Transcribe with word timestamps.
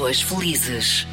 Pessoas 0.00 0.22
felizes. 0.22 1.06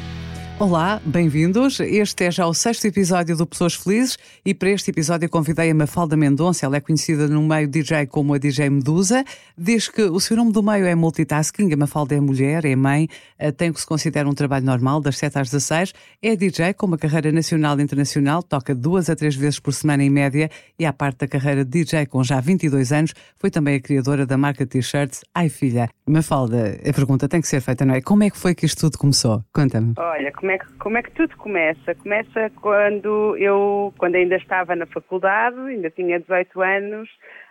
Olá, 0.60 1.00
bem-vindos. 1.04 1.78
Este 1.78 2.24
é 2.24 2.30
já 2.32 2.44
o 2.44 2.52
sexto 2.52 2.84
episódio 2.84 3.36
do 3.36 3.46
Pessoas 3.46 3.76
Felizes 3.76 4.18
e 4.44 4.52
para 4.52 4.70
este 4.70 4.90
episódio 4.90 5.30
convidei 5.30 5.70
a 5.70 5.74
Mafalda 5.74 6.16
Mendonça. 6.16 6.66
Ela 6.66 6.78
é 6.78 6.80
conhecida 6.80 7.28
no 7.28 7.40
meio 7.46 7.68
DJ 7.68 8.08
como 8.08 8.34
a 8.34 8.38
DJ 8.38 8.68
Medusa. 8.68 9.24
Diz 9.56 9.86
que 9.86 10.02
o 10.02 10.18
seu 10.18 10.36
nome 10.36 10.50
do 10.50 10.60
meio 10.60 10.84
é 10.84 10.96
multitasking. 10.96 11.72
A 11.72 11.76
Mafalda 11.76 12.16
é 12.16 12.20
mulher, 12.20 12.64
é 12.64 12.74
mãe, 12.74 13.06
eh, 13.38 13.52
tem 13.52 13.70
o 13.70 13.72
que 13.72 13.78
se 13.78 13.86
considera 13.86 14.28
um 14.28 14.34
trabalho 14.34 14.66
normal, 14.66 15.00
das 15.00 15.16
7 15.18 15.38
às 15.38 15.48
16. 15.48 15.94
É 16.20 16.34
DJ 16.34 16.74
com 16.74 16.86
uma 16.86 16.98
carreira 16.98 17.30
nacional 17.30 17.78
e 17.78 17.82
internacional, 17.84 18.42
toca 18.42 18.74
duas 18.74 19.08
a 19.08 19.14
três 19.14 19.36
vezes 19.36 19.60
por 19.60 19.72
semana 19.72 20.02
em 20.02 20.10
média 20.10 20.50
e, 20.76 20.84
à 20.84 20.92
parte 20.92 21.18
da 21.18 21.28
carreira 21.28 21.64
de 21.64 21.70
DJ 21.70 22.06
com 22.06 22.24
já 22.24 22.40
22 22.40 22.90
anos, 22.90 23.14
foi 23.36 23.48
também 23.48 23.76
a 23.76 23.80
criadora 23.80 24.26
da 24.26 24.36
marca 24.36 24.66
t-shirts 24.66 25.20
Ai 25.32 25.48
Filha. 25.48 25.88
Mafalda, 26.04 26.80
a 26.84 26.92
pergunta 26.92 27.28
tem 27.28 27.40
que 27.40 27.46
ser 27.46 27.60
feita, 27.60 27.84
não 27.84 27.94
é? 27.94 28.00
Como 28.00 28.24
é 28.24 28.30
que 28.30 28.36
foi 28.36 28.56
que 28.56 28.66
isto 28.66 28.80
tudo 28.80 28.98
começou? 28.98 29.44
Conta-me. 29.52 29.94
Olha, 29.96 30.32
como 30.32 30.47
é, 30.50 30.58
que, 30.58 30.72
como 30.74 30.98
é 30.98 31.02
que 31.02 31.10
tudo 31.12 31.36
começa? 31.36 31.94
Começa 31.94 32.50
quando 32.60 33.36
eu, 33.36 33.92
quando 33.98 34.14
ainda 34.14 34.36
estava 34.36 34.74
na 34.76 34.86
faculdade, 34.86 35.58
ainda 35.58 35.90
tinha 35.90 36.20
18 36.20 36.60
anos, 36.60 37.08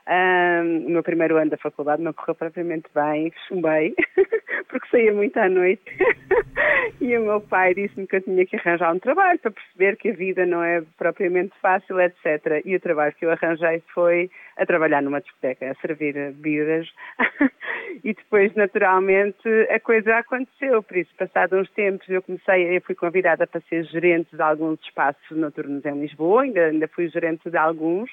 um, 0.08 0.86
o 0.88 0.90
meu 0.90 1.04
primeiro 1.04 1.36
ano 1.38 1.52
da 1.52 1.58
faculdade 1.58 2.02
não 2.02 2.14
correu 2.14 2.36
propriamente 2.36 2.86
bem, 2.96 3.32
chumbei, 3.48 3.94
porque 4.70 4.88
saía 4.90 5.14
muito 5.14 5.38
à 5.38 5.50
noite. 5.50 5.84
e 7.02 7.18
o 7.18 7.24
meu 7.24 7.42
pai 7.42 7.74
disse-me 7.74 8.08
que 8.08 8.16
eu 8.16 8.22
tinha 8.22 8.46
que 8.46 8.56
arranjar 8.56 8.94
um 8.94 9.00
trabalho 9.00 9.38
para 9.40 9.52
perceber 9.52 9.98
que 9.98 10.10
a 10.10 10.14
vida 10.14 10.46
não 10.46 10.64
é 10.64 10.82
propriamente 10.98 11.54
fácil, 11.62 12.00
etc. 12.00 12.62
E 12.64 12.76
o 12.76 12.80
trabalho 12.80 13.14
que 13.16 13.26
eu 13.26 13.32
arranjei 13.32 13.84
foi 13.94 14.32
a 14.56 14.66
trabalhar 14.66 15.02
numa 15.02 15.20
discoteca, 15.20 15.70
a 15.70 15.76
servir 15.76 16.14
bebidas. 16.14 16.88
e 18.04 18.14
depois, 18.14 18.54
naturalmente, 18.56 19.48
a 19.70 19.80
coisa 19.80 20.16
aconteceu. 20.16 20.82
Por 20.84 20.98
isso, 20.98 21.14
passados 21.18 21.60
uns 21.60 21.70
tempos, 21.72 22.08
eu 22.10 22.22
comecei, 22.22 22.78
eu 22.78 22.82
fui 22.82 22.96
convidada 22.96 23.46
para 23.46 23.62
ser 23.62 23.84
gerente 23.84 24.36
de 24.36 24.42
alguns 24.42 24.80
espaços 24.82 25.38
noturnos 25.38 25.86
em 25.86 26.00
Lisboa, 26.00 26.44
ainda, 26.44 26.68
ainda 26.68 26.88
fui 26.88 27.10
gerente 27.10 27.50
de 27.50 27.58
alguns. 27.58 28.10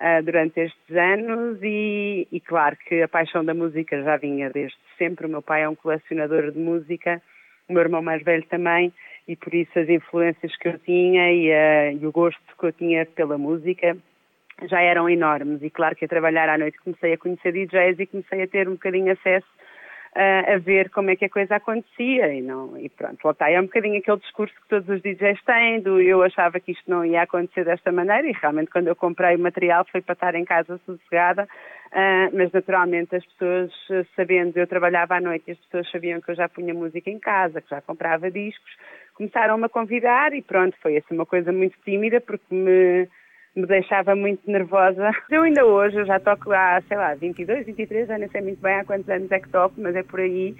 Uh, 0.00 0.22
durante 0.22 0.60
estes 0.60 0.96
anos 0.96 1.58
e, 1.60 2.28
e, 2.30 2.40
claro 2.40 2.76
que 2.86 3.02
a 3.02 3.08
paixão 3.08 3.44
da 3.44 3.52
música 3.52 4.00
já 4.00 4.16
vinha 4.16 4.48
desde 4.48 4.78
sempre. 4.96 5.26
O 5.26 5.28
meu 5.28 5.42
pai 5.42 5.62
é 5.62 5.68
um 5.68 5.74
colecionador 5.74 6.52
de 6.52 6.58
música, 6.58 7.20
o 7.68 7.72
meu 7.72 7.82
irmão 7.82 8.00
mais 8.00 8.22
velho 8.22 8.46
também, 8.46 8.92
e 9.26 9.34
por 9.34 9.52
isso 9.52 9.76
as 9.76 9.88
influências 9.88 10.56
que 10.56 10.68
eu 10.68 10.78
tinha 10.78 11.32
e, 11.32 11.50
uh, 11.50 11.98
e 12.00 12.06
o 12.06 12.12
gosto 12.12 12.40
que 12.56 12.66
eu 12.66 12.72
tinha 12.72 13.06
pela 13.06 13.36
música 13.36 13.96
já 14.70 14.80
eram 14.80 15.08
enormes. 15.08 15.62
E 15.62 15.70
claro 15.70 15.96
que 15.96 16.04
a 16.04 16.08
trabalhar 16.08 16.48
à 16.48 16.56
noite 16.56 16.78
comecei 16.78 17.14
a 17.14 17.18
conhecer 17.18 17.52
DJs 17.52 17.98
e 17.98 18.06
comecei 18.06 18.42
a 18.42 18.46
ter 18.46 18.68
um 18.68 18.72
bocadinho 18.72 19.12
acesso 19.12 19.48
uh, 20.16 20.54
a 20.54 20.58
ver 20.58 20.90
como 20.90 21.10
é 21.10 21.16
que 21.16 21.24
a 21.24 21.30
coisa 21.30 21.56
acontecia 21.56 22.32
e, 22.32 22.42
não, 22.42 22.78
e 22.78 22.88
pronto, 22.88 23.18
lá 23.24 23.30
está. 23.32 23.50
É 23.50 23.60
um 23.60 23.64
bocadinho 23.64 23.98
aquele 23.98 24.18
discurso 24.18 24.54
que 24.54 24.68
todos 24.68 24.88
os 24.88 25.02
DJs 25.02 25.42
têm, 25.44 25.80
do 25.80 26.00
eu 26.00 26.22
achava 26.22 26.60
que 26.60 26.72
isto 26.72 26.88
não 26.90 27.04
ia 27.04 27.22
acontecer 27.22 27.64
desta 27.64 27.92
maneira 27.92 28.28
e 28.28 28.32
realmente 28.32 28.70
quando 28.70 28.88
eu 28.88 28.96
comprei 28.96 29.36
o 29.36 29.38
material 29.38 29.84
foi 29.90 30.00
para 30.00 30.14
estar 30.14 30.34
em 30.34 30.44
casa 30.44 30.80
sossegada, 30.86 31.44
uh, 31.44 32.36
mas 32.36 32.52
naturalmente 32.52 33.16
as 33.16 33.24
pessoas, 33.26 33.72
sabendo, 34.16 34.56
eu 34.56 34.66
trabalhava 34.66 35.16
à 35.16 35.20
noite 35.20 35.44
e 35.48 35.52
as 35.52 35.58
pessoas 35.58 35.90
sabiam 35.90 36.20
que 36.20 36.30
eu 36.30 36.34
já 36.34 36.48
punha 36.48 36.74
música 36.74 37.10
em 37.10 37.18
casa, 37.18 37.60
que 37.60 37.70
já 37.70 37.80
comprava 37.80 38.30
discos, 38.30 38.70
começaram-me 39.14 39.64
a 39.64 39.68
convidar 39.68 40.32
e 40.32 40.42
pronto, 40.42 40.76
foi 40.80 40.96
assim 40.96 41.14
uma 41.14 41.26
coisa 41.26 41.52
muito 41.52 41.76
tímida 41.84 42.20
porque 42.20 42.54
me 42.54 43.08
me 43.58 43.66
deixava 43.66 44.14
muito 44.14 44.48
nervosa. 44.50 45.10
Eu 45.30 45.42
ainda 45.42 45.64
hoje, 45.66 45.96
eu 45.96 46.06
já 46.06 46.20
toco 46.20 46.52
há, 46.52 46.80
sei 46.86 46.96
lá, 46.96 47.14
22, 47.14 47.66
23, 47.66 48.08
já 48.08 48.16
nem 48.16 48.28
sei 48.28 48.40
muito 48.40 48.60
bem 48.60 48.74
há 48.74 48.84
quantos 48.84 49.08
anos 49.08 49.30
é 49.30 49.40
que 49.40 49.48
toco, 49.48 49.74
mas 49.78 49.94
é 49.96 50.02
por 50.02 50.20
aí. 50.20 50.54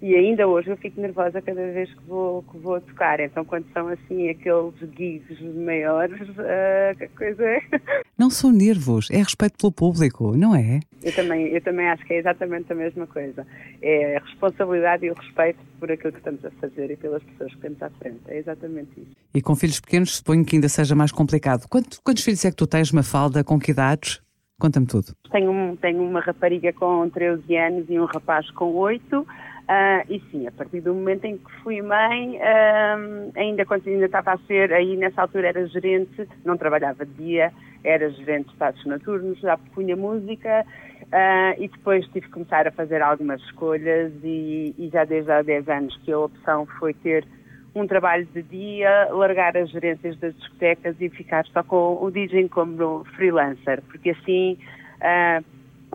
E 0.00 0.14
ainda 0.14 0.46
hoje 0.46 0.70
eu 0.70 0.76
fico 0.76 1.00
nervosa 1.00 1.42
cada 1.42 1.72
vez 1.72 1.92
que 1.92 2.00
vou, 2.06 2.42
que 2.44 2.58
vou 2.58 2.80
tocar. 2.80 3.18
Então, 3.18 3.44
quando 3.44 3.66
são 3.72 3.88
assim 3.88 4.28
aqueles 4.28 4.74
gigs 4.96 5.42
maiores, 5.42 6.20
uh, 6.20 7.02
a 7.02 7.18
coisa 7.18 7.44
é. 7.44 7.60
Não 8.16 8.30
são 8.30 8.52
nervos, 8.52 9.10
é 9.10 9.18
respeito 9.18 9.56
pelo 9.58 9.72
público, 9.72 10.36
não 10.36 10.54
é? 10.54 10.80
Eu 11.02 11.14
também, 11.14 11.48
eu 11.48 11.60
também 11.60 11.88
acho 11.88 12.04
que 12.04 12.14
é 12.14 12.18
exatamente 12.18 12.72
a 12.72 12.76
mesma 12.76 13.06
coisa. 13.06 13.46
É 13.82 14.16
a 14.16 14.20
responsabilidade 14.20 15.06
e 15.06 15.10
o 15.10 15.14
respeito 15.14 15.58
por 15.80 15.90
aquilo 15.90 16.12
que 16.12 16.18
estamos 16.18 16.44
a 16.44 16.50
fazer 16.52 16.90
e 16.90 16.96
pelas 16.96 17.22
pessoas 17.22 17.54
que 17.54 17.60
temos 17.60 17.82
à 17.82 17.90
frente. 17.90 18.20
É 18.28 18.38
exatamente 18.38 18.90
isso. 18.96 19.10
E 19.34 19.42
com 19.42 19.56
filhos 19.56 19.80
pequenos, 19.80 20.16
suponho 20.16 20.44
que 20.44 20.56
ainda 20.56 20.68
seja 20.68 20.94
mais 20.94 21.10
complicado. 21.10 21.66
Quantos, 21.68 21.98
quantos 21.98 22.22
filhos 22.24 22.44
é 22.44 22.50
que 22.50 22.56
tu 22.56 22.66
tens, 22.66 22.92
Mafalda? 22.92 23.42
Com 23.42 23.58
que 23.58 23.72
idades? 23.72 24.20
Conta-me 24.60 24.86
tudo. 24.86 25.14
Tenho, 25.30 25.52
um, 25.52 25.76
tenho 25.76 26.02
uma 26.02 26.20
rapariga 26.20 26.72
com 26.72 27.08
13 27.08 27.56
anos 27.56 27.86
e 27.88 27.98
um 27.98 28.04
rapaz 28.06 28.50
com 28.50 28.74
8. 28.74 29.26
Uh, 29.68 30.00
e 30.08 30.22
sim, 30.30 30.46
a 30.46 30.50
partir 30.50 30.80
do 30.80 30.94
momento 30.94 31.26
em 31.26 31.36
que 31.36 31.52
fui 31.62 31.82
mãe, 31.82 32.38
uh, 32.38 33.32
ainda 33.36 33.66
quando 33.66 33.86
ainda 33.86 34.06
estava 34.06 34.32
a 34.32 34.38
ser, 34.46 34.72
aí 34.72 34.96
nessa 34.96 35.20
altura 35.20 35.48
era 35.48 35.66
gerente, 35.66 36.26
não 36.42 36.56
trabalhava 36.56 37.04
de 37.04 37.12
dia, 37.12 37.52
era 37.84 38.08
gerente 38.08 38.46
de 38.46 38.52
espaços 38.52 38.82
noturnos, 38.86 39.38
já 39.40 39.58
punha 39.74 39.94
música 39.94 40.64
uh, 41.02 41.62
e 41.62 41.68
depois 41.68 42.06
tive 42.06 42.22
que 42.22 42.32
começar 42.32 42.66
a 42.66 42.70
fazer 42.70 43.02
algumas 43.02 43.42
escolhas 43.42 44.10
e, 44.24 44.74
e, 44.78 44.88
já 44.88 45.04
desde 45.04 45.30
há 45.30 45.42
10 45.42 45.68
anos 45.68 45.96
que 46.02 46.12
a 46.12 46.18
opção 46.18 46.64
foi 46.78 46.94
ter 46.94 47.26
um 47.74 47.86
trabalho 47.86 48.26
de 48.32 48.42
dia, 48.42 49.08
largar 49.10 49.54
as 49.54 49.68
gerências 49.68 50.18
das 50.18 50.34
discotecas 50.34 50.96
e 50.98 51.10
ficar 51.10 51.44
só 51.44 51.62
com 51.62 52.02
o 52.02 52.10
DJ 52.10 52.48
como 52.48 53.04
freelancer, 53.16 53.82
porque 53.82 54.10
assim 54.10 54.56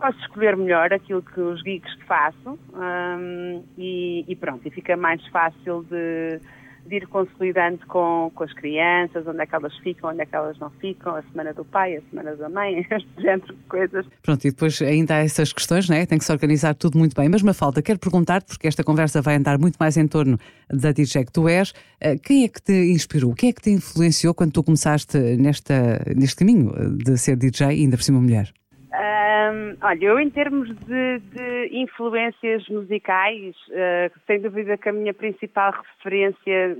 posso 0.04 0.18
escolher 0.20 0.54
melhor 0.54 0.92
aquilo 0.92 1.22
que 1.22 1.40
os 1.40 1.62
que 1.62 2.04
faço 2.06 2.58
um, 2.74 3.64
e, 3.78 4.22
e, 4.28 4.36
pronto, 4.36 4.60
e 4.68 4.70
fica 4.70 4.98
mais 4.98 5.26
fácil 5.28 5.82
de, 5.84 6.40
de, 6.86 6.96
ir 6.96 7.06
consolidando 7.06 7.86
com, 7.86 8.30
com 8.34 8.44
as 8.44 8.52
crianças, 8.52 9.26
onde 9.26 9.40
é 9.40 9.46
que 9.46 9.54
elas 9.54 9.74
ficam, 9.78 10.10
onde 10.10 10.20
é 10.20 10.26
que 10.26 10.36
elas 10.36 10.58
não 10.58 10.68
ficam, 10.72 11.16
a 11.16 11.22
semana 11.22 11.54
do 11.54 11.64
pai, 11.64 11.96
a 11.96 12.02
semana 12.10 12.36
da 12.36 12.50
mãe, 12.50 12.80
este 12.90 13.08
género 13.16 13.46
de 13.46 13.62
coisas. 13.66 14.06
Pronto, 14.22 14.44
e 14.44 14.50
depois 14.50 14.82
ainda 14.82 15.14
há 15.14 15.18
essas 15.20 15.54
questões, 15.54 15.88
não 15.88 15.96
é? 15.96 16.04
Tem 16.04 16.18
que 16.18 16.24
se 16.26 16.32
organizar 16.32 16.74
tudo 16.74 16.98
muito 16.98 17.16
bem. 17.18 17.30
Mas, 17.30 17.40
Mafalda, 17.40 17.80
quero 17.80 17.98
perguntar-te, 17.98 18.48
porque 18.48 18.68
esta 18.68 18.84
conversa 18.84 19.22
vai 19.22 19.36
andar 19.36 19.58
muito 19.58 19.76
mais 19.80 19.96
em 19.96 20.06
torno 20.06 20.38
da 20.68 20.92
DJ 20.92 21.24
que 21.24 21.32
tu 21.32 21.48
és, 21.48 21.72
eh, 21.98 22.18
quem 22.18 22.44
é 22.44 22.48
que 22.48 22.60
te 22.60 22.92
inspirou? 22.92 23.32
Quem 23.34 23.48
é 23.48 23.52
que 23.54 23.62
te 23.62 23.70
influenciou 23.70 24.34
quando 24.34 24.52
tu 24.52 24.62
começaste 24.62 25.16
nesta, 25.38 26.04
neste 26.14 26.36
caminho 26.36 26.74
de 26.98 27.16
ser 27.16 27.36
DJ 27.36 27.68
e 27.68 27.70
ainda 27.84 27.96
por 27.96 28.02
cima 28.02 28.20
mulher? 28.20 28.52
Um, 28.94 29.76
olha, 29.82 30.04
eu 30.04 30.20
em 30.20 30.30
termos 30.30 30.68
de, 30.68 31.18
de 31.18 31.68
influências 31.72 32.68
musicais, 32.68 33.56
uh, 33.70 34.20
sem 34.24 34.40
dúvida 34.40 34.76
que 34.76 34.88
a 34.88 34.92
minha 34.92 35.12
principal 35.12 35.72
referência 35.72 36.76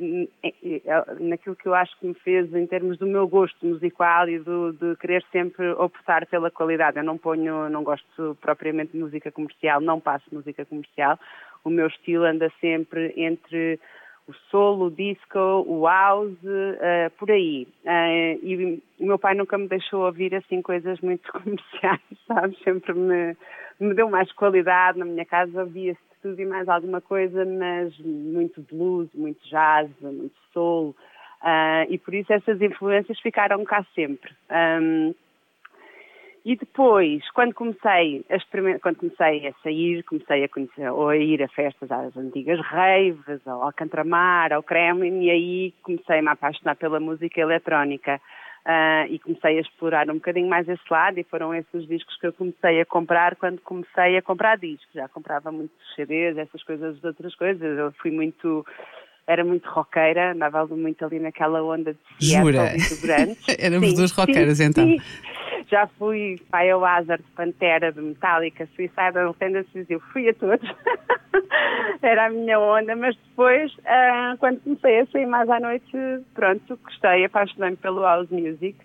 naquilo 1.19 1.57
que 1.57 1.67
eu 1.67 1.75
acho 1.75 1.99
que 1.99 2.07
me 2.07 2.15
fez 2.15 2.55
em 2.55 2.69
termos 2.69 2.99
do 2.99 3.07
meu 3.07 3.27
gosto 3.27 3.67
musical 3.67 4.29
e 4.29 4.39
do, 4.39 4.73
de 4.75 4.95
querer 4.97 5.25
sempre 5.33 5.69
optar 5.73 6.25
pela 6.27 6.53
qualidade. 6.53 6.99
Eu 6.99 7.05
não 7.05 7.19
ponho, 7.19 7.69
não 7.69 7.83
gosto 7.83 8.39
propriamente 8.41 8.93
de 8.93 8.99
música 8.99 9.33
comercial, 9.33 9.81
não 9.81 9.99
passo 9.99 10.25
música 10.31 10.65
comercial. 10.65 11.19
O 11.65 11.71
meu 11.71 11.89
estilo 11.89 12.25
anda 12.25 12.49
sempre 12.61 13.13
entre 13.17 13.81
o 14.27 14.33
solo, 14.51 14.87
o 14.87 14.91
disco, 14.91 15.39
o 15.39 15.87
house, 15.87 16.39
uh, 16.43 17.11
por 17.19 17.31
aí. 17.31 17.69
Uh, 17.85 18.39
e 18.43 18.83
o 18.99 19.07
meu 19.07 19.19
pai 19.19 19.35
nunca 19.35 19.59
me 19.59 19.69
deixou 19.69 20.07
ouvir 20.07 20.35
assim 20.35 20.63
coisas 20.63 21.01
muito 21.01 21.31
comerciais, 21.33 22.01
sabe? 22.27 22.57
Sempre 22.65 22.95
me, 22.95 23.37
me 23.79 23.95
deu 23.95 24.09
mais 24.09 24.33
qualidade. 24.33 24.99
Na 24.99 25.05
minha 25.05 25.27
casa 25.27 25.63
ouvia-se 25.63 26.01
tudo 26.23 26.41
e 26.41 26.47
mais 26.47 26.69
alguma 26.69 27.03
coisa, 27.03 27.45
mas 27.45 27.99
muito 27.99 28.63
blues, 28.63 29.09
muito 29.15 29.47
jazz, 29.49 29.91
muito 30.01 30.35
soul. 30.53 30.97
Uh, 31.43 31.85
e 31.91 31.99
por 31.99 32.15
isso 32.15 32.33
essas 32.33 32.59
influências 32.63 33.21
ficaram 33.21 33.63
cá 33.65 33.85
sempre. 33.95 34.33
Um, 34.81 35.15
e 36.45 36.57
depois, 36.57 37.23
quando 37.31 37.55
comecei 37.55 38.23
a 38.29 38.79
quando 38.79 38.97
comecei 38.97 39.49
a 39.49 39.53
sair, 39.63 40.03
comecei 40.03 40.45
a 40.45 40.49
conhecer, 40.49 40.91
ou 40.91 41.09
a 41.09 41.17
ir 41.17 41.43
a 41.43 41.49
festas 41.49 41.91
às 41.91 42.15
antigas 42.19 42.61
raves, 42.61 43.41
ao 43.47 43.63
Alcantramar, 43.63 44.53
ao 44.53 44.63
Kremlin, 44.63 45.23
e 45.23 45.31
aí 45.31 45.75
comecei-me 45.83 46.29
a 46.29 46.33
apaixonar 46.33 46.77
pela 46.77 47.01
música 47.01 47.41
eletrónica. 47.41 48.21
Uh, 48.67 49.05
e 49.11 49.19
comecei 49.19 49.59
a 49.59 49.61
explorar 49.61 50.09
um 50.09 50.15
bocadinho 50.15 50.49
mais 50.49 50.67
esse 50.67 50.83
lado 50.91 51.19
e 51.19 51.25
foram 51.25 51.55
esses 51.55 51.75
os 51.75 51.87
discos 51.87 52.17
que 52.19 52.27
eu 52.27 52.33
comecei 52.33 52.81
a 52.81 52.87
comprar 52.87 53.37
quando 53.37 53.61
comecei 53.61 54.17
a 54.17 54.23
comprar 54.23 54.57
discos. 54.57 54.89
Já 54.95 55.07
comprava 55.07 55.53
muitos 55.53 55.77
CDs, 55.95 56.39
essas 56.39 56.63
coisas 56.63 57.03
outras 57.05 57.35
coisas. 57.35 57.79
Eu 57.79 57.93
fui 58.01 58.11
muito 58.11 58.65
era 59.27 59.45
muito 59.45 59.69
roqueira, 59.69 60.33
andava 60.33 60.67
muito 60.67 61.05
ali 61.05 61.19
naquela 61.19 61.63
onda 61.63 61.95
de 62.19 62.27
Jura? 62.27 62.73
Éramos 63.59 63.95
duas 63.95 64.13
roqueiras 64.13 64.59
sim, 64.59 64.65
então. 64.65 64.87
Sim 64.87 64.99
já 65.71 65.87
fui 65.99 66.41
pai 66.51 66.71
ao 66.71 66.85
Hazard, 66.85 67.23
Pantera, 67.35 67.93
de 67.93 68.01
Metallica, 68.01 68.69
Suicidal 68.75 69.35
Tendencies, 69.35 69.89
eu 69.89 70.01
fui 70.01 70.29
a 70.29 70.35
todos. 70.35 70.69
Era 72.03 72.27
a 72.27 72.31
minha 72.31 72.59
onda, 72.59 72.95
mas 72.97 73.17
depois, 73.17 73.73
uh, 73.75 74.37
quando 74.39 74.61
comecei 74.61 75.01
a 75.01 75.07
sair 75.07 75.27
mais 75.27 75.49
à 75.49 75.61
noite, 75.61 75.97
pronto, 76.35 76.79
gostei, 76.83 77.25
apaixonei-me 77.25 77.77
pelo 77.77 78.03
house 78.03 78.31
music. 78.31 78.77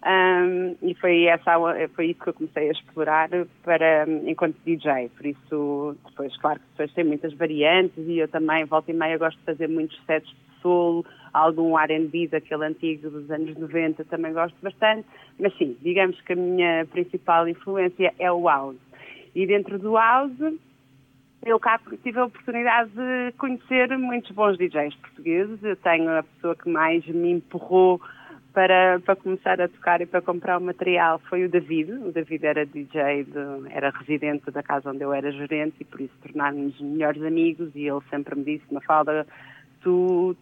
Um, 0.00 0.76
e 0.80 0.94
foi, 0.94 1.24
essa, 1.24 1.54
foi 1.94 2.10
isso 2.10 2.20
que 2.22 2.28
eu 2.28 2.34
comecei 2.34 2.68
a 2.68 2.72
explorar 2.72 3.28
para, 3.64 4.06
enquanto 4.26 4.56
DJ. 4.64 5.10
Por 5.16 5.26
isso, 5.26 5.96
depois, 6.06 6.36
claro 6.38 6.60
que 6.60 6.66
depois 6.70 6.92
tem 6.92 7.04
muitas 7.04 7.32
variantes 7.34 7.98
e 8.06 8.18
eu 8.18 8.28
também, 8.28 8.64
volta 8.64 8.90
e 8.90 8.94
meia, 8.94 9.18
gosto 9.18 9.38
de 9.38 9.44
fazer 9.44 9.68
muitos 9.68 10.00
sets 10.06 10.32
solo, 10.62 11.04
algum 11.32 11.78
R&B 11.78 12.28
daquele 12.28 12.66
antigo 12.66 13.10
dos 13.10 13.30
anos 13.30 13.56
90 13.56 14.04
também 14.04 14.32
gosto 14.32 14.56
bastante. 14.62 15.06
Mas 15.38 15.56
sim, 15.56 15.76
digamos 15.82 16.20
que 16.22 16.32
a 16.32 16.36
minha 16.36 16.86
principal 16.86 17.48
influência 17.48 18.12
é 18.18 18.30
o 18.30 18.48
house. 18.48 18.76
E 19.34 19.46
dentro 19.46 19.78
do 19.78 19.94
house, 19.94 20.58
eu 21.44 21.58
cá 21.60 21.80
tive 22.02 22.18
a 22.18 22.24
oportunidade 22.24 22.90
de 22.90 23.32
conhecer 23.38 23.96
muitos 23.96 24.30
bons 24.32 24.58
DJs 24.58 24.94
portugueses. 24.96 25.62
Eu 25.62 25.76
tenho 25.76 26.10
a 26.10 26.22
pessoa 26.22 26.56
que 26.56 26.68
mais 26.68 27.06
me 27.06 27.32
empurrou 27.32 28.00
para, 28.52 28.98
para 29.00 29.14
começar 29.14 29.60
a 29.60 29.68
tocar 29.68 30.00
e 30.00 30.06
para 30.06 30.20
comprar 30.20 30.58
o 30.58 30.60
material 30.60 31.20
foi 31.28 31.44
o 31.44 31.48
David. 31.48 31.92
O 31.92 32.10
David 32.10 32.44
era 32.44 32.66
DJ, 32.66 33.24
de, 33.24 33.70
era 33.70 33.90
residente 33.90 34.50
da 34.50 34.62
casa 34.62 34.90
onde 34.90 35.02
eu 35.02 35.12
era 35.12 35.30
gerente 35.30 35.76
e 35.80 35.84
por 35.84 36.00
isso 36.00 36.14
tornámos 36.20 36.80
melhores 36.80 37.22
amigos 37.22 37.70
e 37.76 37.86
ele 37.86 38.00
sempre 38.10 38.34
me 38.34 38.44
disse, 38.44 38.64
Mafalda, 38.72 39.26
tu 39.80 40.36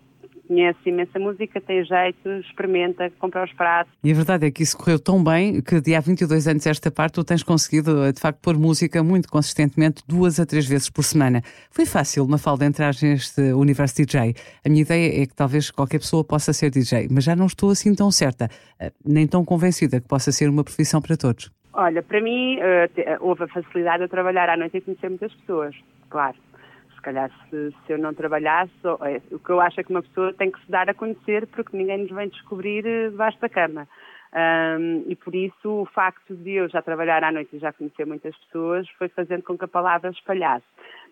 conhece 0.46 0.78
imensa 0.87 1.19
música, 1.19 1.60
tem 1.60 1.84
jeito, 1.84 2.28
experimenta, 2.40 3.10
compra 3.19 3.44
os 3.44 3.52
pratos. 3.52 3.93
E 4.02 4.10
a 4.10 4.14
verdade 4.14 4.46
é 4.46 4.50
que 4.50 4.62
isso 4.62 4.76
correu 4.76 4.98
tão 4.98 5.22
bem 5.22 5.60
que 5.60 5.81
de 5.81 5.94
há 5.94 6.00
22 6.00 6.48
anos 6.48 6.66
esta 6.66 6.90
parte 6.90 7.14
tu 7.14 7.25
tens 7.25 7.43
conseguido, 7.43 8.12
de 8.12 8.20
facto, 8.20 8.40
pôr 8.40 8.56
música 8.56 9.02
muito 9.02 9.28
consistentemente 9.28 10.02
duas 10.06 10.38
a 10.40 10.46
três 10.46 10.66
vezes 10.66 10.88
por 10.88 11.02
semana. 11.02 11.43
Foi 11.70 11.87
fácil, 11.87 12.25
uma 12.25 12.38
falda 12.38 12.64
entrar 12.64 12.94
neste 13.02 13.40
universo 13.52 13.96
DJ. 13.96 14.34
A 14.64 14.69
minha 14.69 14.82
ideia 14.82 15.22
é 15.22 15.26
que 15.26 15.34
talvez 15.34 15.70
qualquer 15.70 15.98
pessoa 15.98 16.25
possa 16.25 16.52
ser 16.52 16.70
DJ, 16.70 17.08
mas 17.10 17.25
já 17.25 17.37
não 17.37 17.46
estou 17.46 17.70
assim 17.70 17.94
tão 17.94 18.10
certa, 18.10 18.48
eh, 18.81 18.93
nem 19.04 19.26
tão 19.26 19.44
convencida 19.44 20.00
que 20.00 20.08
possa 20.08 20.32
ser 20.32 20.48
uma 20.48 20.64
profissão 20.64 21.00
para 21.00 21.16
todos. 21.16 21.50
Olha, 21.72 22.02
para 22.02 22.22
mim 22.22 22.56
uh, 22.56 23.16
houve 23.20 23.44
a 23.44 23.48
facilidade 23.48 24.04
de 24.04 24.08
trabalhar 24.08 24.48
à 24.48 24.56
noite 24.56 24.78
e 24.78 24.81
conhecer 24.81 25.08
muitas 25.10 25.32
pessoas, 25.34 25.75
claro 26.08 26.37
calhar 27.06 27.31
se, 27.49 27.70
se 27.87 27.93
eu 27.93 27.99
não 27.99 28.12
trabalhasse, 28.12 28.73
é, 29.03 29.23
o 29.32 29.38
que 29.38 29.50
eu 29.50 29.61
acho 29.61 29.81
é 29.81 29.85
que 29.85 29.91
uma 29.91 30.03
pessoa 30.03 30.35
tem 30.35 30.50
que 30.50 30.61
se 30.61 30.70
dar 30.70 30.91
a 30.91 30.94
conhecer 30.94 31.47
porque 31.47 31.76
ninguém 31.76 31.99
nos 31.99 32.11
vem 32.11 32.29
descobrir 32.29 32.85
eh, 32.85 33.11
debaixo 33.11 33.41
da 33.41 33.49
cama. 33.49 33.87
Um, 34.35 35.05
e 35.06 35.14
por 35.14 35.35
isso 35.35 35.70
o 35.70 35.87
facto 35.87 36.35
de 36.35 36.55
eu 36.55 36.69
já 36.69 36.82
trabalhar 36.82 37.23
à 37.23 37.31
noite 37.31 37.55
e 37.55 37.61
já 37.61 37.73
conhecer 37.73 38.05
muitas 38.05 38.37
pessoas 38.37 38.88
foi 38.99 39.08
fazendo 39.08 39.44
com 39.44 39.56
que 39.56 39.64
a 39.64 39.69
palavra 39.69 40.11
espalhasse. 40.11 40.67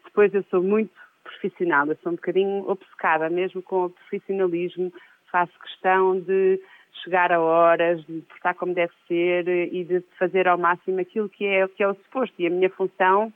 Depois 0.05 0.35
eu 0.35 0.43
sou 0.51 0.63
muito 0.63 0.93
profissional, 1.23 1.87
eu 1.87 1.97
sou 2.03 2.13
um 2.13 2.17
bocadinho 2.17 2.69
obcecada 2.69 3.31
mesmo 3.31 3.63
com 3.63 3.85
o 3.85 3.91
profissionalismo, 3.91 4.93
faço 5.31 5.53
questão 5.61 6.21
de 6.21 6.61
chegar 7.05 7.33
a 7.33 7.41
horas, 7.41 8.05
de 8.05 8.21
portar 8.23 8.55
como 8.57 8.75
deve 8.75 8.93
ser 9.07 9.49
e 9.49 9.85
de 9.85 10.01
fazer 10.19 10.49
ao 10.49 10.59
máximo 10.59 11.01
aquilo 11.01 11.29
que 11.29 11.47
é, 11.47 11.67
que 11.69 11.83
é 11.83 11.89
o 11.89 11.95
suposto. 11.95 12.35
E 12.39 12.47
a 12.47 12.51
minha 12.51 12.71
função 12.71 13.33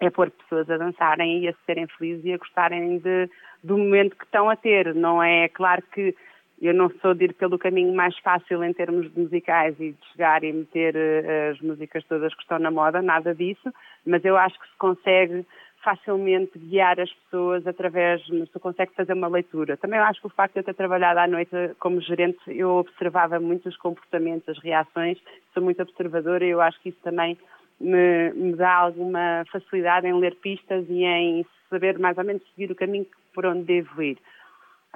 é 0.00 0.10
pôr 0.10 0.30
pessoas 0.30 0.70
a 0.70 0.76
dançarem 0.76 1.40
e 1.40 1.48
a 1.48 1.54
serem 1.66 1.86
felizes 1.86 2.24
e 2.24 2.32
a 2.32 2.38
gostarem 2.38 2.98
de, 2.98 3.28
do 3.62 3.76
momento 3.76 4.16
que 4.16 4.24
estão 4.24 4.48
a 4.48 4.56
ter. 4.56 4.94
Não 4.94 5.22
é 5.22 5.48
claro 5.48 5.82
que 5.92 6.14
eu 6.60 6.74
não 6.74 6.90
sou 7.00 7.14
de 7.14 7.26
ir 7.26 7.34
pelo 7.34 7.58
caminho 7.58 7.94
mais 7.94 8.16
fácil 8.18 8.62
em 8.64 8.72
termos 8.72 9.12
musicais 9.14 9.74
e 9.78 9.92
de 9.92 10.06
chegar 10.12 10.42
e 10.42 10.52
meter 10.52 10.94
uh, 10.94 11.52
as 11.52 11.60
músicas 11.60 12.04
todas 12.04 12.34
que 12.34 12.42
estão 12.42 12.58
na 12.58 12.70
moda, 12.70 13.00
nada 13.00 13.34
disso, 13.34 13.72
mas 14.04 14.24
eu 14.24 14.36
acho 14.36 14.58
que 14.58 14.66
se 14.66 14.76
consegue 14.76 15.46
facilmente 15.82 16.58
guiar 16.58 16.98
as 16.98 17.12
pessoas 17.12 17.64
através, 17.64 18.20
se 18.26 18.58
consegue 18.60 18.92
fazer 18.94 19.12
uma 19.12 19.28
leitura. 19.28 19.76
Também 19.76 19.98
acho 20.00 20.20
que 20.20 20.26
o 20.26 20.30
facto 20.30 20.54
de 20.54 20.60
eu 20.60 20.64
ter 20.64 20.74
trabalhado 20.74 21.20
à 21.20 21.28
noite 21.28 21.52
como 21.78 22.00
gerente, 22.00 22.38
eu 22.48 22.70
observava 22.70 23.38
muito 23.38 23.68
os 23.68 23.76
comportamentos, 23.76 24.48
as 24.48 24.58
reações, 24.58 25.18
sou 25.54 25.62
muito 25.62 25.80
observadora 25.80 26.44
e 26.44 26.50
eu 26.50 26.60
acho 26.60 26.80
que 26.80 26.88
isso 26.88 26.98
também 27.02 27.38
me, 27.80 28.32
me 28.32 28.54
dá 28.54 28.74
alguma 28.74 29.44
facilidade 29.50 30.06
em 30.06 30.14
ler 30.14 30.34
pistas 30.36 30.84
e 30.88 31.04
em 31.04 31.46
saber 31.70 31.98
mais 31.98 32.16
ou 32.18 32.24
menos 32.24 32.42
seguir 32.50 32.70
o 32.70 32.76
caminho 32.76 33.06
por 33.34 33.46
onde 33.46 33.62
devo 33.62 34.02
ir. 34.02 34.18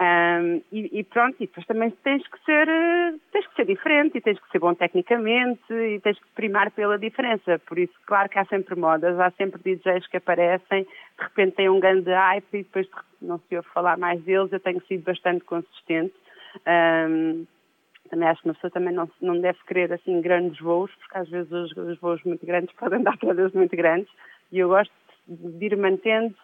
Um, 0.01 0.63
e, 0.73 1.01
e, 1.01 1.05
pronto, 1.05 1.37
e 1.39 1.47
depois 1.47 1.67
também 1.67 1.91
tens 2.03 2.27
que 2.27 2.45
ser 2.45 2.67
tens 3.31 3.47
que 3.47 3.55
ser 3.55 3.67
diferente 3.67 4.17
e 4.17 4.21
tens 4.23 4.41
que 4.41 4.51
ser 4.51 4.59
bom 4.59 4.75
tecnicamente 4.75 5.61
e 5.71 6.01
tens 6.01 6.19
que 6.19 6.27
primar 6.35 6.71
pela 6.71 6.99
diferença. 6.99 7.59
Por 7.67 7.79
isso, 7.79 7.93
claro 8.07 8.29
que 8.29 8.39
há 8.39 8.45
sempre 8.47 8.75
modas, 8.75 9.21
há 9.21 9.31
sempre 9.33 9.61
DJs 9.63 10.07
que 10.07 10.17
aparecem, 10.17 10.85
de 10.85 11.23
repente 11.23 11.57
tem 11.57 11.69
um 11.69 11.79
grande 11.79 12.11
hype 12.11 12.55
e 12.55 12.63
depois 12.63 12.89
não 13.21 13.39
se 13.39 13.55
ouve 13.55 13.69
falar 13.69 13.99
mais 13.99 14.21
deles. 14.23 14.51
Eu 14.51 14.61
tenho 14.61 14.81
sido 14.87 15.05
bastante 15.05 15.45
consistente. 15.45 16.15
Um, 16.67 17.47
também 18.13 18.29
acho 18.29 18.43
que 18.43 18.49
uma 18.49 18.55
pessoa 18.55 18.71
também 18.71 18.95
não, 18.95 19.11
não 19.23 19.41
deve 19.41 19.59
querer 19.67 19.91
assim 19.91 20.21
grandes 20.21 20.61
voos, 20.61 20.91
porque 20.97 21.17
às 21.17 21.29
vezes 21.31 21.51
os, 21.51 21.75
os 21.75 21.99
voos 21.99 22.23
muito 22.25 22.45
grandes 22.45 22.71
podem 22.77 23.03
dar 23.03 23.17
coisas 23.17 23.51
muito 23.55 23.75
grandes 23.75 24.13
e 24.53 24.59
eu 24.59 24.69
gosto 24.69 24.93
de 25.27 25.65
ir 25.65 25.77
mantendo 25.79 26.35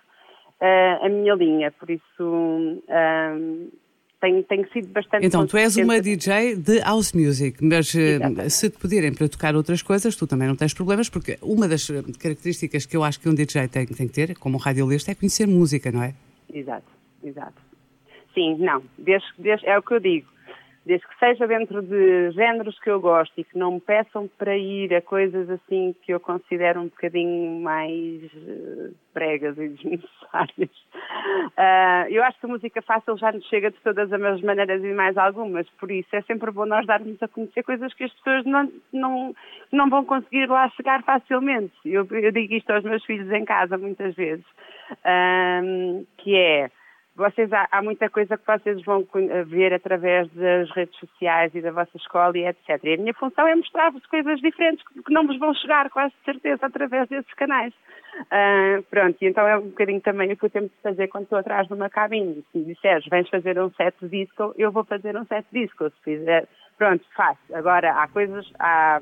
uh, 0.62 1.04
a 1.04 1.08
minha 1.10 1.34
linha, 1.34 1.70
por 1.70 1.90
isso 1.90 2.02
uh, 2.22 3.70
tenho, 4.18 4.42
tenho 4.44 4.66
sido 4.72 4.88
bastante. 4.88 5.26
Então, 5.26 5.46
tu 5.46 5.58
és 5.58 5.76
uma 5.76 6.00
DJ 6.00 6.56
de 6.56 6.78
house 6.80 7.12
music, 7.12 7.62
mas 7.62 7.92
uh, 7.92 8.48
se 8.48 8.70
te 8.70 8.78
pedirem 8.78 9.12
para 9.12 9.28
tocar 9.28 9.54
outras 9.54 9.82
coisas, 9.82 10.16
tu 10.16 10.26
também 10.26 10.48
não 10.48 10.56
tens 10.56 10.72
problemas, 10.72 11.10
porque 11.10 11.36
uma 11.42 11.68
das 11.68 11.86
características 12.18 12.86
que 12.86 12.96
eu 12.96 13.04
acho 13.04 13.20
que 13.20 13.28
um 13.28 13.34
DJ 13.34 13.68
tem, 13.68 13.84
tem 13.84 14.08
que 14.08 14.14
ter, 14.14 14.38
como 14.38 14.56
um 14.56 14.60
radialista, 14.60 15.10
é 15.10 15.14
conhecer 15.14 15.46
música, 15.46 15.92
não 15.92 16.02
é? 16.02 16.14
Exato, 16.50 16.90
exato. 17.22 17.60
Sim, 18.32 18.56
não, 18.58 18.82
desde, 18.96 19.28
desde, 19.36 19.66
é 19.66 19.76
o 19.76 19.82
que 19.82 19.92
eu 19.92 20.00
digo 20.00 20.37
desde 20.88 21.06
que 21.06 21.18
seja 21.18 21.46
dentro 21.46 21.82
de 21.82 22.30
géneros 22.30 22.80
que 22.80 22.88
eu 22.88 22.98
gosto 22.98 23.38
e 23.38 23.44
que 23.44 23.58
não 23.58 23.72
me 23.72 23.80
peçam 23.80 24.26
para 24.38 24.56
ir 24.56 24.94
a 24.94 25.02
coisas 25.02 25.48
assim 25.50 25.94
que 26.00 26.14
eu 26.14 26.18
considero 26.18 26.80
um 26.80 26.84
bocadinho 26.84 27.60
mais 27.60 28.22
uh, 28.32 28.94
pregas 29.12 29.58
e 29.58 29.68
desnecessárias. 29.76 30.70
Uh, 31.58 32.08
eu 32.08 32.24
acho 32.24 32.40
que 32.40 32.46
a 32.46 32.48
música 32.48 32.80
fácil 32.80 33.18
já 33.18 33.30
nos 33.30 33.44
chega 33.48 33.70
de 33.70 33.76
todas 33.80 34.10
as 34.10 34.40
maneiras 34.40 34.82
e 34.82 34.94
mais 34.94 35.18
algumas, 35.18 35.68
por 35.78 35.90
isso 35.90 36.08
é 36.16 36.22
sempre 36.22 36.50
bom 36.50 36.64
nós 36.64 36.86
darmos 36.86 37.22
a 37.22 37.28
conhecer 37.28 37.62
coisas 37.64 37.92
que 37.92 38.04
as 38.04 38.12
pessoas 38.14 38.46
não, 38.46 38.72
não, 38.90 39.34
não 39.70 39.90
vão 39.90 40.06
conseguir 40.06 40.46
lá 40.46 40.70
chegar 40.70 41.02
facilmente. 41.02 41.74
Eu, 41.84 42.08
eu 42.10 42.32
digo 42.32 42.54
isto 42.54 42.70
aos 42.70 42.82
meus 42.82 43.04
filhos 43.04 43.30
em 43.30 43.44
casa 43.44 43.76
muitas 43.76 44.14
vezes, 44.14 44.46
uh, 44.92 46.06
que 46.16 46.34
é 46.34 46.70
vocês 47.18 47.52
há, 47.52 47.68
há, 47.70 47.82
muita 47.82 48.08
coisa 48.08 48.38
que 48.38 48.46
vocês 48.46 48.82
vão 48.84 49.06
ver 49.46 49.74
através 49.74 50.30
das 50.32 50.70
redes 50.70 50.96
sociais 50.98 51.52
e 51.54 51.60
da 51.60 51.72
vossa 51.72 51.96
escola 51.96 52.38
e 52.38 52.46
etc. 52.46 52.82
E 52.84 52.94
a 52.94 52.96
minha 52.96 53.12
função 53.14 53.46
é 53.46 53.54
mostrar-vos 53.56 54.06
coisas 54.06 54.40
diferentes 54.40 54.84
que 54.86 55.12
não 55.12 55.26
vos 55.26 55.38
vão 55.38 55.52
chegar, 55.54 55.90
quase 55.90 56.14
certeza, 56.24 56.64
através 56.64 57.08
desses 57.08 57.34
canais. 57.34 57.74
Uh, 58.20 58.82
pronto, 58.90 59.16
e 59.20 59.26
então 59.26 59.46
é 59.46 59.58
um 59.58 59.68
bocadinho 59.68 60.00
também 60.00 60.32
o 60.32 60.36
que 60.36 60.46
eu 60.46 60.50
tenho 60.50 60.68
de 60.68 60.82
fazer 60.82 61.08
quando 61.08 61.24
estou 61.24 61.38
atrás 61.38 61.66
de 61.66 61.74
uma 61.74 61.90
cabine. 61.90 62.44
Se 62.52 62.58
me 62.58 62.64
disseres, 62.64 63.04
vens 63.06 63.28
fazer 63.28 63.60
um 63.60 63.70
set 63.72 63.94
disco, 64.02 64.54
eu 64.56 64.70
vou 64.70 64.84
fazer 64.84 65.16
um 65.16 65.24
set 65.26 65.44
disco. 65.52 65.90
Se 65.90 66.02
fizer, 66.02 66.46
pronto, 66.76 67.04
faço. 67.16 67.40
Agora, 67.52 67.92
há 67.92 68.08
coisas, 68.08 68.50
há 68.58 69.00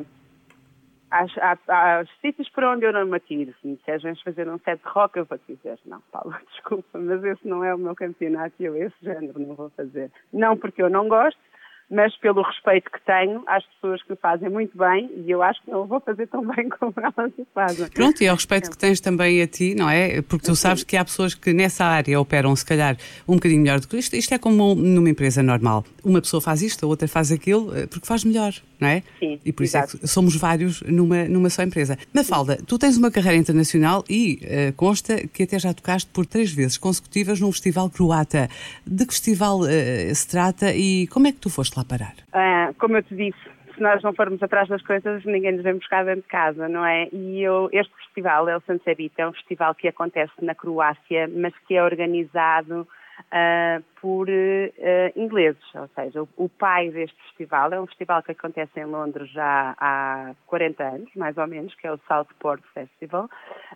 há, 1.11 1.27
há, 1.41 2.01
há 2.01 2.05
sítios 2.21 2.49
para 2.51 2.71
onde 2.71 2.85
eu 2.85 2.93
não 2.93 3.07
me 3.07 3.17
atiro. 3.17 3.55
Se 3.61 3.67
me 3.67 3.77
disseres, 3.77 4.03
vens 4.03 4.21
fazer 4.23 4.49
um 4.49 4.59
set 4.59 4.81
de 4.83 4.89
rock, 4.89 5.17
eu 5.19 5.25
vou 5.25 5.39
te 5.39 5.55
dizer, 5.55 5.79
não, 5.87 6.01
Paulo, 6.13 6.35
desculpa, 6.51 6.99
mas 6.99 7.23
esse 7.25 7.47
não 7.47 7.65
é 7.65 7.75
o 7.75 7.79
meu 7.79 7.95
campeonato 7.95 8.55
e 8.59 8.65
eu 8.65 8.77
esse 8.77 8.97
género 9.03 9.39
não 9.39 9.55
vou 9.55 9.71
fazer. 9.71 10.11
Não 10.33 10.57
porque 10.57 10.83
eu 10.83 10.91
não 10.91 11.09
gosto, 11.09 11.41
mas 11.91 12.17
pelo 12.17 12.43
respeito 12.43 12.91
que 12.91 13.01
tenho 13.05 13.43
às 13.47 13.65
pessoas 13.65 14.03
que 14.03 14.17
fazem 14.17 14.49
muito 14.49 14.77
bem 14.77 15.09
e 15.25 15.31
eu 15.31 15.41
acho 15.43 15.63
que 15.63 15.71
não 15.71 15.87
vou 15.87 16.01
fazer 16.01 16.27
tão 16.27 16.45
bem 16.45 16.69
como 16.81 16.93
elas 16.97 17.33
o 17.39 17.47
fazem. 17.55 17.89
Pronto, 17.89 18.21
e 18.23 18.27
é 18.27 18.33
o 18.33 18.35
respeito 18.35 18.71
que 18.71 18.77
tens 18.77 19.01
também 19.01 19.41
a 19.41 19.47
ti, 19.47 19.75
não 19.75 19.89
é? 19.89 20.21
Porque 20.23 20.47
tu 20.47 20.57
sabes 20.57 20.83
que 20.83 20.97
há 20.97 21.05
pessoas 21.05 21.35
que 21.35 21.53
nessa 21.53 21.85
área 21.85 22.21
operam 22.21 22.55
se 22.57 22.65
calhar 22.65 22.97
um 23.29 23.35
bocadinho 23.35 23.63
melhor 23.63 23.79
do 23.79 23.87
que 23.87 23.97
isto. 23.97 24.17
Isto 24.17 24.35
é 24.35 24.39
como 24.39 24.75
numa 24.75 25.09
empresa 25.09 25.43
normal. 25.43 25.85
Uma 26.05 26.21
pessoa 26.21 26.41
faz 26.41 26.63
isto, 26.63 26.85
a 26.85 26.89
outra 26.89 27.07
faz 27.07 27.31
aquilo, 27.31 27.77
eh, 27.77 27.87
porque 27.87 28.07
faz 28.07 28.25
melhor, 28.25 28.53
não 28.81 28.89
é? 28.89 29.03
Sim. 29.21 29.41
E 29.45 29.53
por 29.53 29.63
isso 29.63 29.77
exato. 29.77 29.97
é 29.97 30.01
que 30.01 30.09
somos 30.09 30.35
vários 30.37 30.83
numa, 30.83 31.25
numa 31.29 31.51
só 31.51 31.63
empresa. 31.63 31.97
Mafalda, 32.13 32.59
tu 32.67 32.79
tens 32.79 32.97
uma 32.97 33.11
carreira 33.11 33.39
internacional 33.39 34.05
e 34.09 34.41
uh, 34.43 34.73
consta 34.75 35.27
que 35.29 35.45
até 35.45 35.59
já 35.59 35.73
tocaste 35.73 36.11
por 36.11 36.27
três 36.27 36.51
vezes 36.51 36.77
consecutivas 36.77 37.41
num 37.41 37.53
festival 37.53 37.89
croata. 37.91 38.49
De 38.85 39.07
que 39.07 39.13
festival 39.13 39.61
uh, 39.61 40.15
se 40.15 40.27
trata 40.27 40.75
e 40.75 41.07
como 41.09 41.29
é 41.29 41.33
que 41.33 41.39
tu 41.39 41.49
foste 41.49 41.76
lá 41.77 41.85
parar? 41.85 42.15
Uh, 42.29 42.75
como 42.79 42.97
eu 42.97 43.03
te 43.03 43.15
disse, 43.15 43.39
se 43.75 43.81
nós 43.81 44.03
não 44.03 44.15
formos 44.15 44.43
atrás 44.43 44.69
das 44.69 44.83
coisas, 44.83 45.25
ninguém 45.25 45.53
nos 45.53 45.63
vem 45.63 45.75
buscar 45.75 46.05
dentro 46.05 46.23
de 46.23 46.29
casa, 46.29 46.69
não 46.69 46.85
é? 46.85 47.09
E 47.13 47.43
eu, 47.43 47.69
este 47.73 47.95
festival, 47.97 48.49
El 48.49 48.61
Sansebita, 48.63 49.23
é 49.23 49.29
um 49.29 49.33
festival 49.33 49.75
que 49.75 49.89
acontece 49.89 50.33
na 50.41 50.55
Croácia, 50.55 51.29
mas 51.29 51.53
que 51.67 51.77
é 51.77 51.85
organizado 51.85 52.89
uh, 53.21 53.85
por 54.01 54.29
uh, 54.29 55.13
ingleses, 55.15 55.63
ou 55.75 55.89
seja, 55.95 56.23
o, 56.23 56.29
o, 56.37 56.49
pai 56.49 56.91
deste 56.91 57.17
festival 57.25 57.73
é 57.73 57.81
um 57.81 57.87
festival 57.87 58.23
que 58.23 58.33
acontece 58.33 58.79
em 58.81 58.85
Londres 58.85 59.31
já 59.31 59.75
há 59.79 60.35
40 60.47 60.83
anos, 60.83 61.11
mais 61.15 61.37
ou 61.37 61.47
menos, 61.47 61.75
que 61.75 61.87
é 61.87 61.93
o 61.93 62.01
Southport 62.09 62.63
Festival, 62.73 63.29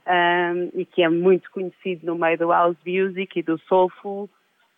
um, 0.07 0.71
e 0.80 0.85
que 0.85 1.02
é 1.02 1.09
muito 1.09 1.50
conhecido 1.50 2.07
no 2.07 2.16
meio 2.16 2.38
do 2.38 2.50
house 2.50 2.76
music 2.87 3.38
e 3.38 3.42
do 3.42 3.59
soulful, 3.61 4.28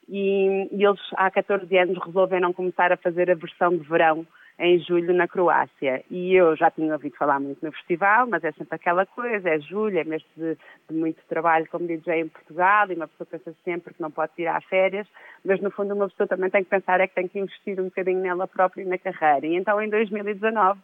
e, 0.08 0.68
e, 0.72 0.84
eles 0.84 1.00
há 1.16 1.30
14 1.30 1.76
anos 1.78 1.98
resolveram 2.04 2.52
começar 2.52 2.92
a 2.92 2.96
fazer 2.96 3.30
a 3.30 3.34
versão 3.34 3.76
de 3.76 3.88
verão 3.88 4.26
em 4.58 4.78
julho 4.78 5.12
na 5.14 5.26
Croácia. 5.26 6.04
E 6.10 6.34
eu 6.34 6.54
já 6.56 6.70
tinha 6.70 6.92
ouvido 6.92 7.16
falar 7.16 7.40
muito 7.40 7.64
no 7.64 7.72
festival, 7.72 8.26
mas 8.26 8.44
é 8.44 8.52
sempre 8.52 8.76
aquela 8.76 9.06
coisa, 9.06 9.48
é 9.48 9.58
julho, 9.60 9.98
é 9.98 10.04
mês 10.04 10.22
de, 10.36 10.56
de 10.88 10.96
muito 10.96 11.20
trabalho 11.28 11.66
como 11.70 11.86
DJ 11.86 12.20
em 12.20 12.28
Portugal 12.28 12.90
e 12.90 12.94
uma 12.94 13.08
pessoa 13.08 13.26
pensa 13.30 13.54
sempre 13.64 13.94
que 13.94 14.02
não 14.02 14.10
pode 14.10 14.34
tirar 14.34 14.62
férias, 14.64 15.06
mas 15.44 15.60
no 15.60 15.70
fundo 15.70 15.94
uma 15.94 16.08
pessoa 16.08 16.28
também 16.28 16.50
tem 16.50 16.62
que 16.62 16.70
pensar 16.70 17.00
é 17.00 17.06
que 17.06 17.14
tem 17.14 17.28
que 17.28 17.38
investir 17.38 17.80
um 17.80 17.84
bocadinho 17.84 18.20
nela 18.20 18.46
própria 18.46 18.82
e 18.82 18.86
na 18.86 18.98
carreira. 18.98 19.46
E 19.46 19.56
então 19.56 19.80
em 19.80 19.88
2019 19.88 20.80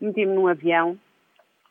meti-me 0.00 0.34
num 0.34 0.48
avião 0.48 0.98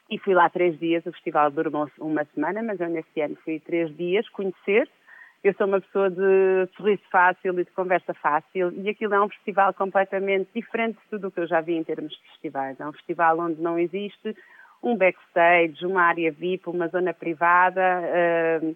e 0.10 0.17
fui 0.17 0.34
lá 0.34 0.50
três 0.50 0.77
dias, 0.79 1.05
o 1.05 1.12
festival 1.12 1.51
durou 1.51 1.88
uma 2.00 2.25
semana, 2.34 2.62
mas 2.63 2.79
eu 2.79 2.89
nesse 2.89 3.22
ano 3.22 3.38
fui 3.43 3.60
três 3.60 3.96
dias 3.96 4.27
conhecer 4.29 4.89
eu 5.43 5.53
sou 5.55 5.65
uma 5.65 5.81
pessoa 5.81 6.10
de 6.10 6.67
sorriso 6.75 7.01
fácil 7.12 7.60
e 7.60 7.63
de 7.63 7.71
conversa 7.71 8.13
fácil 8.13 8.71
e 8.74 8.89
aquilo 8.89 9.15
é 9.15 9.21
um 9.21 9.29
festival 9.29 9.74
completamente 9.74 10.50
diferente 10.53 10.98
de 10.98 11.10
tudo 11.10 11.27
o 11.27 11.31
que 11.31 11.39
eu 11.39 11.48
já 11.48 11.62
vi 11.62 11.75
em 11.75 11.83
termos 11.83 12.12
de 12.12 12.21
festivais. 12.31 12.79
É 12.79 12.88
um 12.88 12.93
festival 12.93 13.39
onde 13.39 13.62
não 13.62 13.79
existe 13.79 14.36
um 14.83 14.95
backstage, 14.95 15.86
uma 15.86 16.03
área 16.03 16.31
VIP, 16.31 16.69
uma 16.69 16.88
zona 16.88 17.13
privada, 17.13 18.01
uh, 18.62 18.75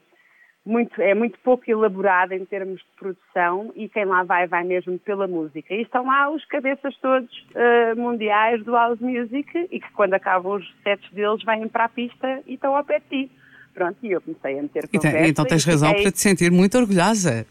muito, 0.66 1.00
é 1.00 1.14
muito 1.14 1.38
pouco 1.40 1.70
elaborada 1.70 2.36
em 2.36 2.44
termos 2.46 2.80
de 2.80 2.88
produção 2.98 3.72
e 3.76 3.88
quem 3.88 4.06
lá 4.06 4.24
vai, 4.24 4.48
vai 4.48 4.64
mesmo 4.64 4.98
pela 5.00 5.28
música. 5.28 5.74
E 5.74 5.84
estão 5.84 6.06
lá 6.06 6.30
os 6.30 6.44
cabeças 6.46 6.98
todos 6.98 7.32
uh, 7.52 7.96
mundiais 7.96 8.64
do 8.64 8.72
house 8.72 9.00
music 9.00 9.68
e 9.72 9.80
que 9.80 9.92
quando 9.94 10.16
acabam 10.16 10.54
os 10.56 10.76
sets 10.82 11.12
deles 11.12 11.44
vêm 11.44 11.68
para 11.68 11.86
a 11.86 11.90
pista 11.90 12.42
e 12.48 12.56
estão 12.56 12.76
ao 12.76 12.84
pé 12.84 13.00
de 13.00 13.28
ti. 13.28 13.32
Pronto, 13.76 13.98
e 14.02 14.12
eu 14.14 14.22
comecei 14.22 14.58
a 14.58 14.62
meter 14.62 14.86
então, 14.86 15.02
conversa. 15.02 15.30
Então 15.30 15.46
tens 15.46 15.66
razão 15.66 15.90
fiquei... 15.90 16.04
para 16.04 16.12
te 16.14 16.22
sentir 16.22 16.50
muito 16.50 16.78
orgulhosa. 16.78 17.46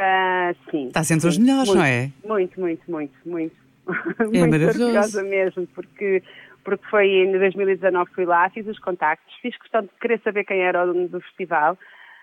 Uh, 0.00 0.70
sim. 0.70 0.86
Estás 0.86 1.10
entre 1.10 1.28
os 1.28 1.36
melhores, 1.36 1.68
muito, 1.68 1.78
não 1.78 1.84
é? 1.84 2.10
Muito, 2.24 2.60
muito, 2.60 2.90
muito, 2.90 3.14
muito. 3.26 3.56
É 4.18 4.24
muito 4.24 4.40
maravilhoso. 4.40 4.82
orgulhosa 4.82 5.22
mesmo, 5.22 5.66
porque, 5.68 6.22
porque 6.64 6.84
foi 6.88 7.06
em 7.08 7.32
2019 7.32 8.10
fui 8.14 8.24
lá, 8.24 8.48
fiz 8.50 8.66
os 8.66 8.78
contactos, 8.78 9.32
fiz 9.40 9.56
questão 9.56 9.82
de 9.82 9.90
querer 10.00 10.18
saber 10.24 10.44
quem 10.44 10.60
era 10.60 10.82
o 10.82 10.92
dono 10.92 11.08
do 11.08 11.20
festival. 11.20 11.78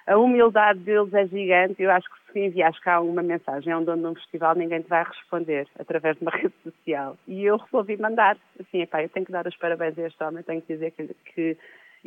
A 0.05 0.17
humildade 0.17 0.79
deles 0.79 1.13
é 1.13 1.25
gigante. 1.27 1.81
Eu 1.81 1.91
acho 1.91 2.09
que 2.09 2.33
se 2.33 2.39
enviares 2.39 2.77
cá 2.79 2.99
uma 2.99 3.23
mensagem 3.23 3.71
a 3.71 3.77
um 3.77 3.83
dono 3.83 4.01
de 4.01 4.07
um 4.07 4.15
festival, 4.15 4.55
ninguém 4.55 4.81
te 4.81 4.89
vai 4.89 5.03
responder 5.03 5.67
através 5.79 6.17
de 6.17 6.23
uma 6.23 6.31
rede 6.35 6.53
social. 6.63 7.17
E 7.27 7.45
eu 7.45 7.57
resolvi 7.57 7.97
mandar. 7.97 8.35
Assim, 8.59 8.81
epá, 8.81 9.01
eu 9.03 9.09
tenho 9.09 9.25
que 9.25 9.31
dar 9.31 9.47
os 9.47 9.55
parabéns 9.55 9.97
a 9.97 10.07
este 10.07 10.21
homem, 10.23 10.43
tenho 10.43 10.61
que 10.61 10.73
dizer 10.73 10.91
que, 10.91 11.15
que 11.33 11.57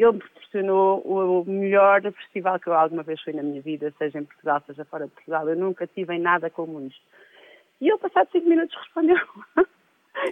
ele 0.03 0.13
me 0.13 0.19
proporcionou 0.19 1.01
o 1.01 1.45
melhor 1.47 2.03
festival 2.03 2.59
que 2.61 2.69
eu 2.69 2.75
alguma 2.75 3.03
vez 3.03 3.21
fui 3.23 3.33
na 3.33 3.43
minha 3.43 3.63
vida, 3.63 3.93
seja 3.99 4.19
em 4.19 4.25
Portugal, 4.25 4.63
seja 4.67 4.85
fora 4.85 5.07
de 5.07 5.13
Portugal. 5.13 5.49
Eu 5.49 5.57
nunca 5.57 5.87
tive 5.87 6.15
em 6.15 6.21
nada 6.21 6.51
como 6.51 6.81
isto. 6.87 7.03
E 7.81 7.89
ele, 7.89 7.99
passado 7.99 8.29
cinco 8.33 8.49
minutos, 8.49 8.77
respondeu. 8.77 9.17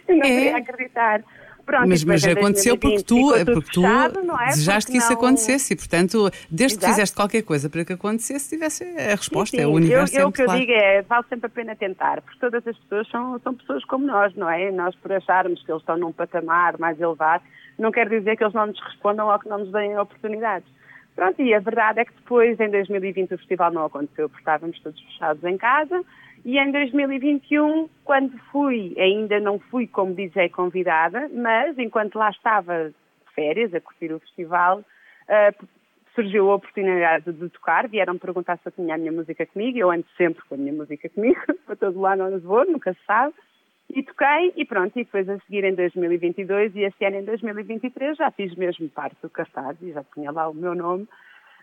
eu 0.09 0.17
não 0.17 0.25
é. 0.25 0.29
queria 0.29 0.57
acreditar. 0.57 1.25
Pronto, 1.65 1.89
mas, 1.89 2.05
mas 2.05 2.23
aconteceu 2.27 2.77
porque 2.77 3.03
tu, 3.03 3.33
porque 3.47 3.71
tu 3.73 3.81
fechado, 3.81 4.19
é? 4.19 4.47
desejaste 4.49 4.87
porque 4.87 4.93
que 4.93 4.99
isso 4.99 5.13
não... 5.13 5.19
acontecesse 5.19 5.73
e, 5.73 5.77
portanto, 5.77 6.31
desde 6.51 6.77
Exato. 6.77 6.81
que 6.81 6.87
fizeste 6.93 7.17
qualquer 7.17 7.43
coisa 7.43 7.71
para 7.71 7.85
que 7.87 7.93
acontecesse, 7.95 8.51
tivesse 8.51 8.85
a 8.85 9.15
resposta. 9.15 9.57
Sim, 9.57 9.63
sim. 9.63 9.63
É 9.63 9.67
o 9.67 9.73
universo 9.73 10.15
eu, 10.15 10.21
eu, 10.21 10.29
O 10.29 10.33
que 10.33 10.43
eu 10.43 10.49
digo 10.49 10.73
é, 10.73 11.01
vale 11.03 11.25
sempre 11.29 11.47
a 11.47 11.49
pena 11.49 11.75
tentar, 11.75 12.21
porque 12.21 12.39
todas 12.39 12.67
as 12.67 12.77
pessoas 12.77 13.09
são, 13.09 13.39
são 13.41 13.55
pessoas 13.55 13.83
como 13.87 14.07
nós, 14.07 14.35
não 14.35 14.51
é? 14.51 14.71
Nós, 14.71 14.95
por 14.97 15.11
acharmos 15.13 15.63
que 15.63 15.73
eles 15.73 15.81
estão 15.81 15.97
num 15.97 16.13
patamar 16.13 16.79
mais 16.79 17.01
elevado, 17.01 17.43
não 17.79 17.91
quer 17.91 18.09
dizer 18.09 18.37
que 18.37 18.45
eles 18.45 18.55
não 18.55 18.67
nos 18.67 18.81
respondam 18.81 19.29
ou 19.29 19.39
que 19.39 19.49
não 19.49 19.59
nos 19.59 19.73
deem 19.73 19.99
oportunidades. 19.99 20.69
Pronto, 21.15 21.41
e 21.41 21.55
a 21.55 21.61
verdade 21.61 22.01
é 22.01 22.05
que 22.05 22.15
depois, 22.15 22.59
em 22.59 22.71
2020, 22.71 23.35
o 23.35 23.39
festival 23.39 23.73
não 23.73 23.85
aconteceu, 23.85 24.29
porque 24.29 24.43
estávamos 24.43 24.81
todos 24.81 25.01
fechados 25.01 25.45
em 25.45 25.57
casa. 25.57 26.05
E 26.45 26.59
em 26.59 26.73
2021, 26.73 27.89
quando 28.05 28.37
fui, 28.51 28.95
ainda 28.99 29.39
não 29.41 29.59
fui 29.59 29.87
como 29.87 30.15
DJ 30.15 30.49
convidada, 30.51 31.31
mas 31.33 31.79
enquanto 31.79 32.19
lá 32.19 32.31
estava 32.31 32.91
de 32.91 33.35
férias, 33.35 33.73
a 33.73 33.81
curtir 33.81 34.13
o 34.13 34.21
festival, 34.21 34.81
uh, 34.81 35.67
surgiu 36.15 36.51
a 36.51 36.57
oportunidade 36.57 37.33
de 37.33 37.49
tocar, 37.49 37.89
vieram 37.89 38.19
perguntar 38.19 38.59
se 38.59 38.67
eu 38.67 38.73
tinha 38.73 38.95
a 38.95 38.99
minha 38.99 39.13
música 39.13 39.47
comigo, 39.47 39.79
eu 39.79 39.91
ando 39.91 40.05
sempre 40.17 40.43
com 40.49 40.55
a 40.55 40.59
minha 40.59 40.73
música 40.73 41.09
comigo, 41.09 41.41
para 41.65 41.77
todo 41.77 42.01
lado 42.01 42.25
onde 42.25 42.39
vou, 42.39 42.65
nunca 42.67 42.93
se 42.93 43.01
sabe. 43.07 43.35
E 43.95 44.03
toquei 44.03 44.53
e 44.57 44.65
pronto, 44.65 44.99
e 44.99 45.05
depois 45.05 45.29
a 45.29 45.39
seguir 45.39 45.63
em 45.63 45.73
2022 45.73 46.75
e 46.75 46.81
este 46.81 47.05
ano 47.05 47.19
em 47.19 47.25
2023 47.25 48.17
já 48.17 48.29
fiz 48.33 48.53
mesmo 48.57 48.89
parte 48.89 49.17
do 49.23 49.31
cartaz 49.31 49.77
e 49.81 49.93
já 49.93 50.03
tinha 50.13 50.33
lá 50.33 50.49
o 50.49 50.55
meu 50.55 50.75
nome 50.75 51.07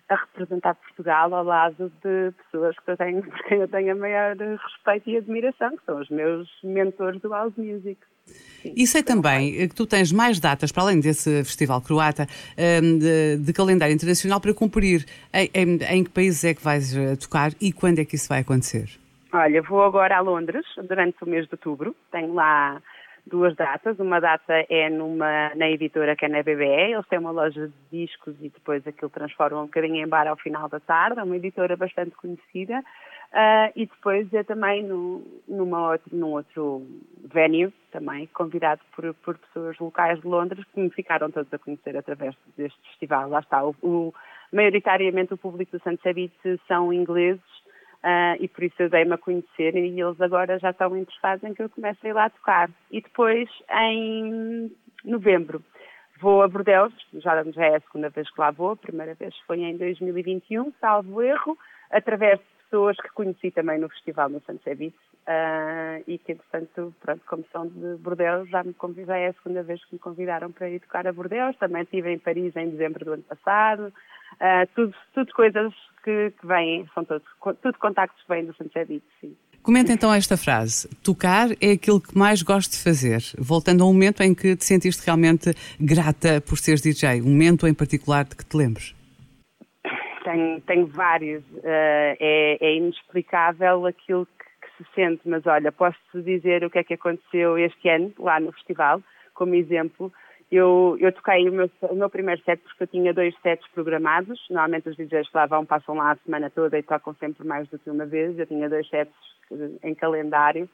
a 0.08 0.16
representar 0.16 0.76
Portugal 0.76 1.34
ao 1.34 1.44
lado 1.44 1.92
de 2.02 2.32
pessoas 2.32 2.78
que 2.80 2.90
eu 2.90 2.96
tenho, 2.96 3.22
por 3.30 3.44
quem 3.44 3.60
eu 3.60 3.68
tenho 3.68 3.92
a 3.92 3.96
maior 3.96 4.38
respeito 4.38 5.10
e 5.10 5.18
admiração, 5.18 5.76
que 5.76 5.86
são 5.86 6.00
os 6.00 6.10
meus 6.10 6.48
mentores 6.64 7.20
do 7.20 7.30
House 7.30 7.54
Music. 7.58 7.98
Sim, 8.26 8.74
e 8.78 8.88
sei 8.88 9.04
também 9.04 9.68
que 9.68 9.76
tu 9.76 9.86
tens 9.86 10.14
mais 10.14 10.40
datas, 10.40 10.72
para 10.72 10.84
além 10.84 11.02
desse 11.02 11.44
festival 11.44 11.82
croata, 11.82 12.28
hum, 12.58 12.98
de, 12.98 13.38
de 13.38 13.52
calendário 13.52 13.94
internacional 13.94 14.40
para 14.40 14.54
cumprir. 14.54 15.06
Em, 15.34 15.50
em, 15.54 15.80
em, 15.84 16.04
que 16.04 16.10
países 16.10 16.44
é 16.46 16.54
que 16.54 16.64
vais 16.64 16.96
eh, 16.96 17.16
tocar 17.18 17.52
e 17.60 17.74
quando 17.74 18.00
é 18.00 18.06
que 18.06 18.16
isso 18.16 18.30
vai 18.30 18.40
acontecer? 18.40 19.02
Olha, 19.34 19.62
vou 19.62 19.82
agora 19.84 20.18
a 20.18 20.20
Londres 20.20 20.66
durante 20.84 21.24
o 21.24 21.28
mês 21.28 21.48
de 21.48 21.54
outubro. 21.54 21.96
Tenho 22.12 22.34
lá 22.34 22.82
duas 23.26 23.56
datas. 23.56 23.98
Uma 23.98 24.20
data 24.20 24.66
é 24.70 24.90
numa, 24.90 25.56
na 25.56 25.70
editora 25.70 26.18
que 26.18 26.26
é 26.26 26.28
na 26.28 26.44
BBE. 26.44 26.92
Eles 26.92 27.08
têm 27.08 27.20
uma 27.20 27.32
loja 27.32 27.70
de 27.70 27.74
discos 28.06 28.36
e 28.42 28.50
depois 28.50 28.86
aquilo 28.86 29.10
transforma 29.10 29.62
um 29.62 29.68
bocadinho 29.68 30.04
em 30.04 30.08
bar 30.08 30.28
ao 30.28 30.36
final 30.36 30.68
da 30.68 30.82
tarde. 30.82 31.20
É 31.20 31.24
uma 31.24 31.38
editora 31.38 31.78
bastante 31.78 32.12
conhecida. 32.12 32.84
Uh, 33.32 33.72
e 33.78 33.86
depois 33.86 34.34
é 34.34 34.44
também 34.44 34.84
no, 34.84 35.24
numa 35.48 35.92
outro, 35.92 36.14
num 36.14 36.32
outro 36.32 36.86
venue, 37.34 37.74
também 37.90 38.28
convidado 38.34 38.82
por, 38.94 39.14
por 39.14 39.38
pessoas 39.38 39.80
locais 39.80 40.20
de 40.20 40.28
Londres 40.28 40.66
que 40.74 40.82
me 40.82 40.90
ficaram 40.90 41.32
todos 41.32 41.54
a 41.54 41.58
conhecer 41.58 41.96
através 41.96 42.36
deste 42.58 42.78
festival. 42.90 43.30
Lá 43.30 43.40
está, 43.40 43.64
o, 43.64 43.74
o 43.82 44.14
maioritariamente 44.52 45.34
o 45.34 45.38
público 45.38 45.78
do 45.78 45.82
Santos 45.82 46.04
Beach 46.14 46.34
são 46.68 46.92
ingleses 46.92 47.42
Uh, 48.04 48.34
e 48.40 48.48
por 48.48 48.64
isso 48.64 48.76
eu 48.80 48.90
dei-me 48.90 49.14
a 49.14 49.18
conhecer 49.18 49.76
e 49.76 50.02
eles 50.02 50.20
agora 50.20 50.58
já 50.58 50.72
estão 50.72 50.98
interessados 50.98 51.44
em 51.44 51.54
que 51.54 51.62
eu 51.62 51.70
comece 51.70 52.00
a 52.04 52.10
ir 52.10 52.14
lá 52.14 52.30
tocar. 52.30 52.70
E 52.90 53.00
depois, 53.00 53.48
em 53.70 54.72
novembro, 55.06 55.64
vou 56.20 56.42
a 56.42 56.48
Bordeaux, 56.48 56.94
já, 57.14 57.44
já 57.44 57.66
é 57.66 57.76
a 57.76 57.82
segunda 57.82 58.10
vez 58.10 58.30
que 58.32 58.42
lá 58.42 58.50
vou, 58.50 58.72
a 58.72 58.76
primeira 58.76 59.14
vez 59.14 59.36
foi 59.46 59.62
em 59.62 59.78
2021, 59.78 60.74
salvo 60.82 61.22
erro, 61.22 61.58
através 61.92 62.40
de 62.40 62.46
pessoas 62.64 62.98
que 62.98 63.10
conheci 63.10 63.52
também 63.52 63.78
no 63.78 63.90
festival 63.90 64.30
no 64.30 64.42
Beach 64.42 64.96
uh, 65.28 66.04
e 66.08 66.18
que, 66.18 66.32
entretanto, 66.32 66.96
pronto, 67.02 67.22
como 67.28 67.46
são 67.52 67.68
de 67.68 67.98
Bordeaux, 67.98 68.50
já 68.50 68.64
me 68.64 68.74
convidei, 68.74 69.24
é 69.24 69.28
a 69.28 69.34
segunda 69.34 69.62
vez 69.64 69.84
que 69.86 69.94
me 69.94 70.00
convidaram 70.00 70.52
para 70.52 70.70
ir 70.70 70.80
tocar 70.80 71.06
a 71.08 71.14
Bordeaux, 71.14 71.58
também 71.58 71.84
estive 71.84 72.12
em 72.12 72.20
Paris 72.20 72.56
em 72.56 72.70
dezembro 72.70 73.06
do 73.06 73.14
ano 73.14 73.24
passado, 73.24 73.94
Uh, 74.34 74.68
tudo, 74.76 74.96
tudo 75.14 75.34
coisas 75.34 75.74
que, 76.04 76.32
que 76.40 76.48
vêm, 76.48 76.88
são 76.94 77.06
todos, 77.06 77.28
tudo 77.62 77.78
contactos 77.78 78.22
que 78.24 78.30
vêm 78.30 78.46
do 78.46 78.56
Santiago 78.56 78.88
Beach, 78.88 79.06
sim. 79.20 79.36
Comenta 79.64 79.94
então 79.94 80.12
esta 80.12 80.36
frase. 80.36 80.90
Tocar 81.04 81.50
é 81.62 81.74
aquilo 81.74 82.02
que 82.02 82.18
mais 82.18 82.42
gosto 82.42 82.72
de 82.72 82.84
fazer. 82.84 83.22
Voltando 83.38 83.84
a 83.84 83.88
um 83.88 83.94
momento 83.94 84.22
em 84.22 84.34
que 84.34 84.56
te 84.56 84.66
sentiste 84.66 85.06
realmente 85.06 85.54
grata 85.80 86.42
por 86.42 86.58
seres 86.58 86.82
DJ, 86.82 87.22
um 87.22 87.30
momento 87.30 87.68
em 87.68 87.74
particular 87.74 88.26
de 88.26 88.36
que 88.36 88.44
te 88.44 88.58
lembres. 88.58 88.96
Tenho, 90.24 90.62
tenho 90.62 90.88
vários. 90.88 91.44
Uh, 91.44 92.18
é, 92.20 92.58
é, 92.60 92.76
inexplicável 92.76 93.86
aquilo 93.86 94.26
que, 94.26 94.46
que, 94.68 94.84
se 94.84 94.96
sente, 94.96 95.22
mas 95.26 95.46
olha, 95.46 95.72
posso-te 95.72 96.24
dizer 96.24 96.64
o 96.64 96.70
que 96.70 96.80
é 96.80 96.84
que 96.84 96.96
aconteceu 96.96 97.56
este 97.60 97.88
ano, 97.88 98.12
lá 98.18 98.40
no 98.40 98.52
festival, 98.54 99.00
como 99.36 99.54
exemplo. 99.54 100.12
Eu, 100.52 100.98
eu 101.00 101.14
toquei 101.14 101.48
o 101.48 101.54
meu, 101.54 101.72
o 101.82 101.96
meu 101.96 102.10
primeiro 102.10 102.42
set 102.44 102.62
porque 102.62 102.84
eu 102.84 102.88
tinha 102.88 103.14
dois 103.14 103.34
sets 103.42 103.66
programados. 103.70 104.38
Normalmente 104.50 104.90
os 104.90 104.98
DJs 104.98 105.32
lá 105.34 105.46
vão 105.46 105.66
passam 105.66 105.96
lá 105.96 106.12
a 106.12 106.18
semana 106.18 106.50
toda 106.50 106.78
e 106.78 106.84
tocam 106.84 107.16
sempre 107.16 107.48
mais 107.48 107.70
do 107.70 107.80
que 107.80 107.90
uma 107.90 108.06
vez. 108.06 108.38
Eu 108.38 108.46
tinha 108.46 108.70
dois 108.70 108.88
sets 108.90 109.14
em 109.82 109.96
calendário. 109.96 110.68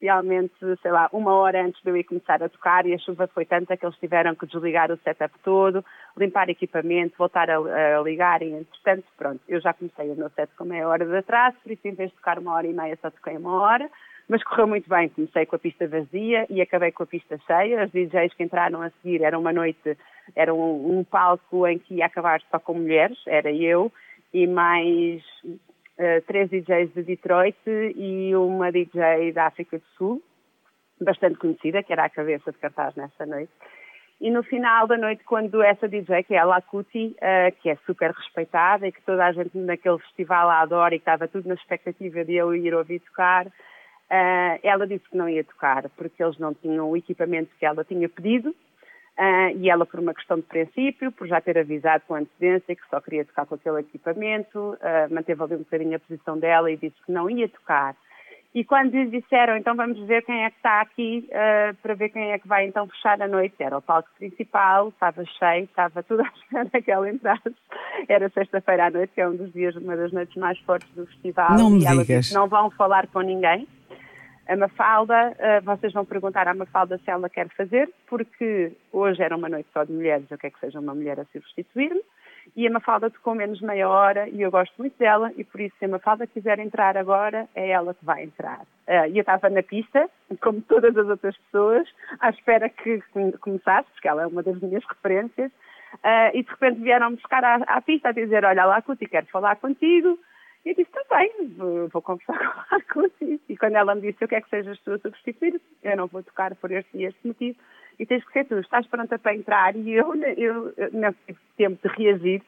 Realmente, 0.00 0.54
sei 0.80 0.92
lá, 0.92 1.10
uma 1.12 1.34
hora 1.34 1.62
antes 1.62 1.82
de 1.82 1.90
eu 1.90 1.96
ir 1.96 2.04
começar 2.04 2.42
a 2.42 2.48
tocar 2.48 2.86
e 2.86 2.94
a 2.94 2.98
chuva 2.98 3.26
foi 3.26 3.44
tanta 3.44 3.76
que 3.76 3.84
eles 3.84 3.98
tiveram 3.98 4.34
que 4.34 4.46
desligar 4.46 4.92
o 4.92 4.96
setup 4.98 5.34
todo, 5.42 5.84
limpar 6.16 6.48
equipamento, 6.48 7.18
voltar 7.18 7.50
a, 7.50 7.56
a 7.58 8.00
ligar 8.00 8.40
e, 8.40 8.52
entretanto, 8.52 9.04
pronto, 9.16 9.40
eu 9.48 9.60
já 9.60 9.74
comecei 9.74 10.08
o 10.08 10.14
meu 10.14 10.30
set 10.30 10.48
com 10.56 10.64
meia 10.64 10.86
hora 10.86 11.04
de 11.04 11.16
atraso, 11.16 11.56
por 11.64 11.72
isso 11.72 11.88
em 11.88 11.94
vez 11.94 12.10
de 12.10 12.16
tocar 12.16 12.38
uma 12.38 12.54
hora 12.54 12.68
e 12.68 12.72
meia 12.72 12.96
só 13.02 13.10
toquei 13.10 13.36
uma 13.36 13.60
hora 13.60 13.90
mas 14.28 14.44
correu 14.44 14.66
muito 14.66 14.88
bem. 14.88 15.08
Comecei 15.08 15.46
com 15.46 15.56
a 15.56 15.58
pista 15.58 15.88
vazia 15.88 16.46
e 16.50 16.60
acabei 16.60 16.92
com 16.92 17.02
a 17.02 17.06
pista 17.06 17.38
cheia. 17.46 17.84
Os 17.84 17.90
DJs 17.90 18.34
que 18.34 18.44
entraram 18.44 18.82
a 18.82 18.90
seguir 18.90 19.22
era 19.22 19.38
uma 19.38 19.52
noite, 19.52 19.96
era 20.36 20.54
um, 20.54 20.98
um 20.98 21.04
palco 21.04 21.66
em 21.66 21.78
que 21.78 21.94
ia 21.94 22.06
acabar 22.06 22.40
só 22.50 22.58
com 22.58 22.74
mulheres, 22.74 23.18
era 23.26 23.50
eu 23.50 23.90
e 24.32 24.46
mais 24.46 25.22
uh, 25.44 26.20
três 26.26 26.50
DJs 26.50 26.92
de 26.92 27.02
Detroit 27.02 27.56
e 27.66 28.34
uma 28.36 28.70
DJ 28.70 29.32
da 29.32 29.46
África 29.46 29.78
do 29.78 29.84
Sul, 29.96 30.22
bastante 31.00 31.38
conhecida, 31.38 31.82
que 31.82 31.92
era 31.92 32.04
a 32.04 32.10
cabeça 32.10 32.52
de 32.52 32.58
cartaz 32.58 32.94
nessa 32.96 33.24
noite. 33.24 33.52
E 34.20 34.30
no 34.30 34.42
final 34.42 34.86
da 34.88 34.98
noite, 34.98 35.22
quando 35.24 35.62
essa 35.62 35.88
DJ, 35.88 36.24
que 36.24 36.34
é 36.34 36.38
a 36.38 36.44
Lacuti, 36.44 37.16
uh, 37.16 37.62
que 37.62 37.70
é 37.70 37.76
super 37.86 38.10
respeitada 38.10 38.86
e 38.86 38.92
que 38.92 39.00
toda 39.02 39.24
a 39.24 39.32
gente 39.32 39.56
naquele 39.56 39.98
festival 40.00 40.50
adora 40.50 40.94
e 40.94 40.98
que 40.98 41.02
estava 41.02 41.28
tudo 41.28 41.48
na 41.48 41.54
expectativa 41.54 42.24
de 42.24 42.34
eu 42.34 42.54
ir 42.54 42.74
ouvir 42.74 43.00
tocar, 43.00 43.46
Uh, 44.10 44.58
ela 44.62 44.86
disse 44.86 45.04
que 45.10 45.16
não 45.16 45.28
ia 45.28 45.44
tocar 45.44 45.86
porque 45.90 46.22
eles 46.22 46.38
não 46.38 46.54
tinham 46.54 46.90
o 46.90 46.96
equipamento 46.96 47.50
que 47.58 47.66
ela 47.66 47.84
tinha 47.84 48.08
pedido 48.08 48.48
uh, 48.50 49.56
e 49.58 49.68
ela, 49.68 49.84
por 49.84 50.00
uma 50.00 50.14
questão 50.14 50.38
de 50.38 50.44
princípio, 50.44 51.12
por 51.12 51.26
já 51.26 51.40
ter 51.40 51.58
avisado 51.58 52.04
com 52.08 52.14
antecedência 52.14 52.74
que 52.74 52.88
só 52.88 53.00
queria 53.00 53.24
tocar 53.26 53.44
com 53.44 53.56
aquele 53.56 53.80
equipamento, 53.80 54.58
uh, 54.58 55.12
manteve 55.14 55.42
ali 55.42 55.54
um 55.56 55.58
bocadinho 55.58 55.96
a 55.96 56.00
posição 56.00 56.38
dela 56.38 56.70
e 56.70 56.76
disse 56.76 56.96
que 57.04 57.12
não 57.12 57.28
ia 57.28 57.48
tocar. 57.48 57.94
E 58.54 58.64
quando 58.64 58.94
lhe 58.94 59.20
disseram, 59.20 59.58
então 59.58 59.76
vamos 59.76 59.98
ver 60.06 60.24
quem 60.24 60.42
é 60.42 60.50
que 60.50 60.56
está 60.56 60.80
aqui 60.80 61.28
uh, 61.28 61.76
para 61.82 61.94
ver 61.94 62.08
quem 62.08 62.32
é 62.32 62.38
que 62.38 62.48
vai 62.48 62.66
então 62.66 62.88
fechar 62.88 63.20
a 63.20 63.28
noite, 63.28 63.54
era 63.60 63.76
o 63.76 63.82
palco 63.82 64.08
principal, 64.16 64.88
estava 64.88 65.22
cheio, 65.38 65.64
estava 65.64 66.02
tudo 66.02 66.22
à 66.26 66.32
espera 66.34 66.82
que 66.82 66.90
ela 66.90 67.10
entrasse. 67.10 67.54
Era 68.08 68.30
sexta-feira 68.30 68.86
à 68.86 68.90
noite, 68.90 69.12
que 69.14 69.20
é 69.20 69.28
um 69.28 69.36
dos 69.36 69.52
dias, 69.52 69.76
uma 69.76 69.96
das 69.96 70.12
noites 70.12 70.34
mais 70.36 70.58
fortes 70.60 70.88
do 70.94 71.06
festival. 71.06 71.58
Não 71.58 71.68
me 71.68 71.82
e 71.82 71.86
ela 71.86 72.02
digas. 72.02 72.24
disse, 72.24 72.34
não 72.34 72.48
vão 72.48 72.70
falar 72.70 73.06
com 73.08 73.20
ninguém. 73.20 73.68
A 74.48 74.56
Mafalda, 74.56 75.36
uh, 75.36 75.64
vocês 75.64 75.92
vão 75.92 76.04
perguntar 76.04 76.48
à 76.48 76.54
Mafalda 76.54 76.98
se 76.98 77.10
ela 77.10 77.28
quer 77.28 77.48
fazer, 77.50 77.90
porque 78.06 78.72
hoje 78.90 79.22
era 79.22 79.36
uma 79.36 79.48
noite 79.48 79.68
só 79.72 79.84
de 79.84 79.92
mulheres, 79.92 80.24
eu 80.30 80.38
quero 80.38 80.54
que 80.54 80.60
seja 80.60 80.80
uma 80.80 80.94
mulher 80.94 81.20
a 81.20 81.24
substituir-me 81.26 82.00
e 82.56 82.66
a 82.66 82.70
Mafalda 82.70 83.10
tocou 83.10 83.34
menos 83.34 83.60
meia 83.60 83.88
hora 83.88 84.28
e 84.28 84.40
eu 84.40 84.50
gosto 84.50 84.74
muito 84.78 84.96
dela 84.98 85.32
e 85.36 85.44
por 85.44 85.60
isso 85.60 85.76
se 85.78 85.84
a 85.84 85.88
Mafalda 85.88 86.26
quiser 86.26 86.58
entrar 86.58 86.96
agora, 86.96 87.48
é 87.54 87.70
ela 87.70 87.94
que 87.94 88.04
vai 88.04 88.24
entrar. 88.24 88.62
Uh, 88.86 89.06
e 89.12 89.18
eu 89.18 89.20
estava 89.20 89.50
na 89.50 89.62
pista, 89.62 90.08
como 90.40 90.60
todas 90.62 90.96
as 90.96 91.06
outras 91.06 91.36
pessoas, 91.36 91.86
à 92.20 92.30
espera 92.30 92.68
que 92.68 93.02
começasse, 93.40 93.88
porque 93.92 94.08
ela 94.08 94.22
é 94.22 94.26
uma 94.26 94.42
das 94.42 94.58
minhas 94.60 94.84
referências, 94.84 95.50
uh, 95.50 96.30
e 96.34 96.42
de 96.42 96.50
repente 96.50 96.80
vieram 96.80 97.14
buscar 97.14 97.44
à, 97.44 97.80
pista 97.82 98.08
a 98.08 98.12
dizer, 98.12 98.44
olha 98.44 98.64
lá, 98.64 98.80
Cuti, 98.82 99.06
quero 99.06 99.26
falar 99.26 99.56
contigo. 99.56 100.18
Eu 100.68 100.74
disse, 100.74 100.90
está 100.94 101.16
bem, 101.16 101.32
vou, 101.90 102.02
conversar 102.02 102.36
com 102.92 103.00
a 103.00 103.08
Cuti. 103.08 103.40
E 103.48 103.56
quando 103.56 103.76
ela 103.76 103.94
me 103.94 104.02
disse, 104.02 104.22
eu 104.22 104.28
quero 104.28 104.44
que 104.44 104.50
sejas 104.50 104.78
tu 104.80 104.92
a 104.92 104.98
substituir, 104.98 105.58
eu 105.82 105.96
não 105.96 106.06
vou 106.06 106.22
tocar 106.22 106.54
por 106.56 106.70
este 106.70 106.94
e 106.94 107.06
este 107.06 107.26
motivo, 107.26 107.58
e 107.98 108.04
tens 108.04 108.22
que 108.22 108.32
ser 108.32 108.44
tu, 108.44 108.58
estás 108.58 108.86
pronta 108.86 109.18
para 109.18 109.34
entrar. 109.34 109.74
E 109.74 109.92
eu, 109.92 110.14
eu, 110.14 110.74
eu 110.76 110.92
não 110.92 111.14
tive 111.26 111.38
tempo 111.56 111.88
de 111.88 111.94
reagir. 111.94 112.42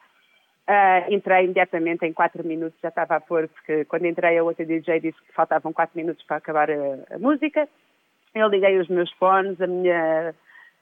Uh, 0.69 1.11
entrei 1.11 1.45
imediatamente 1.45 2.05
em 2.05 2.13
4 2.13 2.45
minutos, 2.45 2.79
já 2.79 2.89
estava 2.89 3.15
a 3.15 3.19
pôr, 3.19 3.47
porque 3.47 3.85
quando 3.85 4.05
entrei 4.05 4.37
a 4.37 4.43
outra 4.43 4.63
DJ 4.63 4.99
disse 4.99 5.19
que 5.23 5.33
faltavam 5.33 5.73
4 5.73 5.97
minutos 5.97 6.23
para 6.23 6.37
acabar 6.37 6.69
a, 6.69 7.15
a, 7.15 7.17
música. 7.17 7.67
Eu 8.35 8.49
liguei 8.49 8.77
os 8.77 8.87
meus 8.87 9.11
fones, 9.13 9.59
a 9.59 9.65
minha 9.65 10.35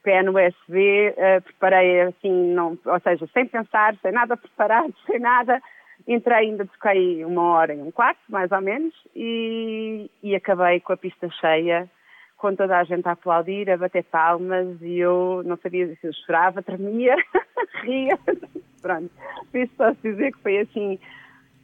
PN 0.04 0.30
USB, 0.30 1.16
uh, 1.16 1.42
preparei 1.42 2.02
assim, 2.02 2.54
não, 2.54 2.78
ou 2.86 3.00
seja, 3.00 3.26
sem 3.34 3.46
pensar, 3.48 3.96
sem 4.02 4.12
nada 4.12 4.36
preparado, 4.36 4.94
sem 5.08 5.20
nada. 5.20 5.62
Entrei, 6.10 6.50
ainda 6.50 6.66
toquei 6.66 7.24
uma 7.24 7.44
hora 7.54 7.74
e 7.74 7.80
um 7.80 7.92
quarto, 7.92 8.20
mais 8.28 8.52
ou 8.52 8.60
menos, 8.60 8.96
e, 9.16 10.10
e 10.24 10.36
acabei 10.36 10.80
com 10.80 10.92
a 10.92 10.98
pista 10.98 11.30
cheia 11.40 11.88
com 12.36 12.56
toda 12.56 12.78
a 12.78 12.84
gente 12.84 13.08
a 13.08 13.12
aplaudir, 13.12 13.70
a 13.70 13.78
bater 13.78 14.04
palmas 14.06 14.82
e 14.82 14.98
eu 14.98 15.44
não 15.46 15.58
sabia 15.58 15.88
se 15.88 16.08
eu 16.08 16.14
chorava, 16.26 16.64
tremia, 16.64 17.16
ria. 17.84 18.18
Pronto, 18.82 19.12
isso 19.54 19.74
posso 19.78 19.98
dizer 20.02 20.32
que 20.32 20.42
foi 20.42 20.60
assim, 20.60 20.98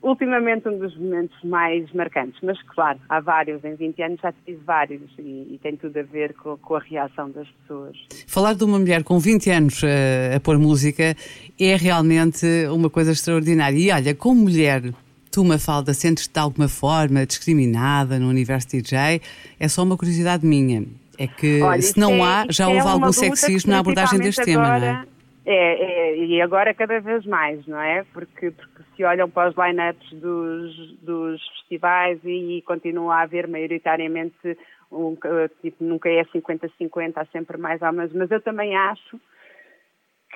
ultimamente 0.06 0.70
um 0.70 0.78
dos 0.78 0.96
momentos 0.96 1.36
mais 1.44 1.92
marcantes. 1.92 2.40
Mas 2.44 2.62
claro, 2.62 3.00
há 3.10 3.20
vários, 3.20 3.64
em 3.66 3.76
20 3.76 4.02
anos 4.04 4.20
já 4.22 4.32
tive 4.46 4.60
vários 4.64 5.02
e, 5.18 5.54
e 5.54 5.60
tem 5.62 5.76
tudo 5.76 6.00
a 6.00 6.04
ver 6.04 6.34
com, 6.36 6.56
com, 6.58 6.76
a 6.76 6.80
reação 6.80 7.32
das 7.32 7.48
pessoas. 7.48 7.98
Falar 8.28 8.54
de 8.54 8.64
uma 8.64 8.78
mulher 8.78 9.04
com 9.04 9.18
20 9.18 9.50
anos 9.50 9.84
a, 9.84 9.88
eh, 9.88 10.36
a 10.36 10.40
pôr 10.40 10.60
música 10.60 11.16
é 11.60 11.76
realmente 11.76 12.46
uma 12.72 12.90
coisa 12.90 13.12
extraordinária. 13.12 13.78
E 13.78 13.92
olha, 13.92 14.14
como 14.14 14.44
mulher 14.44 14.94
Tu, 15.32 15.44
Mafalda, 15.44 15.94
sentes-te 15.94 16.32
de 16.32 16.40
alguma 16.40 16.70
forma 16.70 17.26
discriminada 17.26 18.18
no 18.18 18.30
universo 18.30 18.70
DJ? 18.70 19.22
É 19.60 19.68
só 19.68 19.84
uma 19.84 19.98
curiosidade 19.98 20.46
minha. 20.46 20.86
É 21.18 21.28
que 21.28 21.62
Olha, 21.62 21.82
se 21.82 22.00
não 22.00 22.14
é, 22.14 22.22
há, 22.22 22.46
já 22.50 22.70
houve 22.70 22.88
algum 22.88 23.12
sexismo 23.12 23.72
na 23.72 23.80
abordagem 23.80 24.20
deste 24.20 24.46
tema, 24.46 24.80
não 24.80 24.88
é? 24.88 25.06
É, 25.46 25.54
é, 25.54 26.18
e 26.18 26.42
agora 26.42 26.74
cada 26.74 27.00
vez 27.00 27.24
mais, 27.26 27.66
não 27.68 27.80
é? 27.80 28.04
Porque, 28.14 28.50
porque 28.50 28.84
se 28.96 29.04
olham 29.04 29.30
para 29.30 29.50
os 29.50 29.56
line-ups 29.56 30.14
dos, 30.14 30.98
dos 31.02 31.48
festivais 31.50 32.20
e, 32.24 32.58
e 32.58 32.62
continua 32.64 33.18
a 33.18 33.22
haver 33.22 33.48
maioritariamente, 33.48 34.58
um, 34.92 35.16
tipo, 35.62 35.84
nunca 35.84 36.10
é 36.10 36.24
50-50, 36.26 37.14
há 37.18 37.26
sempre 37.26 37.58
mais 37.58 37.80
homens, 37.84 38.12
mas 38.14 38.32
eu 38.32 38.42
também 38.42 38.76
acho 38.76 39.20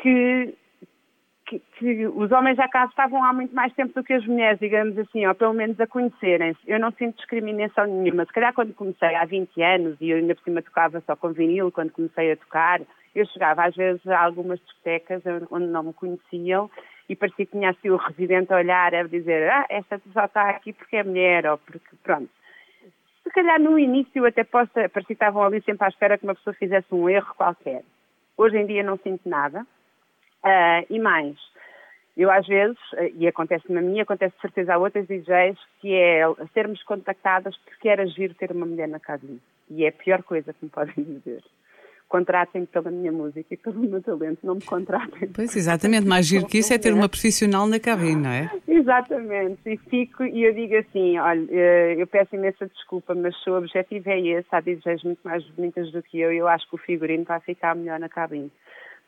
que 0.01 0.53
que, 1.49 1.59
que, 1.79 2.05
os 2.05 2.31
homens 2.31 2.57
cá 2.71 2.85
estavam 2.85 3.23
há 3.23 3.33
muito 3.33 3.55
mais 3.55 3.73
tempo 3.73 3.91
do 3.95 4.03
que 4.03 4.13
as 4.13 4.23
mulheres, 4.27 4.59
digamos 4.59 4.95
assim, 4.99 5.25
ou 5.25 5.33
pelo 5.33 5.53
menos 5.53 5.79
a 5.79 5.87
conhecerem-se. 5.87 6.59
Eu 6.67 6.79
não 6.79 6.91
sinto 6.91 7.17
discriminação 7.17 7.87
nenhuma. 7.87 8.23
Se 8.25 8.33
calhar 8.33 8.53
quando 8.53 8.71
comecei 8.75 9.15
há 9.15 9.25
20 9.25 9.59
anos, 9.63 9.97
e 9.99 10.11
eu 10.11 10.17
ainda 10.17 10.35
por 10.35 10.43
cima 10.43 10.61
tocava 10.61 11.01
só 11.01 11.15
com 11.15 11.33
vinil, 11.33 11.71
quando 11.71 11.91
comecei 11.91 12.31
a 12.31 12.37
tocar, 12.37 12.81
eu 13.21 13.25
chegava 13.27 13.65
às 13.65 13.75
vezes 13.75 14.05
a 14.07 14.23
algumas 14.23 14.59
discotecas 14.59 15.21
onde 15.49 15.67
não 15.67 15.83
me 15.83 15.93
conheciam 15.93 16.69
e 17.09 17.15
parecia 17.15 17.45
que 17.45 17.51
tinha 17.51 17.71
assim 17.71 17.89
o 17.89 17.97
residente 17.97 18.53
a 18.53 18.57
olhar, 18.57 18.93
a 18.93 19.03
dizer, 19.03 19.49
ah, 19.49 19.65
esta 19.69 19.97
pessoa 19.97 20.25
está 20.25 20.49
aqui 20.49 20.71
porque 20.71 20.97
é 20.97 21.03
mulher, 21.03 21.47
ou 21.47 21.57
porque, 21.57 21.95
pronto. 22.03 22.29
Se 23.23 23.29
calhar 23.31 23.59
no 23.59 23.79
início 23.79 24.25
até 24.25 24.43
possa, 24.43 24.87
parecia 24.89 25.03
que 25.07 25.13
estavam 25.13 25.43
ali 25.43 25.61
sempre 25.61 25.85
à 25.85 25.89
espera 25.89 26.17
que 26.17 26.23
uma 26.23 26.35
pessoa 26.35 26.53
fizesse 26.53 26.87
um 26.93 27.09
erro 27.09 27.33
qualquer. 27.35 27.83
Hoje 28.37 28.57
em 28.57 28.65
dia 28.65 28.83
não 28.83 28.97
sinto 28.97 29.27
nada. 29.27 29.65
Uh, 30.43 30.85
e 30.89 30.99
mais, 30.99 31.35
eu 32.15 32.29
às 32.31 32.45
vezes, 32.45 32.77
e 33.15 33.27
acontece 33.27 33.71
na 33.71 33.81
minha, 33.81 34.03
acontece 34.03 34.35
de 34.35 34.41
certeza 34.41 34.73
a 34.73 34.77
outras 34.77 35.07
DJs, 35.07 35.57
que 35.81 35.93
é 35.93 36.21
sermos 36.53 36.81
contactadas 36.83 37.57
porque 37.57 37.89
era 37.89 38.05
giro 38.05 38.33
ter 38.35 38.51
uma 38.51 38.65
mulher 38.65 38.87
na 38.87 38.99
cabine. 38.99 39.41
E 39.69 39.83
é 39.83 39.89
a 39.89 39.91
pior 39.91 40.21
coisa 40.23 40.53
que 40.53 40.65
me 40.65 40.69
podem 40.69 40.93
dizer. 40.97 41.43
Contratem-me 42.09 42.65
pela 42.65 42.89
minha 42.89 43.11
música 43.11 43.53
e 43.53 43.55
pelo 43.55 43.79
meu 43.79 44.01
talento, 44.01 44.39
não 44.43 44.55
me 44.55 44.61
contratem. 44.61 45.29
Pois, 45.33 45.55
exatamente. 45.55 46.07
Mais 46.07 46.25
giro 46.25 46.47
que 46.47 46.57
isso 46.57 46.73
é 46.73 46.77
ter 46.77 46.91
uma 46.91 47.07
profissional 47.07 47.67
na 47.67 47.79
cabine, 47.79 48.15
não 48.15 48.29
é? 48.31 48.49
Exatamente. 48.67 49.59
E 49.65 49.77
fico, 49.77 50.23
e 50.23 50.43
eu 50.43 50.53
digo 50.53 50.75
assim, 50.75 51.19
olha, 51.19 51.47
eh, 51.51 51.95
eu 51.99 52.07
peço 52.07 52.35
imensa 52.35 52.67
desculpa, 52.67 53.13
mas 53.13 53.39
se 53.43 53.49
o 53.49 53.55
objetivo 53.55 54.09
é 54.09 54.19
esse, 54.19 54.47
há 54.51 54.59
DJs 54.59 55.03
muito 55.03 55.19
mais 55.23 55.47
bonitas 55.51 55.91
do 55.91 56.01
que 56.01 56.19
eu, 56.19 56.33
e 56.33 56.37
eu 56.37 56.47
acho 56.47 56.67
que 56.67 56.75
o 56.75 56.79
figurino 56.79 57.23
vai 57.23 57.39
ficar 57.39 57.75
melhor 57.75 57.99
na 57.99 58.09
cabine 58.09 58.51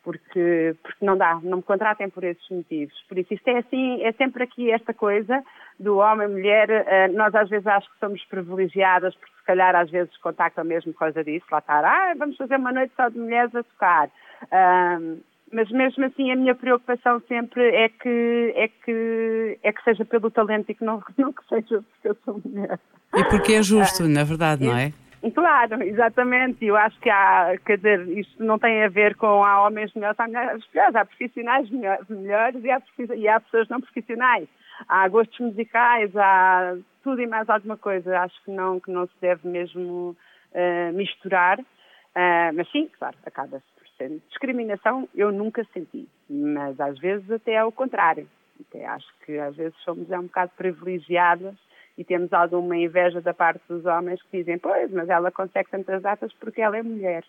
porque, 0.02 0.74
porque 0.82 1.04
não 1.04 1.16
dá, 1.16 1.38
não 1.42 1.58
me 1.58 1.62
contratem 1.62 2.10
por 2.10 2.24
esses 2.24 2.48
motivos. 2.50 2.94
Por 3.08 3.18
isso, 3.18 3.34
isto 3.34 3.48
é 3.48 3.58
assim, 3.58 4.02
é 4.02 4.12
sempre 4.12 4.42
aqui 4.42 4.70
esta 4.70 4.92
coisa 4.92 5.42
do 5.78 5.98
homem, 5.98 6.28
mulher, 6.28 6.68
uh, 6.70 7.16
nós 7.16 7.34
às 7.34 7.48
vezes 7.48 7.66
acho 7.66 7.90
que 7.90 7.98
somos 7.98 8.24
privilegiadas, 8.26 9.14
porque 9.14 9.34
se 9.36 9.44
calhar 9.44 9.74
às 9.74 9.90
vezes 9.90 10.16
contactam 10.18 10.64
mesmo 10.64 10.92
coisa 10.92 11.22
disso, 11.22 11.46
lá 11.50 11.58
estar, 11.58 11.84
ah, 11.84 12.14
vamos 12.16 12.36
fazer 12.36 12.56
uma 12.56 12.72
noite 12.72 12.92
só 12.96 13.08
de 13.08 13.18
mulheres 13.18 13.54
a 13.54 13.62
tocar. 13.62 14.08
Uh, 14.44 15.20
mas 15.52 15.70
mesmo 15.70 16.04
assim 16.06 16.32
a 16.32 16.36
minha 16.36 16.54
preocupação 16.54 17.20
sempre 17.28 17.62
é 17.62 17.88
que, 17.88 18.52
é 18.56 18.68
que, 18.68 19.58
é 19.62 19.72
que 19.72 19.84
seja 19.84 20.04
pelo 20.04 20.30
talento 20.30 20.70
e 20.70 20.74
que 20.74 20.84
não, 20.84 21.02
não 21.18 21.32
que 21.32 21.46
seja 21.48 21.82
porque 21.82 22.08
eu 22.08 22.16
sou 22.24 22.40
mulher. 22.44 22.78
E 23.14 23.24
porque 23.24 23.52
é 23.54 23.62
justo, 23.62 24.04
uh, 24.04 24.08
na 24.08 24.24
verdade, 24.24 24.64
não 24.64 24.76
é? 24.76 24.92
Claro, 25.30 25.82
exatamente. 25.82 26.64
Eu 26.64 26.76
acho 26.76 26.98
que 26.98 27.08
há, 27.08 27.56
quer 27.64 27.76
dizer, 27.76 28.08
isto 28.18 28.42
não 28.42 28.58
tem 28.58 28.82
a 28.82 28.88
ver 28.88 29.14
com 29.14 29.44
há 29.44 29.64
homens 29.64 29.94
melhores, 29.94 30.18
há 30.18 30.26
mulheres 30.26 30.64
melhores, 30.74 30.96
há 30.96 31.04
profissionais 31.04 31.70
melhores 31.70 32.64
e 32.64 32.70
há, 32.70 32.82
e 33.14 33.28
há 33.28 33.40
pessoas 33.40 33.68
não 33.68 33.80
profissionais. 33.80 34.48
Há 34.88 35.06
gostos 35.08 35.38
musicais, 35.38 36.14
há 36.16 36.76
tudo 37.04 37.22
e 37.22 37.26
mais 37.26 37.48
alguma 37.48 37.76
coisa. 37.76 38.18
Acho 38.18 38.42
que 38.44 38.50
não, 38.50 38.80
que 38.80 38.90
não 38.90 39.06
se 39.06 39.14
deve 39.20 39.46
mesmo 39.46 40.16
uh, 40.52 40.92
misturar. 40.92 41.60
Uh, 41.60 42.52
mas 42.54 42.68
sim, 42.72 42.90
claro, 42.98 43.16
acaba-se 43.24 43.64
por 43.78 43.86
ser. 43.96 44.20
Discriminação 44.28 45.08
eu 45.14 45.30
nunca 45.30 45.64
senti, 45.72 46.08
mas 46.28 46.80
às 46.80 46.98
vezes 46.98 47.30
até 47.30 47.52
é 47.52 47.64
o 47.64 47.70
contrário. 47.70 48.28
Até 48.60 48.84
acho 48.86 49.06
que 49.24 49.38
às 49.38 49.54
vezes 49.54 49.76
somos 49.84 50.10
é 50.10 50.18
um 50.18 50.24
bocado 50.24 50.50
privilegiadas 50.56 51.54
e 51.96 52.04
temos 52.04 52.32
alguma 52.32 52.76
inveja 52.76 53.20
da 53.20 53.34
parte 53.34 53.60
dos 53.68 53.84
homens 53.84 54.20
que 54.22 54.38
dizem, 54.38 54.58
pois, 54.58 54.90
mas 54.90 55.08
ela 55.08 55.30
consegue 55.30 55.70
tantas 55.70 56.02
datas 56.02 56.32
porque 56.40 56.60
ela 56.60 56.76
é 56.76 56.82
mulher. 56.82 57.24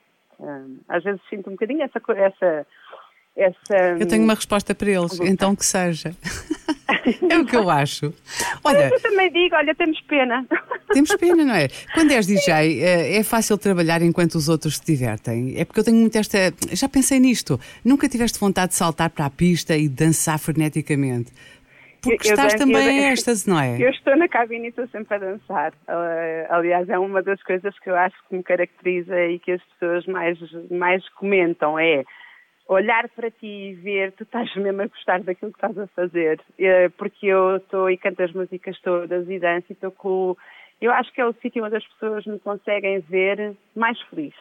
às 0.87 1.03
vezes 1.03 1.21
sinto 1.29 1.49
um 1.49 1.53
bocadinho 1.53 1.83
essa, 1.83 2.01
essa, 2.15 2.67
essa. 3.35 3.77
Eu 3.99 4.07
tenho 4.07 4.23
uma 4.23 4.35
resposta 4.35 4.73
para 4.73 4.89
eles, 4.89 5.19
então 5.19 5.55
que 5.55 5.65
seja. 5.65 6.15
é 7.29 7.37
o 7.37 7.45
que 7.45 7.55
eu 7.55 7.69
acho. 7.69 8.13
Olha, 8.63 8.89
eu 8.89 9.01
também 9.01 9.31
digo, 9.31 9.55
olha, 9.55 9.75
temos 9.75 9.99
pena. 10.01 10.45
Temos 10.93 11.15
pena, 11.15 11.43
não 11.43 11.55
é? 11.55 11.67
Quando 11.93 12.11
és 12.11 12.25
DJ, 12.25 12.81
eh, 12.81 13.17
é 13.17 13.23
fácil 13.23 13.57
trabalhar 13.57 14.01
enquanto 14.01 14.35
os 14.35 14.47
outros 14.47 14.77
se 14.77 14.85
divertem. 14.85 15.55
É 15.57 15.65
porque 15.65 15.79
eu 15.79 15.83
tenho 15.83 15.97
muito 15.97 16.17
esta. 16.17 16.37
Já 16.71 16.87
pensei 16.87 17.19
nisto. 17.19 17.59
Nunca 17.83 18.07
tiveste 18.07 18.39
vontade 18.39 18.69
de 18.69 18.75
saltar 18.75 19.09
para 19.09 19.25
a 19.25 19.29
pista 19.29 19.75
e 19.75 19.89
dançar 19.89 20.39
freneticamente. 20.39 21.31
Porque 22.03 22.27
eu, 22.27 22.33
estás 22.33 22.53
eu, 22.53 22.59
também 22.59 22.99
eu, 22.99 23.05
a 23.05 23.11
estas, 23.13 23.45
não 23.45 23.59
é? 23.59 23.81
Eu 23.81 23.89
estou 23.89 24.15
na 24.17 24.27
cabine 24.27 24.65
e 24.65 24.69
estou 24.69 24.87
sempre 24.89 25.15
a 25.15 25.17
dançar. 25.17 25.71
Uh, 25.87 26.45
aliás, 26.49 26.89
é 26.89 26.99
uma 26.99 27.23
das 27.23 27.41
coisas 27.43 27.77
que 27.79 27.89
eu 27.89 27.95
acho 27.95 28.15
que 28.27 28.35
me 28.35 28.43
caracteriza 28.43 29.19
e 29.25 29.39
que 29.39 29.53
as 29.53 29.63
pessoas 29.63 30.05
mais, 30.05 30.37
mais 30.69 31.07
comentam 31.09 31.79
é 31.79 32.03
olhar 32.67 33.07
para 33.09 33.31
ti 33.31 33.47
e 33.47 33.73
ver, 33.73 34.11
tu 34.13 34.23
estás 34.23 34.53
mesmo 34.55 34.81
a 34.81 34.87
gostar 34.87 35.21
daquilo 35.21 35.51
que 35.51 35.57
estás 35.57 35.77
a 35.77 35.87
fazer. 35.87 36.41
Uh, 36.59 36.91
porque 36.97 37.27
eu 37.27 37.57
estou 37.57 37.89
e 37.89 37.97
canto 37.97 38.21
as 38.21 38.33
músicas 38.33 38.79
todas 38.81 39.29
e 39.29 39.39
danço 39.39 39.67
e 39.69 39.73
estou 39.73 39.91
com 39.91 40.35
eu 40.81 40.91
acho 40.91 41.13
que 41.13 41.21
é 41.21 41.25
o 41.25 41.33
sítio 41.41 41.63
onde 41.63 41.77
as 41.77 41.87
pessoas 41.87 42.25
me 42.25 42.37
conseguem 42.39 42.99
ver 42.99 43.55
mais 43.73 43.97
feliz. 44.09 44.33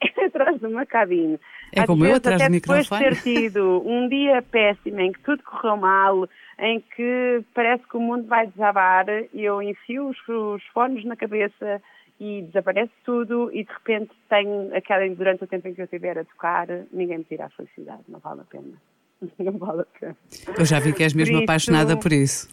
atrás 0.26 0.58
de 0.58 0.66
uma 0.66 0.86
cabine. 0.86 1.38
É 1.72 1.80
Às 1.80 1.86
como 1.86 2.02
vezes, 2.02 2.12
eu 2.12 2.16
atrás 2.18 2.40
até 2.42 2.48
do 2.48 2.52
depois 2.60 2.80
microfone. 2.90 3.10
de 3.14 3.22
ter 3.22 3.40
tido 3.40 3.82
um 3.86 4.08
dia 4.08 4.42
péssimo 4.42 5.00
em 5.00 5.12
que 5.12 5.20
tudo 5.20 5.42
correu 5.42 5.76
mal, 5.76 6.28
em 6.58 6.80
que 6.94 7.42
parece 7.54 7.82
que 7.88 7.96
o 7.96 8.00
mundo 8.00 8.26
vai 8.26 8.46
desabar, 8.46 9.06
eu 9.34 9.60
enfio 9.60 10.08
os, 10.08 10.16
os 10.28 10.62
fones 10.72 11.04
na 11.04 11.16
cabeça 11.16 11.82
e 12.18 12.42
desaparece 12.42 12.92
tudo 13.04 13.50
e 13.52 13.62
de 13.64 13.70
repente 13.72 14.10
tenho 14.30 14.74
aquela, 14.74 15.06
durante 15.14 15.44
o 15.44 15.46
tempo 15.46 15.68
em 15.68 15.74
que 15.74 15.80
eu 15.82 15.84
estiver 15.84 16.18
a 16.18 16.24
tocar, 16.24 16.66
ninguém 16.92 17.18
me 17.18 17.24
tira 17.24 17.44
a 17.46 17.50
felicidade, 17.50 18.00
não 18.08 18.20
vale 18.20 18.40
a 18.40 18.44
pena. 18.44 18.72
Não 19.38 19.52
vale 19.52 19.80
a 19.80 19.86
pena. 19.98 20.16
Eu 20.58 20.64
já 20.66 20.78
vi 20.78 20.92
que 20.92 21.02
és 21.02 21.14
mesmo 21.14 21.32
Por 21.34 21.38
isso- 21.38 21.44
apaixonada 21.44 21.96
por 21.96 22.12
isso. 22.12 22.48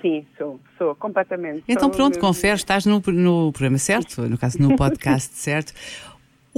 Sim, 0.00 0.26
sou, 0.36 0.58
sou, 0.78 0.94
completamente. 0.96 1.62
Então 1.68 1.84
Sou 1.84 1.90
pronto, 1.90 2.14
mesmo- 2.14 2.22
confere, 2.26 2.54
estás 2.56 2.84
no, 2.86 3.02
no 3.06 3.52
programa 3.52 3.76
certo, 3.78 4.22
no 4.22 4.36
caso 4.38 4.60
no 4.60 4.74
podcast 4.76 5.34
certo. 5.34 5.72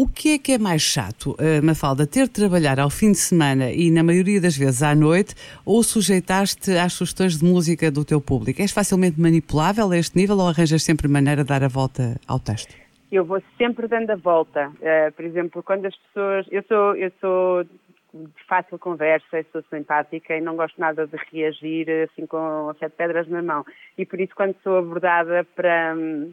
O 0.00 0.06
que 0.06 0.34
é 0.34 0.38
que 0.38 0.52
é 0.52 0.58
mais 0.58 0.80
chato, 0.80 1.34
eh, 1.40 1.60
Mafalda, 1.60 2.06
ter 2.06 2.26
de 2.26 2.30
trabalhar 2.30 2.78
ao 2.78 2.88
fim 2.88 3.10
de 3.10 3.18
semana 3.18 3.72
e 3.72 3.90
na 3.90 4.04
maioria 4.04 4.40
das 4.40 4.56
vezes 4.56 4.80
à 4.80 4.94
noite 4.94 5.34
ou 5.66 5.82
sujeitar-te 5.82 6.70
às 6.78 6.92
sugestões 6.92 7.36
de 7.36 7.44
música 7.44 7.90
do 7.90 8.04
teu 8.04 8.20
público? 8.20 8.62
És 8.62 8.70
facilmente 8.70 9.20
manipulável 9.20 9.90
a 9.90 9.96
este 9.96 10.16
nível 10.16 10.38
ou 10.38 10.46
arranjas 10.46 10.84
sempre 10.84 11.08
maneira 11.08 11.42
de 11.42 11.48
dar 11.48 11.64
a 11.64 11.66
volta 11.66 12.14
ao 12.28 12.38
texto? 12.38 12.72
Eu 13.10 13.24
vou 13.24 13.42
sempre 13.56 13.88
dando 13.88 14.10
a 14.10 14.14
volta. 14.14 14.70
Eh, 14.80 15.10
por 15.10 15.24
exemplo, 15.24 15.64
quando 15.64 15.86
as 15.86 15.96
pessoas. 15.96 16.46
Eu 16.48 16.62
sou, 16.68 16.94
eu 16.94 17.10
sou 17.20 17.64
de 17.64 18.44
fácil 18.46 18.78
conversa, 18.78 19.44
sou 19.50 19.64
simpática 19.68 20.36
e 20.36 20.40
não 20.40 20.54
gosto 20.54 20.80
nada 20.80 21.08
de 21.08 21.16
reagir 21.32 21.90
assim 22.04 22.24
com 22.24 22.72
sete 22.78 22.92
pedras 22.92 23.26
na 23.26 23.42
mão. 23.42 23.66
E 23.98 24.06
por 24.06 24.20
isso, 24.20 24.32
quando 24.36 24.54
sou 24.62 24.78
abordada 24.78 25.44
para, 25.56 25.96
hum, 25.98 26.32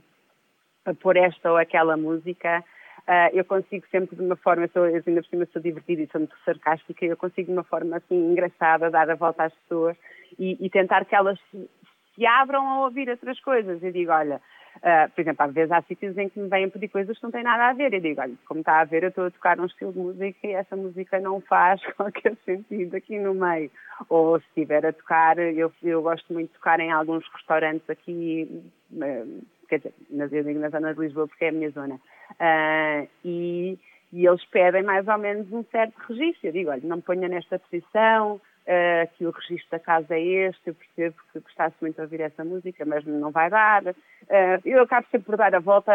para 0.83 0.93
pôr 0.93 1.17
esta 1.17 1.49
ou 1.49 1.57
aquela 1.57 1.97
música, 1.97 2.63
ah, 3.07 3.29
eu 3.33 3.45
consigo 3.45 3.85
sempre 3.91 4.15
de 4.15 4.21
uma 4.21 4.35
forma, 4.35 4.67
sou, 4.69 4.87
eu 4.87 5.03
ainda 5.05 5.21
por 5.21 5.29
cima 5.29 5.47
sou 5.53 5.61
divertida 5.61 6.01
e 6.01 6.07
sou 6.07 6.21
muito 6.21 6.35
sarcástica, 6.43 7.05
eu 7.05 7.15
consigo 7.15 7.47
de 7.47 7.53
uma 7.53 7.63
forma 7.63 7.97
assim 7.97 8.15
engraçada 8.15 8.89
dar 8.89 9.09
a 9.09 9.15
volta 9.15 9.43
às 9.43 9.53
pessoas 9.53 9.95
e, 10.39 10.57
e 10.59 10.69
tentar 10.69 11.05
que 11.05 11.15
elas 11.15 11.39
se, 11.51 12.25
abram 12.25 12.67
a 12.67 12.85
ouvir 12.85 13.07
outras 13.09 13.39
coisas. 13.41 13.81
Eu 13.83 13.91
digo, 13.91 14.11
olha, 14.11 14.41
ah, 14.81 15.07
por 15.13 15.21
exemplo, 15.21 15.45
às 15.45 15.53
vezes 15.53 15.71
há 15.71 15.81
sítios 15.83 16.17
em 16.17 16.29
que 16.29 16.39
me 16.39 16.49
vêm 16.49 16.69
pedir 16.69 16.87
coisas 16.87 17.15
que 17.15 17.23
não 17.23 17.31
têm 17.31 17.43
nada 17.43 17.69
a 17.69 17.73
ver. 17.73 17.93
Eu 17.93 18.01
digo, 18.01 18.21
olha, 18.21 18.33
como 18.47 18.61
está 18.61 18.79
a 18.79 18.85
ver, 18.85 19.03
eu 19.03 19.09
estou 19.09 19.25
a 19.25 19.31
tocar 19.31 19.59
um 19.59 19.65
estilo 19.65 19.93
de 19.93 19.99
música 19.99 20.47
e 20.47 20.53
essa 20.53 20.75
música 20.75 21.19
não 21.19 21.39
faz 21.41 21.81
qualquer 21.95 22.35
sentido 22.43 22.95
aqui 22.95 23.19
no 23.19 23.35
meio. 23.35 23.69
Ou 24.09 24.39
se 24.39 24.47
estiver 24.47 24.85
a 24.85 24.93
tocar, 24.93 25.37
eu, 25.37 25.71
eu 25.83 26.01
gosto 26.01 26.33
muito 26.33 26.47
de 26.49 26.55
tocar 26.55 26.79
em 26.79 26.91
alguns 26.91 27.23
restaurantes 27.33 27.87
aqui, 27.87 28.63
eh, 28.99 29.25
quer 29.67 29.77
dizer, 29.77 29.93
nas, 30.09 30.31
eu 30.31 30.43
digo 30.43 30.59
na 30.59 30.69
zona 30.69 30.93
de 30.93 30.99
Lisboa 30.99 31.27
porque 31.27 31.45
é 31.45 31.49
a 31.49 31.51
minha 31.51 31.69
zona. 31.71 31.99
Ah, 32.39 33.05
e, 33.23 33.77
e 34.11 34.25
eles 34.25 34.43
pedem 34.45 34.83
mais 34.83 35.07
ou 35.07 35.17
menos 35.17 35.51
um 35.51 35.63
certo 35.65 35.95
registro. 36.07 36.47
Eu 36.47 36.53
digo, 36.53 36.69
olha, 36.69 36.81
não 36.83 36.97
me 36.97 37.01
ponha 37.01 37.27
nesta 37.27 37.59
posição, 37.59 38.39
ah, 38.67 39.07
que 39.17 39.25
o 39.25 39.31
registro 39.31 39.71
da 39.71 39.79
casa 39.79 40.15
é 40.15 40.21
este, 40.21 40.69
eu 40.69 40.75
percebo 40.75 41.15
que 41.31 41.39
gostasse 41.39 41.75
muito 41.81 41.95
de 41.95 42.01
ouvir 42.01 42.21
essa 42.21 42.43
música, 42.43 42.85
mas 42.85 43.05
não 43.05 43.31
vai 43.31 43.49
dar. 43.49 43.83
Ah, 44.29 44.59
eu 44.65 44.81
acabo 44.83 45.07
sempre 45.11 45.25
por 45.25 45.37
dar 45.37 45.53
a 45.53 45.59
volta 45.59 45.91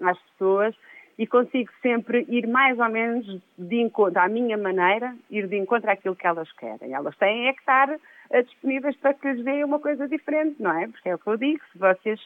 às 0.00 0.18
pessoas 0.30 0.74
e 1.18 1.26
consigo 1.26 1.70
sempre 1.82 2.24
ir 2.28 2.46
mais 2.46 2.78
ou 2.78 2.88
menos 2.88 3.26
de 3.58 3.80
encontro, 3.80 4.20
à 4.20 4.28
minha 4.28 4.56
maneira, 4.56 5.16
ir 5.28 5.48
de 5.48 5.56
encontro 5.56 5.90
àquilo 5.90 6.14
que 6.14 6.26
elas 6.26 6.50
querem. 6.52 6.94
Elas 6.94 7.16
têm 7.16 7.48
é 7.48 7.52
que 7.52 7.58
estar 7.58 7.88
disponíveis 8.30 8.96
para 8.96 9.14
que 9.14 9.32
lhes 9.32 9.44
dê 9.44 9.64
uma 9.64 9.78
coisa 9.78 10.08
diferente, 10.08 10.56
não 10.60 10.78
é? 10.78 10.88
Porque 10.88 11.08
é 11.08 11.14
o 11.14 11.18
que 11.18 11.26
eu 11.26 11.36
digo, 11.36 11.60
se 11.72 11.78
vocês 11.78 12.20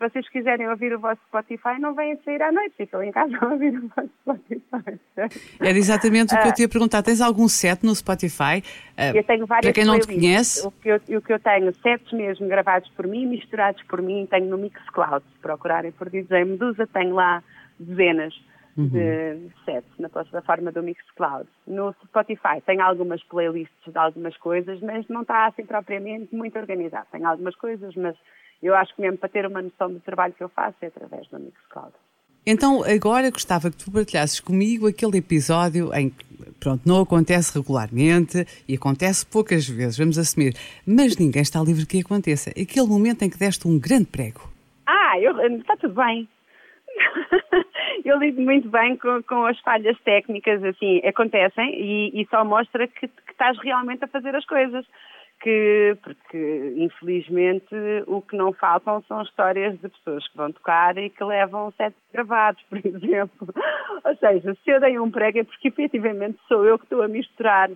se 0.00 0.08
vocês 0.08 0.28
quiserem 0.30 0.66
ouvir 0.66 0.94
o 0.94 0.98
vosso 0.98 1.20
Spotify, 1.28 1.78
não 1.78 1.94
venham 1.94 2.18
sair 2.24 2.40
à 2.40 2.50
noite, 2.50 2.74
ficam 2.74 3.02
em 3.02 3.12
casa 3.12 3.36
a 3.38 3.48
ouvir 3.48 3.76
o 3.76 3.86
vosso 3.94 4.08
Spotify. 4.22 4.98
Era 5.60 5.76
exatamente 5.76 6.34
o 6.34 6.40
que 6.40 6.48
eu 6.48 6.54
te 6.54 6.62
ia 6.62 6.68
perguntar. 6.70 7.02
Tens 7.02 7.20
algum 7.20 7.46
set 7.46 7.84
no 7.84 7.94
Spotify? 7.94 8.64
Ah, 8.96 9.10
Eu 9.14 9.22
tenho 9.22 9.44
várias 9.46 9.66
Para 9.66 9.74
quem 9.74 9.84
não 9.84 10.00
te 10.00 10.06
conhece, 10.06 10.66
O 10.66 10.70
que, 10.70 10.88
eu, 10.88 10.96
o 11.18 11.20
que 11.20 11.30
eu 11.30 11.38
tenho, 11.38 11.74
sets 11.82 12.10
mesmo 12.12 12.48
gravados 12.48 12.88
por 12.96 13.06
mim, 13.06 13.26
misturados 13.26 13.82
por 13.82 14.00
mim, 14.00 14.26
tenho 14.30 14.46
no 14.46 14.56
Mixcloud. 14.56 15.22
Se 15.34 15.38
procurarem 15.40 15.92
por 15.92 16.08
DJ 16.08 16.46
Medusa, 16.46 16.86
tenho 16.86 17.14
lá 17.14 17.42
dezenas 17.78 18.34
Uhum. 18.80 19.50
na 19.98 20.08
plataforma 20.08 20.72
do 20.72 20.82
Mixcloud. 20.82 21.48
No 21.66 21.94
Spotify 22.04 22.60
tenho 22.64 22.82
algumas 22.82 23.22
playlists 23.24 23.92
de 23.92 23.98
algumas 23.98 24.36
coisas, 24.38 24.80
mas 24.80 25.06
não 25.08 25.22
está 25.22 25.46
assim 25.46 25.66
propriamente 25.66 26.34
muito 26.34 26.58
organizado. 26.58 27.06
Tenho 27.12 27.26
algumas 27.26 27.54
coisas, 27.56 27.94
mas 27.94 28.16
eu 28.62 28.74
acho 28.74 28.94
que 28.94 29.02
mesmo 29.02 29.18
para 29.18 29.28
ter 29.28 29.46
uma 29.46 29.62
noção 29.62 29.92
do 29.92 30.00
trabalho 30.00 30.32
que 30.34 30.42
eu 30.42 30.48
faço 30.48 30.76
é 30.82 30.86
através 30.86 31.26
do 31.28 31.38
Mixcloud. 31.38 31.92
Então, 32.46 32.82
agora 32.82 33.30
gostava 33.30 33.70
que 33.70 33.76
tu 33.76 33.90
partilhasses 33.90 34.40
comigo 34.40 34.88
aquele 34.88 35.18
episódio 35.18 35.92
em 35.94 36.08
que, 36.08 36.24
pronto, 36.58 36.82
não 36.86 37.02
acontece 37.02 37.56
regularmente 37.56 38.46
e 38.66 38.74
acontece 38.74 39.26
poucas 39.26 39.68
vezes, 39.68 39.98
vamos 39.98 40.16
assumir, 40.16 40.54
mas 40.86 41.16
ninguém 41.18 41.42
está 41.42 41.60
livre 41.60 41.84
que 41.84 42.00
aconteça. 42.00 42.50
Aquele 42.50 42.86
momento 42.86 43.22
em 43.22 43.30
que 43.30 43.38
deste 43.38 43.68
um 43.68 43.78
grande 43.78 44.06
prego. 44.06 44.50
Ah, 44.86 45.18
eu, 45.20 45.38
está 45.56 45.76
tudo 45.76 45.94
bem. 45.94 46.26
eu 48.04 48.18
lido 48.18 48.40
muito 48.40 48.68
bem 48.68 48.96
com, 48.96 49.22
com 49.22 49.44
as 49.46 49.58
falhas 49.60 49.98
técnicas, 50.00 50.62
assim, 50.64 51.00
acontecem 51.06 51.74
e, 51.74 52.20
e 52.20 52.26
só 52.28 52.44
mostra 52.44 52.86
que, 52.86 53.08
que 53.08 53.32
estás 53.32 53.58
realmente 53.58 54.04
a 54.04 54.08
fazer 54.08 54.34
as 54.34 54.44
coisas. 54.44 54.86
Que, 55.42 55.96
porque, 56.02 56.74
infelizmente, 56.76 57.74
o 58.06 58.20
que 58.20 58.36
não 58.36 58.52
faltam 58.52 59.02
são 59.08 59.22
histórias 59.22 59.72
de 59.80 59.88
pessoas 59.88 60.28
que 60.28 60.36
vão 60.36 60.52
tocar 60.52 60.98
e 60.98 61.08
que 61.08 61.24
levam 61.24 61.72
sete 61.78 61.96
gravados, 62.12 62.62
por 62.68 62.76
exemplo. 62.76 63.48
Ou 64.04 64.16
seja, 64.16 64.54
se 64.62 64.70
eu 64.70 64.78
dei 64.80 64.98
um 64.98 65.10
prego 65.10 65.38
é 65.38 65.44
porque, 65.44 65.68
efetivamente, 65.68 66.38
sou 66.46 66.66
eu 66.66 66.78
que 66.78 66.84
estou 66.84 67.02
a 67.02 67.08
misturar. 67.08 67.70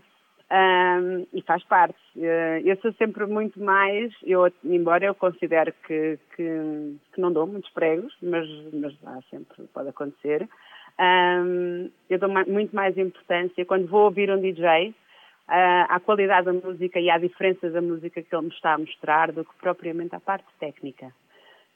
Ahm, 0.55 1.27
e 1.33 1.43
faz 1.43 1.65
parte. 1.65 1.99
Eh, 2.17 2.63
eu 2.65 2.77
sou 2.77 2.93
sempre 2.93 3.27
muito 3.27 3.61
mais, 3.61 4.13
eu, 4.23 4.47
embora 4.63 5.05
eu 5.05 5.13
considere 5.13 5.73
que, 5.85 6.17
que, 6.37 6.97
que 7.13 7.21
não 7.21 7.33
dou 7.33 7.45
muitos 7.45 7.69
pregos, 7.73 8.15
mas, 8.23 8.47
mas 8.73 8.95
sempre 9.31 9.65
pode 9.75 9.89
acontecer, 9.89 10.49
ahm, 10.97 11.89
eu 12.09 12.19
dou 12.21 12.29
muito 12.29 12.73
mais 12.77 12.97
importância 12.97 13.67
quando 13.67 13.89
vou 13.89 14.05
ouvir 14.05 14.31
um 14.31 14.41
DJ 14.41 14.95
ah, 15.49 15.87
à 15.97 15.99
qualidade 15.99 16.47
da 16.47 16.53
música 16.53 17.01
e 17.01 17.11
à 17.11 17.19
diferença 17.19 17.69
da 17.69 17.83
música 17.83 18.23
que 18.23 18.33
ele 18.33 18.47
me 18.47 18.53
está 18.53 18.75
a 18.75 18.79
mostrar 18.79 19.33
do 19.33 19.45
que 19.45 19.57
propriamente 19.61 20.15
à 20.15 20.21
parte 20.21 20.47
técnica. 20.61 21.13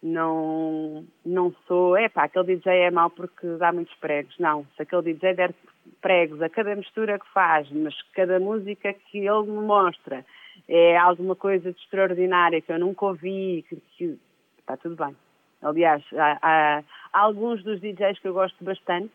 Não, 0.01 1.05
não 1.27 1.53
sou, 1.67 1.97
é 1.97 2.09
pá, 2.09 2.25
aquele 2.25 2.57
DJ 2.57 2.73
é 2.85 2.91
mau 2.91 3.11
porque 3.11 3.47
dá 3.57 3.73
muitos 3.73 3.95
pregos. 3.97 4.37
Não, 4.39 4.65
se 4.77 4.83
aquele 4.83 5.13
DJ 5.15 5.35
der 5.35 5.55
pregos 6.01 6.41
a 6.41 6.49
cada 6.49 6.75
mistura 6.77 7.19
que 7.19 7.29
faz, 7.33 7.69
mas 7.73 8.01
cada 8.13 8.39
música 8.39 8.93
que 8.93 9.19
ele 9.19 9.43
me 9.47 9.61
mostra 9.67 10.25
é 10.69 10.97
alguma 10.97 11.35
coisa 11.35 11.73
de 11.73 11.79
extraordinária 11.81 12.61
que 12.61 12.71
eu 12.73 12.79
nunca 12.79 13.07
ouvi, 13.07 13.65
que, 13.69 13.77
que 13.97 14.19
está 14.61 14.77
tudo 14.77 14.95
bem. 14.95 15.17
Aliás, 15.63 16.05
há, 16.17 16.39
há- 16.43 16.85
há 17.13 17.21
alguns 17.21 17.65
dos 17.65 17.81
DJs 17.81 18.21
que 18.21 18.29
eu 18.29 18.35
gosto 18.35 18.63
bastante, 18.65 19.11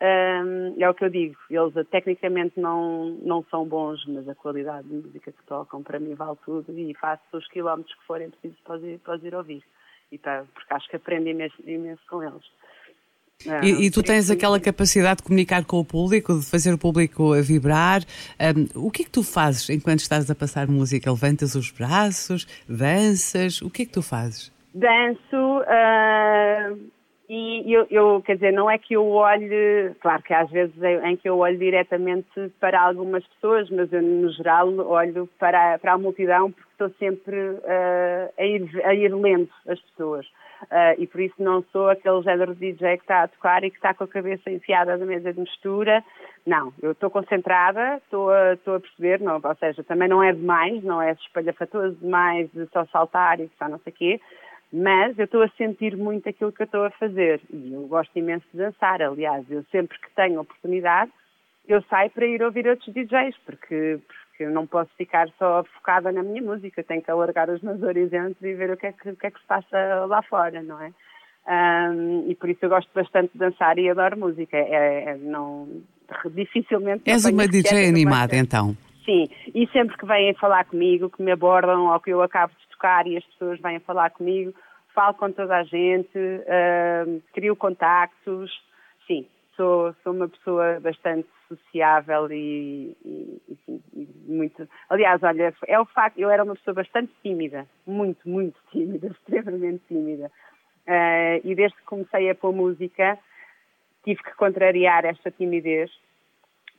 hum, 0.00 0.74
é 0.78 0.88
o 0.88 0.94
que 0.94 1.04
eu 1.04 1.10
digo, 1.10 1.36
eles 1.50 1.76
eh, 1.76 1.84
tecnicamente 1.84 2.58
não, 2.58 3.10
não 3.22 3.44
são 3.50 3.66
bons, 3.66 4.02
mas 4.06 4.26
a 4.28 4.34
qualidade 4.34 4.88
de 4.88 4.94
música 4.94 5.30
que 5.32 5.42
tocam 5.44 5.82
para 5.82 5.98
mim 6.00 6.14
vale 6.14 6.38
tudo 6.46 6.72
e 6.72 6.94
faço 6.94 7.22
os 7.34 7.46
quilómetros 7.48 7.94
que 7.94 8.06
forem 8.06 8.30
precisos 8.30 8.58
para 8.60 8.76
os 8.76 8.82
ir, 8.84 8.98
para 9.00 9.16
os 9.16 9.24
ir 9.24 9.34
ouvir. 9.34 9.62
E 10.14 10.18
tá, 10.18 10.44
porque 10.54 10.72
acho 10.72 10.88
que 10.88 10.96
aprendo 10.96 11.28
imenso, 11.28 11.54
imenso 11.66 12.02
com 12.08 12.22
eles. 12.22 12.44
Ah, 13.48 13.64
E, 13.64 13.86
e 13.86 13.90
tu 13.90 14.00
tens 14.02 14.30
aquela 14.30 14.60
capacidade 14.60 15.16
de 15.18 15.22
comunicar 15.24 15.64
com 15.64 15.80
o 15.80 15.84
público, 15.84 16.38
de 16.38 16.46
fazer 16.46 16.72
o 16.72 16.78
público 16.78 17.34
vibrar. 17.42 18.02
Ahm, 18.38 18.68
o 18.76 18.90
que 18.90 19.02
é 19.02 19.04
que 19.04 19.10
tu 19.10 19.24
fazes 19.24 19.68
enquanto 19.70 20.00
estás 20.00 20.30
a 20.30 20.34
passar 20.34 20.68
música? 20.68 21.10
Levantas 21.10 21.56
os 21.56 21.70
braços, 21.70 22.46
danças? 22.68 23.60
O 23.60 23.68
que 23.68 23.82
é 23.82 23.86
que 23.86 23.92
tu 23.92 24.02
fazes? 24.02 24.52
danço 24.74 25.62
ah, 25.68 26.72
e 27.28 27.72
eu, 27.72 27.86
eu, 27.90 28.22
quer 28.22 28.34
dizer, 28.34 28.52
não 28.52 28.70
é 28.70 28.76
que 28.76 28.94
eu 28.94 29.08
olhe, 29.08 29.94
claro 30.00 30.22
que 30.22 30.34
às 30.34 30.50
vezes 30.50 30.80
é 30.82 31.08
em 31.08 31.16
que 31.16 31.28
eu 31.28 31.38
olho 31.38 31.58
diretamente 31.58 32.52
para 32.60 32.80
algumas 32.80 33.26
pessoas, 33.26 33.70
mas 33.70 33.90
eu 33.92 34.02
no 34.02 34.30
geral 34.30 34.68
olho 34.86 35.28
para, 35.38 35.78
para 35.78 35.94
a 35.94 35.98
multidão 35.98 36.52
porque 36.52 36.70
estou 36.72 36.90
sempre 36.98 37.36
ah, 37.64 38.30
a, 38.38 38.44
ir, 38.44 38.68
a 38.84 38.94
ir 38.94 39.14
lendo 39.14 39.48
as 39.66 39.80
pessoas. 39.80 40.26
Ah, 40.70 40.94
e 40.98 41.06
por 41.06 41.20
isso 41.20 41.34
não 41.38 41.62
sou 41.72 41.88
aquele 41.88 42.22
género 42.22 42.54
de 42.54 42.72
DJ 42.72 42.98
que 42.98 43.04
está 43.04 43.22
a 43.22 43.28
tocar 43.28 43.64
e 43.64 43.70
que 43.70 43.76
está 43.76 43.94
com 43.94 44.04
a 44.04 44.08
cabeça 44.08 44.50
enfiada 44.50 44.96
na 44.96 45.06
mesa 45.06 45.32
de 45.32 45.40
mistura. 45.40 46.04
Não, 46.46 46.74
eu 46.82 46.92
estou 46.92 47.10
concentrada, 47.10 47.96
estou 47.96 48.30
a, 48.30 48.52
estou 48.52 48.76
a 48.76 48.80
perceber, 48.80 49.20
não, 49.20 49.40
ou 49.42 49.54
seja, 49.56 49.82
também 49.82 50.08
não 50.08 50.22
é 50.22 50.32
demais, 50.32 50.82
não 50.84 51.00
é 51.00 51.12
espalhafatoso 51.12 51.96
demais 51.96 52.50
de 52.52 52.66
só 52.66 52.84
saltar 52.86 53.40
e 53.40 53.50
só 53.58 53.66
não 53.66 53.78
sei 53.78 53.92
o 53.92 53.96
quê, 53.96 54.20
mas 54.74 55.16
eu 55.18 55.24
estou 55.24 55.42
a 55.42 55.48
sentir 55.50 55.96
muito 55.96 56.28
aquilo 56.28 56.52
que 56.52 56.62
eu 56.62 56.66
estou 56.66 56.84
a 56.84 56.90
fazer 56.90 57.40
e 57.50 57.72
eu 57.72 57.86
gosto 57.86 58.18
imenso 58.18 58.44
de 58.52 58.58
dançar, 58.58 59.00
aliás, 59.00 59.48
eu 59.50 59.62
sempre 59.70 59.98
que 59.98 60.10
tenho 60.14 60.40
oportunidade 60.40 61.12
eu 61.66 61.82
saio 61.88 62.10
para 62.10 62.26
ir 62.26 62.42
ouvir 62.42 62.66
outros 62.68 62.92
DJs, 62.92 63.36
porque, 63.44 63.98
porque 64.06 64.44
eu 64.44 64.50
não 64.50 64.66
posso 64.66 64.90
ficar 64.96 65.28
só 65.38 65.64
focada 65.74 66.12
na 66.12 66.22
minha 66.22 66.42
música, 66.42 66.82
tenho 66.82 67.02
que 67.02 67.10
alargar 67.10 67.48
os 67.48 67.62
meus 67.62 67.82
horizontes 67.82 68.40
e 68.42 68.54
ver 68.54 68.70
o 68.70 68.76
que 68.76 68.86
é 68.86 68.92
que, 68.92 69.16
que, 69.16 69.26
é 69.26 69.30
que 69.30 69.40
se 69.40 69.46
passa 69.46 70.04
lá 70.06 70.22
fora, 70.22 70.62
não 70.62 70.80
é? 70.80 70.92
Um, 71.46 72.30
e 72.30 72.34
por 72.34 72.48
isso 72.48 72.64
eu 72.64 72.70
gosto 72.70 72.90
bastante 72.94 73.32
de 73.32 73.38
dançar 73.38 73.78
e 73.78 73.88
adoro 73.88 74.18
música. 74.18 74.56
É, 74.56 75.10
é 75.10 75.16
não, 75.16 75.68
dificilmente. 76.30 77.02
És 77.06 77.24
uma 77.26 77.46
DJ 77.46 77.88
animada, 77.88 78.36
então? 78.36 78.76
Sim, 79.04 79.28
e 79.54 79.66
sempre 79.68 79.96
que 79.98 80.06
vêm 80.06 80.32
falar 80.34 80.64
comigo, 80.64 81.10
que 81.10 81.22
me 81.22 81.32
abordam 81.32 81.92
ou 81.92 82.00
que 82.00 82.10
eu 82.10 82.22
acabo 82.22 82.54
de 82.58 82.63
tocar 82.84 83.06
e 83.06 83.16
as 83.16 83.24
pessoas 83.24 83.58
vêm 83.60 83.80
falar 83.80 84.10
comigo, 84.10 84.54
falo 84.94 85.14
com 85.14 85.32
toda 85.32 85.56
a 85.56 85.64
gente, 85.64 86.18
uh, 86.18 87.22
crio 87.32 87.56
contactos. 87.56 88.52
Sim, 89.06 89.26
sou, 89.56 89.94
sou 90.02 90.12
uma 90.12 90.28
pessoa 90.28 90.78
bastante 90.80 91.28
sociável 91.48 92.30
e, 92.30 92.96
e, 93.04 93.40
e, 93.94 94.08
muito. 94.26 94.68
Aliás, 94.90 95.22
olha, 95.22 95.54
é 95.66 95.80
o 95.80 95.86
facto, 95.86 96.18
eu 96.18 96.30
era 96.30 96.44
uma 96.44 96.54
pessoa 96.54 96.74
bastante 96.74 97.12
tímida, 97.22 97.66
muito, 97.86 98.28
muito 98.28 98.58
tímida, 98.70 99.06
extremamente 99.08 99.82
tímida. 99.88 100.30
Uh, 100.86 101.40
e 101.42 101.54
desde 101.54 101.76
que 101.78 101.84
comecei 101.84 102.28
a 102.28 102.34
pôr 102.34 102.52
música, 102.52 103.18
tive 104.04 104.22
que 104.22 104.34
contrariar 104.34 105.06
esta 105.06 105.30
timidez, 105.30 105.90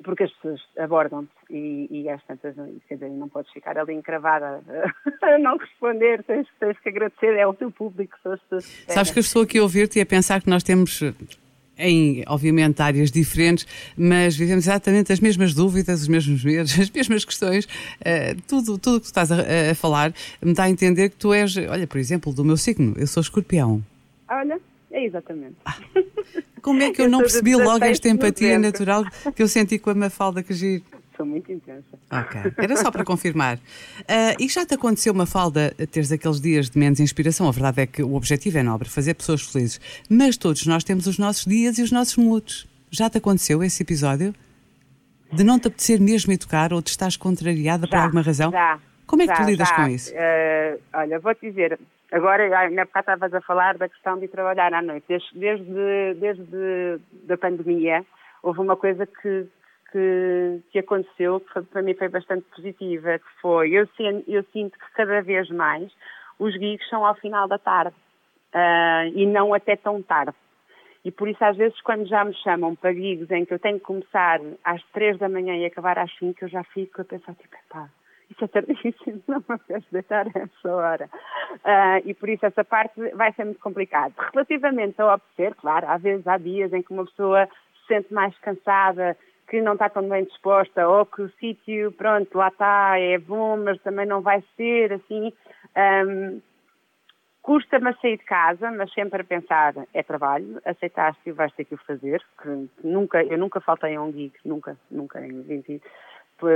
porque 0.03 0.23
as 0.23 0.31
pessoas 0.33 0.61
abordam-te 0.77 1.31
e, 1.49 1.87
e 1.89 2.09
às 2.09 2.23
tantas, 2.25 2.55
quer 2.87 2.95
dizer, 2.95 3.09
não 3.09 3.29
podes 3.29 3.51
ficar 3.51 3.77
ali 3.77 3.93
encravada 3.93 4.61
a 5.21 5.37
não 5.37 5.57
responder, 5.57 6.23
tens, 6.23 6.47
tens 6.59 6.77
que 6.79 6.89
agradecer, 6.89 7.35
é 7.35 7.47
o 7.47 7.53
teu 7.53 7.71
público, 7.71 8.17
são 8.21 8.33
as 8.33 8.41
pessoas. 8.41 8.65
Sabes 8.87 9.11
que 9.11 9.19
eu 9.19 9.21
estou 9.21 9.43
aqui 9.43 9.57
a 9.57 9.63
ouvir-te 9.63 9.99
e 9.99 10.01
a 10.01 10.05
pensar 10.05 10.41
que 10.41 10.49
nós 10.49 10.63
temos 10.63 11.01
em, 11.77 12.23
obviamente, 12.27 12.81
áreas 12.81 13.11
diferentes, 13.11 13.65
mas 13.97 14.35
vivemos 14.35 14.65
exatamente 14.65 15.11
as 15.11 15.19
mesmas 15.19 15.53
dúvidas, 15.53 16.01
os 16.01 16.07
mesmos 16.07 16.43
medos, 16.43 16.77
as 16.79 16.89
mesmas 16.89 17.25
questões. 17.25 17.65
Uh, 17.65 18.41
tudo 18.47 18.77
tudo 18.77 18.99
que 18.99 19.05
tu 19.05 19.07
estás 19.07 19.31
a, 19.31 19.71
a, 19.71 19.75
falar 19.75 20.13
me 20.41 20.53
dá 20.53 20.63
a 20.63 20.69
entender 20.69 21.09
que 21.09 21.15
tu 21.15 21.33
és, 21.33 21.55
olha, 21.57 21.87
por 21.87 21.97
exemplo, 21.97 22.33
do 22.33 22.43
meu 22.43 22.57
signo, 22.57 22.93
eu 22.97 23.07
sou 23.07 23.21
escorpião. 23.21 23.83
Olha, 24.29 24.59
é 24.95 25.03
exatamente. 25.03 25.57
Ah, 25.65 25.77
como 26.61 26.81
é 26.81 26.91
que 26.91 27.01
eu, 27.01 27.05
eu 27.05 27.11
não 27.11 27.19
percebi 27.19 27.55
logo 27.55 27.83
esta 27.83 28.07
empatia 28.07 28.57
natural 28.57 29.03
que 29.35 29.43
eu 29.43 29.47
senti 29.47 29.77
com 29.77 29.89
a 29.89 29.95
Mafalda 29.95 30.41
que 30.41 30.53
giro? 30.53 30.83
Sou 31.17 31.25
muito 31.25 31.51
intensa. 31.51 31.97
Ok, 32.11 32.53
era 32.57 32.75
só 32.75 32.91
para 32.91 33.03
confirmar. 33.03 33.57
Uh, 33.57 34.35
e 34.39 34.49
já 34.49 34.65
te 34.65 34.73
aconteceu, 34.73 35.13
Mafalda, 35.13 35.73
teres 35.91 36.11
aqueles 36.11 36.41
dias 36.41 36.69
de 36.69 36.77
menos 36.77 36.99
inspiração? 36.99 37.47
A 37.47 37.51
verdade 37.51 37.81
é 37.81 37.87
que 37.87 38.03
o 38.03 38.15
objetivo 38.15 38.57
é 38.57 38.63
nobre, 38.63 38.89
fazer 38.89 39.13
pessoas 39.13 39.41
felizes. 39.41 39.79
Mas 40.09 40.35
todos 40.35 40.65
nós 40.65 40.83
temos 40.83 41.07
os 41.07 41.17
nossos 41.17 41.45
dias 41.45 41.77
e 41.77 41.81
os 41.81 41.91
nossos 41.91 42.17
moods. 42.17 42.67
Já 42.89 43.09
te 43.09 43.17
aconteceu 43.17 43.63
esse 43.63 43.83
episódio? 43.83 44.33
De 45.31 45.43
não 45.43 45.59
te 45.59 45.67
apetecer 45.67 45.99
mesmo 45.99 46.37
tocar 46.37 46.73
ou 46.73 46.81
de 46.81 46.89
estás 46.89 47.17
contrariada 47.17 47.85
já, 47.85 47.89
por 47.89 47.97
alguma 47.97 48.21
razão? 48.21 48.51
Já. 48.51 48.79
Como 49.05 49.21
é 49.21 49.27
que 49.27 49.35
já, 49.35 49.43
tu 49.43 49.49
lidas 49.49 49.69
já. 49.69 49.75
com 49.75 49.87
isso? 49.87 50.11
Uh, 50.11 50.81
olha, 50.93 51.19
vou-te 51.19 51.49
dizer, 51.49 51.79
Agora, 52.15 52.47
na 52.69 52.83
época 52.83 53.01
estavas 53.01 53.33
a 53.33 53.41
falar 53.41 53.77
da 53.77 53.89
questão 53.89 54.17
de 54.17 54.29
trabalhar 54.29 54.73
à 54.73 54.81
noite. 54.81 55.05
Desde, 55.09 55.33
desde, 55.33 56.13
desde 56.15 56.97
a 57.33 57.37
pandemia, 57.37 58.05
houve 58.41 58.61
uma 58.61 58.77
coisa 58.77 59.05
que, 59.05 59.45
que, 59.91 60.61
que 60.71 60.79
aconteceu, 60.79 61.41
que 61.41 61.51
foi, 61.51 61.63
para 61.63 61.81
mim 61.81 61.93
foi 61.93 62.07
bastante 62.07 62.45
positiva, 62.55 63.19
que 63.19 63.41
foi, 63.41 63.71
eu, 63.71 63.85
eu 64.29 64.43
sinto 64.53 64.79
que 64.79 64.93
cada 64.93 65.21
vez 65.23 65.49
mais 65.49 65.91
os 66.39 66.53
gigs 66.53 66.87
são 66.89 67.05
ao 67.05 67.15
final 67.15 67.49
da 67.49 67.57
tarde 67.57 67.93
uh, 68.53 69.11
e 69.13 69.25
não 69.25 69.53
até 69.53 69.75
tão 69.75 70.01
tarde. 70.01 70.37
E 71.03 71.11
por 71.11 71.27
isso, 71.27 71.43
às 71.43 71.57
vezes, 71.57 71.81
quando 71.81 72.07
já 72.07 72.23
me 72.23 72.33
chamam 72.35 72.77
para 72.77 72.93
gigs 72.93 73.29
em 73.29 73.43
que 73.43 73.53
eu 73.53 73.59
tenho 73.59 73.77
que 73.77 73.85
começar 73.85 74.39
às 74.63 74.81
três 74.93 75.17
da 75.17 75.27
manhã 75.27 75.57
e 75.57 75.65
acabar 75.65 75.99
às 75.99 76.17
cinco, 76.17 76.45
eu 76.45 76.47
já 76.47 76.63
fico 76.63 77.01
a 77.01 77.03
pensar, 77.03 77.35
tipo, 77.35 77.57
pá, 77.67 77.89
isso 78.29 78.43
é 78.43 78.47
tardíssimo, 78.47 79.21
não 79.27 79.37
me 79.37 79.55
apetece 79.55 79.85
deitar 79.91 80.27
a 80.27 80.39
essa 80.39 80.75
hora. 80.75 81.09
Uh, 81.55 82.01
e 82.05 82.13
por 82.13 82.29
isso 82.29 82.45
essa 82.45 82.63
parte 82.63 82.99
vai 83.15 83.31
ser 83.33 83.45
muito 83.45 83.59
complicada. 83.59 84.13
Relativamente 84.33 85.01
ao 85.01 85.13
obedecer, 85.13 85.55
claro, 85.55 85.87
às 85.89 86.01
vezes 86.01 86.25
há 86.27 86.37
dias 86.37 86.73
em 86.73 86.81
que 86.81 86.93
uma 86.93 87.05
pessoa 87.05 87.47
se 87.81 87.87
sente 87.87 88.13
mais 88.13 88.37
cansada, 88.39 89.17
que 89.47 89.61
não 89.61 89.73
está 89.73 89.89
tão 89.89 90.07
bem 90.07 90.23
disposta, 90.23 90.87
ou 90.87 91.05
que 91.05 91.21
o 91.21 91.29
sítio, 91.39 91.91
pronto, 91.91 92.35
lá 92.35 92.47
está, 92.47 92.99
é 92.99 93.17
bom, 93.17 93.57
mas 93.57 93.81
também 93.81 94.05
não 94.05 94.21
vai 94.21 94.43
ser 94.57 94.93
assim. 94.93 95.31
Um, 96.07 96.41
Custa-me 97.45 97.93
sair 98.01 98.17
de 98.17 98.23
casa, 98.23 98.71
mas 98.71 98.91
sempre 98.91 99.21
a 99.21 99.23
pensar, 99.23 99.75
é 99.93 100.01
trabalho, 100.01 100.59
aceitaste 100.65 101.21
e 101.27 101.31
vais 101.31 101.53
ter 101.53 101.65
que 101.65 101.75
o 101.75 101.77
fazer, 101.77 102.19
que 102.41 102.67
nunca, 102.83 103.23
eu 103.23 103.37
nunca 103.37 103.61
faltei 103.61 103.95
a 103.95 104.01
um 104.01 104.11
gig, 104.11 104.33
nunca, 104.43 104.75
nunca 104.89 105.23
em 105.23 105.43
20, 105.43 105.79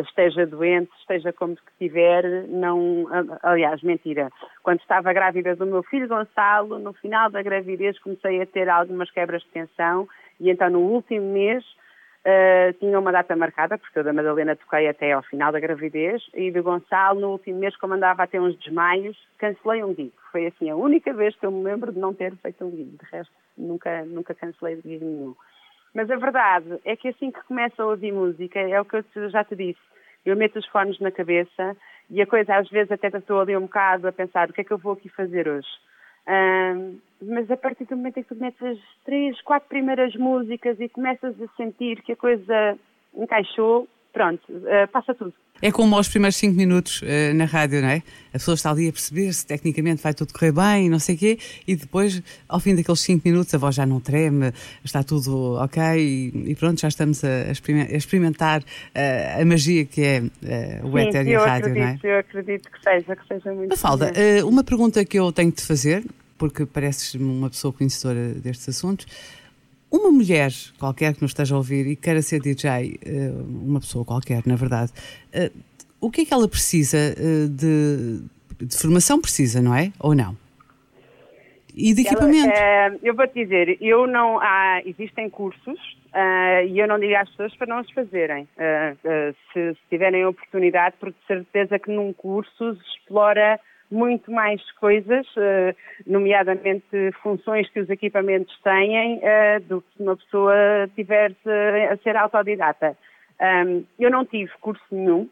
esteja 0.05 0.45
doente, 0.45 0.91
esteja 0.99 1.31
como 1.33 1.53
estiver, 1.53 2.47
não, 2.47 3.07
aliás, 3.41 3.81
mentira. 3.81 4.29
Quando 4.61 4.79
estava 4.79 5.13
grávida 5.13 5.55
do 5.55 5.65
meu 5.65 5.83
filho 5.83 6.07
Gonçalo, 6.07 6.79
no 6.79 6.93
final 6.93 7.29
da 7.29 7.41
gravidez 7.41 7.97
comecei 7.99 8.41
a 8.41 8.45
ter 8.45 8.69
algumas 8.69 9.09
quebras 9.11 9.41
de 9.41 9.49
tensão 9.49 10.07
e 10.39 10.49
então 10.49 10.69
no 10.69 10.79
último 10.79 11.31
mês 11.33 11.63
uh, 12.25 12.73
tinha 12.79 12.99
uma 12.99 13.11
data 13.11 13.35
marcada, 13.35 13.77
porque 13.77 13.99
eu 13.99 14.03
da 14.03 14.13
Madalena 14.13 14.55
toquei 14.55 14.87
até 14.87 15.11
ao 15.11 15.23
final 15.23 15.51
da 15.51 15.59
gravidez 15.59 16.21
e 16.33 16.51
do 16.51 16.63
Gonçalo 16.63 17.19
no 17.19 17.31
último 17.31 17.59
mês, 17.59 17.75
como 17.77 17.93
andava 17.93 18.23
a 18.23 18.27
ter 18.27 18.39
uns 18.39 18.57
desmaios, 18.57 19.17
cancelei 19.37 19.83
um 19.83 19.95
gig. 19.95 20.13
Foi 20.31 20.47
assim 20.47 20.69
a 20.69 20.75
única 20.75 21.13
vez 21.13 21.35
que 21.35 21.45
eu 21.45 21.51
me 21.51 21.63
lembro 21.63 21.91
de 21.91 21.99
não 21.99 22.13
ter 22.13 22.35
feito 22.37 22.65
um 22.65 22.71
gig. 22.71 22.97
De 22.97 23.05
resto, 23.11 23.33
nunca, 23.57 24.03
nunca 24.05 24.33
cancelei 24.35 24.75
gig 24.81 25.03
nenhum. 25.03 25.35
Mas 25.93 26.09
a 26.09 26.15
verdade 26.15 26.79
é 26.85 26.95
que 26.95 27.09
assim 27.09 27.31
que 27.31 27.43
começo 27.43 27.81
a 27.81 27.85
ouvir 27.85 28.11
música, 28.11 28.59
é 28.59 28.79
o 28.79 28.85
que 28.85 29.03
eu 29.15 29.29
já 29.29 29.43
te 29.43 29.55
disse, 29.55 29.79
eu 30.25 30.35
meto 30.35 30.59
os 30.59 30.67
fones 30.67 30.99
na 30.99 31.11
cabeça 31.11 31.75
e 32.09 32.21
a 32.21 32.27
coisa 32.27 32.55
às 32.55 32.69
vezes 32.69 32.91
até 32.91 33.07
estou 33.07 33.41
ali 33.41 33.55
um 33.55 33.61
bocado 33.61 34.07
a 34.07 34.11
pensar 34.11 34.49
o 34.49 34.53
que 34.53 34.61
é 34.61 34.63
que 34.63 34.71
eu 34.71 34.77
vou 34.77 34.93
aqui 34.93 35.09
fazer 35.09 35.47
hoje. 35.47 35.67
Um, 36.27 36.99
mas 37.21 37.49
a 37.49 37.57
partir 37.57 37.85
do 37.85 37.97
momento 37.97 38.19
em 38.19 38.23
que 38.23 38.29
tu 38.29 38.35
metes 38.35 38.61
as 38.61 38.77
três, 39.03 39.41
quatro 39.41 39.67
primeiras 39.67 40.15
músicas 40.15 40.79
e 40.79 40.87
começas 40.87 41.35
a 41.41 41.47
sentir 41.55 42.01
que 42.03 42.11
a 42.11 42.15
coisa 42.15 42.77
encaixou, 43.15 43.87
pronto, 44.13 44.41
uh, 44.51 44.87
passa 44.91 45.13
tudo. 45.13 45.33
É 45.61 45.71
como 45.71 45.95
aos 45.95 46.07
primeiros 46.07 46.37
cinco 46.37 46.55
minutos 46.55 47.01
uh, 47.01 47.33
na 47.35 47.45
rádio, 47.45 47.81
não 47.81 47.89
é? 47.89 48.01
A 48.29 48.33
pessoa 48.33 48.55
está 48.55 48.71
ali 48.71 48.87
a 48.87 48.91
perceber 48.91 49.33
se 49.33 49.45
tecnicamente 49.45 50.01
vai 50.01 50.13
tudo 50.13 50.31
correr 50.31 50.53
bem 50.53 50.85
e 50.85 50.89
não 50.89 50.99
sei 50.99 51.15
o 51.15 51.17
quê, 51.17 51.39
e 51.67 51.75
depois, 51.75 52.21
ao 52.47 52.59
fim 52.59 52.75
daqueles 52.75 53.01
cinco 53.01 53.27
minutos, 53.27 53.53
a 53.53 53.57
voz 53.57 53.75
já 53.75 53.85
não 53.85 53.99
treme, 53.99 54.53
está 54.83 55.03
tudo 55.03 55.55
ok 55.55 55.81
e, 55.97 56.51
e 56.51 56.55
pronto, 56.55 56.79
já 56.79 56.87
estamos 56.87 57.23
a, 57.23 57.51
experimentar 57.51 58.61
uh, 58.61 59.41
a 59.41 59.45
magia 59.45 59.85
que 59.85 60.01
é 60.01 60.23
o 60.83 60.97
éter 60.97 61.27
e 61.27 61.35
a 61.35 61.45
rádio, 61.45 61.67
acredito, 61.67 62.03
não 62.03 62.09
é? 62.09 62.15
Eu 62.15 62.19
acredito 62.19 62.69
que 62.71 62.83
seja, 62.83 63.15
que 63.15 63.27
seja 63.27 63.53
muito 63.53 63.69
Mafalda, 63.69 64.13
uma 64.45 64.63
pergunta 64.63 65.03
que 65.03 65.19
eu 65.19 65.31
tenho 65.31 65.51
de 65.51 65.61
fazer, 65.61 66.05
porque 66.37 66.65
pareces 66.65 67.15
uma 67.15 67.49
pessoa 67.49 67.73
conhecedora 67.73 68.33
destes 68.35 68.69
assuntos. 68.69 69.05
Uma 69.91 70.11
mulher 70.11 70.51
qualquer 70.77 71.15
que 71.15 71.21
nos 71.21 71.31
esteja 71.31 71.55
a 71.55 71.57
ouvir 71.57 71.87
e 71.87 71.95
queira 71.95 72.21
ser 72.21 72.39
DJ, 72.39 72.99
eh, 73.03 73.31
uma 73.47 73.79
pessoa 73.79 74.05
qualquer, 74.05 74.43
na 74.45 74.55
verdade, 74.55 74.91
eh, 75.33 75.51
o 75.99 76.11
que 76.11 76.21
é 76.21 76.25
que 76.25 76.33
ela 76.33 76.47
precisa 76.47 76.97
eh, 76.97 77.47
de, 77.49 78.21
de 78.65 78.77
formação? 78.77 79.19
Precisa, 79.19 79.61
não 79.61 79.73
é? 79.73 79.91
Ou 79.99 80.13
não? 80.13 80.37
E 81.75 81.93
de 81.93 82.01
equipamento? 82.01 82.51
Ela, 82.53 82.97
eu 83.01 83.15
vou 83.15 83.27
te 83.27 83.43
dizer, 83.43 83.77
eu 83.81 84.05
não 84.05 84.39
há, 84.39 84.81
existem 84.85 85.29
cursos 85.29 85.79
uh, 86.13 86.67
e 86.67 86.79
eu 86.79 86.87
não 86.87 86.99
digo 86.99 87.15
às 87.15 87.29
pessoas 87.29 87.55
para 87.55 87.67
não 87.67 87.81
os 87.81 87.91
fazerem. 87.91 88.43
Uh, 88.57 88.93
uh, 88.93 89.35
se, 89.53 89.73
se, 89.73 89.79
tiverem 89.89 90.25
oportunidade, 90.25 90.95
porque 90.99 91.17
de 91.21 91.27
certeza 91.27 91.79
que 91.79 91.91
num 91.91 92.11
curso 92.13 92.75
se 92.75 92.81
explora 92.97 93.59
muito 93.91 94.31
mais 94.31 94.61
coisas, 94.73 95.25
eh, 95.37 95.75
nomeadamente 96.05 97.11
funções 97.23 97.69
que 97.69 97.79
os 97.79 97.89
equipamentos 97.89 98.57
têm, 98.61 99.19
eh, 99.21 99.59
do 99.59 99.81
que 99.81 99.97
se 99.97 100.03
uma 100.03 100.15
pessoa 100.15 100.53
tivesse 100.95 101.49
a 101.91 101.97
ser 101.97 102.15
autodidata. 102.15 102.97
Eu 103.97 104.11
não 104.11 104.25
tive 104.25 104.51
curso 104.59 104.83
nenhum, 104.91 105.29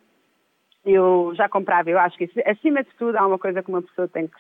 eu 0.86 1.34
já 1.36 1.50
comprava, 1.50 1.90
eu 1.90 2.00
acho 2.00 2.18
que 2.18 2.30
acima 2.46 2.82
de 2.82 2.90
tudo 2.98 3.18
há 3.18 3.28
uma 3.28 3.38
coisa 3.38 3.62
que 3.62 3.70
uma 3.70 3.82
pessoa 3.82 4.08
tem 4.08 4.28
que 4.28 4.38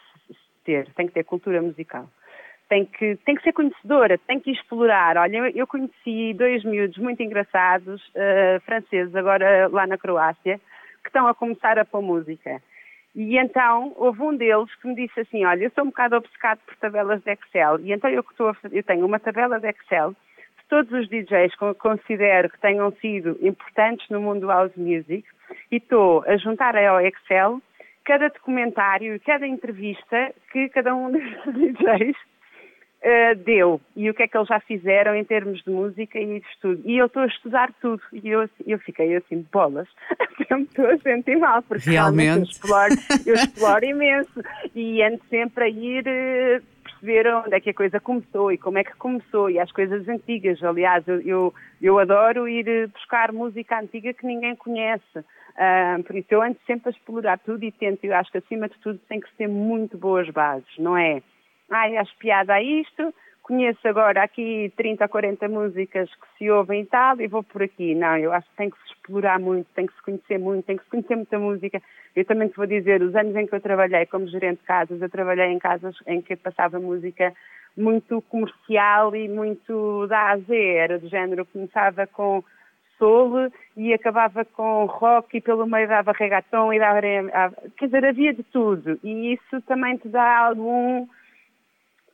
ter, 0.63 0.87
tem 0.93 1.07
que 1.07 1.13
ter 1.13 1.23
cultura 1.23 1.61
musical. 1.61 2.07
Tem 2.69 2.85
que, 2.85 3.15
tem 3.25 3.35
que 3.35 3.43
ser 3.43 3.53
conhecedora, 3.53 4.17
tem 4.17 4.39
que 4.41 4.51
explorar. 4.51 5.15
Olha, 5.17 5.51
eu 5.55 5.65
conheci 5.65 6.33
dois 6.33 6.65
miúdos 6.65 6.97
muito 6.97 7.23
engraçados, 7.23 8.05
uh, 8.09 8.59
franceses, 8.65 9.15
agora 9.15 9.69
lá 9.69 9.87
na 9.87 9.97
Croácia, 9.97 10.59
que 11.01 11.07
estão 11.07 11.27
a 11.27 11.33
começar 11.33 11.79
a 11.79 11.85
pôr 11.85 12.01
música. 12.01 12.61
E 13.17 13.35
então 13.35 13.93
houve 13.95 14.21
um 14.21 14.37
deles 14.37 14.73
que 14.75 14.87
me 14.87 14.93
disse 14.93 15.21
assim: 15.21 15.43
Olha, 15.43 15.63
eu 15.63 15.71
sou 15.71 15.83
um 15.83 15.87
bocado 15.87 16.17
obcecado 16.17 16.59
por 16.67 16.75
tabelas 16.75 17.19
de 17.23 17.31
Excel, 17.31 17.79
e 17.79 17.91
então 17.91 18.07
eu, 18.11 18.21
estou 18.21 18.55
eu 18.71 18.83
tenho 18.83 19.03
uma 19.07 19.19
tabela 19.19 19.59
de 19.59 19.67
Excel 19.67 20.11
de 20.11 20.65
todos 20.69 20.91
os 20.91 21.09
DJs 21.09 21.55
que 21.55 21.73
considero 21.79 22.47
que 22.47 22.59
tenham 22.59 22.91
sido 23.01 23.35
importantes 23.41 24.07
no 24.09 24.21
mundo 24.21 24.45
house 24.45 24.75
music, 24.75 25.27
e 25.71 25.77
estou 25.77 26.23
a 26.27 26.37
juntar 26.37 26.77
ao 26.77 27.01
Excel 27.01 27.59
cada 28.05 28.29
documentário 28.29 29.15
e 29.15 29.19
cada 29.19 29.47
entrevista 29.47 30.31
que 30.51 30.69
cada 30.69 30.93
um 30.93 31.09
desses 31.11 31.53
DJs 31.55 32.15
Uh, 33.03 33.35
deu. 33.45 33.79
E 33.95 34.09
o 34.09 34.13
que 34.13 34.23
é 34.23 34.27
que 34.27 34.35
eles 34.35 34.47
já 34.47 34.59
fizeram 34.59 35.15
em 35.15 35.23
termos 35.23 35.63
de 35.63 35.69
música 35.69 36.19
e 36.19 36.39
de 36.39 36.47
estudo. 36.47 36.81
E 36.83 36.97
eu 36.97 37.05
estou 37.05 37.21
a 37.21 37.27
estudar 37.27 37.71
tudo. 37.79 38.01
E 38.11 38.27
eu, 38.27 38.49
eu 38.65 38.79
fiquei 38.79 39.15
assim, 39.15 39.45
bolas, 39.51 39.87
eu 40.49 40.57
me 40.57 40.63
estou 40.63 40.87
a 40.87 40.97
sentir 40.97 41.37
mal, 41.37 41.61
porque 41.61 41.89
realmente, 41.89 42.25
realmente 42.25 42.49
eu, 42.49 42.51
exploro, 42.51 42.93
eu 43.25 43.35
exploro 43.35 43.85
imenso. 43.85 44.43
E 44.75 45.03
ando 45.03 45.21
sempre 45.29 45.63
a 45.65 45.69
ir 45.69 46.03
uh, 46.07 46.63
perceber 46.83 47.27
onde 47.33 47.55
é 47.55 47.59
que 47.59 47.69
a 47.69 47.73
coisa 47.73 47.99
começou 47.99 48.51
e 48.51 48.57
como 48.57 48.79
é 48.79 48.83
que 48.83 48.95
começou. 48.95 49.49
E 49.49 49.59
as 49.59 49.71
coisas 49.71 50.07
antigas. 50.09 50.61
Aliás, 50.63 51.07
eu, 51.07 51.21
eu, 51.21 51.53
eu 51.81 51.99
adoro 51.99 52.47
ir 52.47 52.89
buscar 52.89 53.31
música 53.31 53.79
antiga 53.79 54.13
que 54.13 54.25
ninguém 54.25 54.55
conhece. 54.55 55.19
Uh, 55.19 56.03
por 56.03 56.15
isso 56.15 56.27
eu 56.31 56.41
ando 56.41 56.57
sempre 56.65 56.89
a 56.89 56.91
explorar 56.91 57.37
tudo 57.39 57.63
e 57.63 57.71
tento. 57.71 58.03
Eu 58.03 58.15
acho 58.15 58.31
que 58.31 58.39
acima 58.39 58.67
de 58.67 58.77
tudo 58.79 58.99
tem 59.07 59.19
que 59.19 59.31
ter 59.37 59.47
muito 59.47 59.97
boas 59.97 60.29
bases, 60.29 60.67
não 60.79 60.97
é? 60.97 61.21
Ai, 61.69 61.97
acho 61.97 62.15
piada 62.17 62.53
a 62.53 62.61
isto, 62.61 63.13
conheço 63.47 63.87
agora 63.87 64.23
aqui 64.23 64.71
30 64.75 65.05
ou 65.05 65.09
40 65.09 65.47
músicas 65.47 66.09
que 66.09 66.27
se 66.37 66.51
ouvem 66.51 66.81
e 66.81 66.85
tal, 66.85 67.19
e 67.21 67.27
vou 67.27 67.43
por 67.43 67.63
aqui. 67.63 67.95
Não, 67.95 68.17
eu 68.17 68.33
acho 68.33 68.49
que 68.49 68.57
tem 68.57 68.69
que 68.69 68.77
se 68.79 68.93
explorar 68.93 69.39
muito, 69.39 69.67
tem 69.73 69.87
que 69.87 69.93
se 69.95 70.01
conhecer 70.03 70.37
muito, 70.37 70.65
tem 70.65 70.77
que 70.77 70.83
se 70.83 70.89
conhecer 70.89 71.15
muita 71.15 71.39
música. 71.39 71.81
Eu 72.15 72.25
também 72.25 72.49
te 72.49 72.57
vou 72.57 72.67
dizer, 72.67 73.01
os 73.01 73.15
anos 73.15 73.35
em 73.35 73.47
que 73.47 73.55
eu 73.55 73.61
trabalhei 73.61 74.05
como 74.05 74.27
gerente 74.27 74.59
de 74.59 74.65
casas, 74.65 75.01
eu 75.01 75.09
trabalhei 75.09 75.47
em 75.47 75.59
casas 75.59 75.95
em 76.05 76.21
que 76.21 76.35
passava 76.35 76.79
música 76.79 77.33
muito 77.77 78.21
comercial 78.23 79.15
e 79.15 79.29
muito 79.29 80.07
da 80.07 80.31
A 80.31 80.37
Z, 80.37 80.53
era 80.55 80.99
do 80.99 81.07
género, 81.07 81.45
começava 81.45 82.05
com 82.07 82.43
soul 82.97 83.51
e 83.77 83.93
acabava 83.93 84.43
com 84.43 84.85
rock 84.85 85.37
e 85.37 85.41
pelo 85.41 85.67
meio 85.67 85.87
dava 85.87 86.11
reggaeton 86.11 86.73
e 86.73 86.79
dava... 86.79 86.99
Quer 87.77 87.85
dizer, 87.85 88.05
havia 88.05 88.33
de 88.33 88.43
tudo 88.43 88.99
e 89.03 89.33
isso 89.33 89.61
também 89.61 89.95
te 89.97 90.09
dá 90.09 90.47
algum 90.47 91.07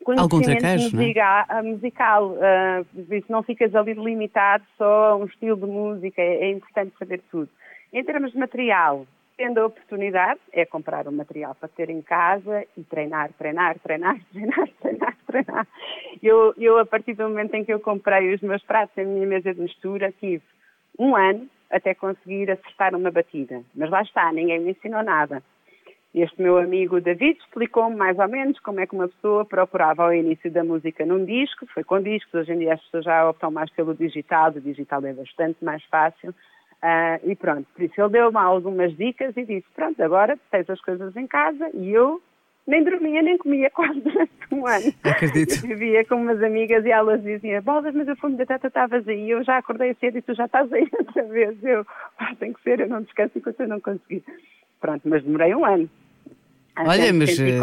conhecimento 0.04 0.96
musical, 0.96 1.46
não 1.50 1.58
é? 1.58 1.62
musical 1.62 2.30
uh, 2.32 3.14
isso 3.14 3.32
não 3.32 3.44
ficas 3.44 3.74
ali 3.76 3.94
limitado 3.94 4.64
só 4.78 5.12
a 5.12 5.16
um 5.16 5.26
estilo 5.26 5.58
de 5.58 5.66
música, 5.66 6.22
é, 6.22 6.46
é 6.46 6.52
importante 6.52 6.94
saber 6.98 7.22
tudo. 7.32 7.50
Em 7.92 8.04
termos 8.04 8.32
de 8.32 8.38
material, 8.38 9.06
tendo 9.38 9.60
a 9.60 9.66
oportunidade, 9.66 10.40
é 10.52 10.66
comprar 10.66 11.08
um 11.08 11.12
material 11.12 11.56
para 11.56 11.70
ter 11.70 11.90
em 11.90 12.02
casa 12.02 12.66
e 12.78 12.84
treinar, 12.84 13.32
treinar, 13.38 13.78
treinar, 13.80 14.20
treinar, 14.32 14.70
treinar, 14.82 15.18
treinar. 15.26 15.68
Eu, 16.22 16.54
eu, 16.58 16.78
a 16.80 16.86
partir 16.86 17.14
do 17.14 17.24
momento 17.24 17.54
em 17.56 17.64
que 17.64 17.74
eu 17.74 17.80
comprei 17.80 18.34
os 18.34 18.42
meus 18.42 18.64
pratos, 18.64 18.98
a 18.98 19.04
minha 19.04 19.28
mesa 19.28 19.54
de 19.54 19.62
mistura, 19.62 20.14
tive 20.20 20.44
um 20.98 21.16
ano 21.16 21.48
até 21.70 21.94
conseguir 21.94 22.52
acertar 22.52 22.96
uma 22.96 23.10
batida. 23.10 23.64
Mas 23.76 23.90
lá 23.90 24.02
está, 24.02 24.32
ninguém 24.32 24.60
me 24.60 24.72
ensinou 24.72 25.04
nada. 25.04 25.42
Este 26.14 26.40
meu 26.40 26.60
amigo 26.60 27.02
David 27.02 27.40
explicou-me 27.40 27.96
mais 27.96 28.20
ou 28.20 28.28
menos 28.28 28.60
como 28.60 28.80
é 28.80 28.86
que 28.86 28.94
uma 28.94 29.08
pessoa 29.08 29.44
procurava 29.46 30.04
ao 30.04 30.14
início 30.14 30.52
da 30.52 30.64
música 30.64 31.04
num 31.04 31.26
disco, 31.26 31.66
foi 31.74 31.84
com 31.84 32.00
discos, 32.00 32.34
hoje 32.36 32.54
em 32.54 32.60
dia 32.60 32.76
as 32.76 32.82
pessoas 32.84 33.06
já 33.06 33.28
optam 33.28 33.50
mais 33.50 33.72
pelo 33.72 33.96
digital, 33.96 34.52
o 34.52 34.62
digital 34.62 35.04
é 35.06 35.14
bastante 35.14 35.64
mais 35.66 35.84
fácil. 35.86 36.30
Uh, 36.30 37.32
e 37.32 37.36
pronto, 37.36 37.66
por 37.74 37.82
isso 37.82 38.00
ele 38.00 38.10
deu-me 38.10 38.38
algumas 38.38 38.96
dicas 38.96 39.36
e 39.36 39.44
disse, 39.44 39.66
pronto, 39.74 40.04
agora 40.04 40.38
tens 40.52 40.70
as 40.70 40.82
coisas 40.82 41.16
em 41.16 41.26
casa 41.26 41.72
e 41.74 41.90
eu 41.90 42.22
nem 42.68 42.84
dormia 42.84 43.24
nem 43.24 43.38
comia 43.38 43.72
quase 43.74 44.00
durante 44.02 44.32
um 44.52 44.68
ano. 44.68 44.94
Acredito. 45.04 45.66
Eu 45.66 45.70
vivia 45.70 46.06
com 46.06 46.16
umas 46.16 46.44
amigas 46.44 46.86
e 46.86 46.92
elas 46.92 47.24
diziam, 47.24 47.60
bolas, 47.64 47.96
mas 47.96 48.08
o 48.08 48.16
fundo 48.18 48.38
da 48.38 48.46
teta 48.46 48.68
está 48.68 48.86
vazio. 48.86 49.14
E 49.14 49.32
eu 49.32 49.44
já 49.44 49.58
acordei 49.58 49.96
cedo 49.96 50.20
e 50.20 50.22
tu 50.22 50.36
já 50.36 50.46
estás 50.46 50.72
aí 50.72 50.88
outra 50.94 51.24
vez. 51.24 51.64
Eu, 51.64 51.84
ah, 52.20 52.36
tem 52.36 52.54
que 52.54 52.62
ser, 52.62 52.82
eu 52.82 52.88
não 52.88 53.02
descanso 53.02 53.36
enquanto 53.36 53.62
eu 53.62 53.68
não 53.68 53.80
conseguir. 53.80 54.24
Pronto, 54.80 55.02
mas 55.08 55.24
demorei 55.24 55.56
um 55.56 55.66
ano. 55.66 55.90
Olha, 56.78 57.14
mas. 57.14 57.40
Eh, 57.40 57.60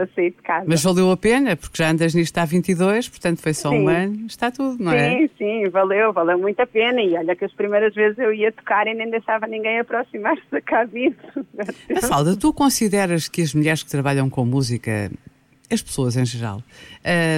para 0.00 0.08
sair 0.14 0.30
de 0.30 0.42
casa. 0.42 0.64
Mas 0.66 0.82
valeu 0.82 1.10
a 1.10 1.16
pena, 1.16 1.56
porque 1.56 1.82
já 1.82 1.90
andas 1.90 2.14
nisto 2.14 2.36
há 2.38 2.44
22, 2.44 3.08
portanto 3.08 3.40
foi 3.40 3.52
só 3.52 3.70
sim. 3.70 3.80
um 3.80 3.88
ano, 3.88 4.26
está 4.26 4.50
tudo, 4.50 4.82
não 4.82 4.92
é? 4.92 5.18
Sim, 5.18 5.30
sim, 5.36 5.68
valeu, 5.68 6.12
valeu 6.12 6.38
muito 6.38 6.60
a 6.60 6.66
pena. 6.66 7.02
E 7.02 7.16
olha 7.16 7.36
que 7.36 7.44
as 7.44 7.52
primeiras 7.52 7.94
vezes 7.94 8.18
eu 8.18 8.32
ia 8.32 8.52
tocar 8.52 8.86
e 8.86 8.94
nem 8.94 9.10
deixava 9.10 9.46
ninguém 9.46 9.80
aproximar-se 9.80 10.42
da 10.50 10.60
cabine. 10.60 11.16
Mafalda, 11.90 12.36
tu 12.36 12.52
consideras 12.52 13.28
que 13.28 13.42
as 13.42 13.54
mulheres 13.54 13.82
que 13.82 13.90
trabalham 13.90 14.30
com 14.30 14.44
música, 14.44 15.10
as 15.70 15.82
pessoas 15.82 16.16
em 16.16 16.24
geral, 16.24 16.62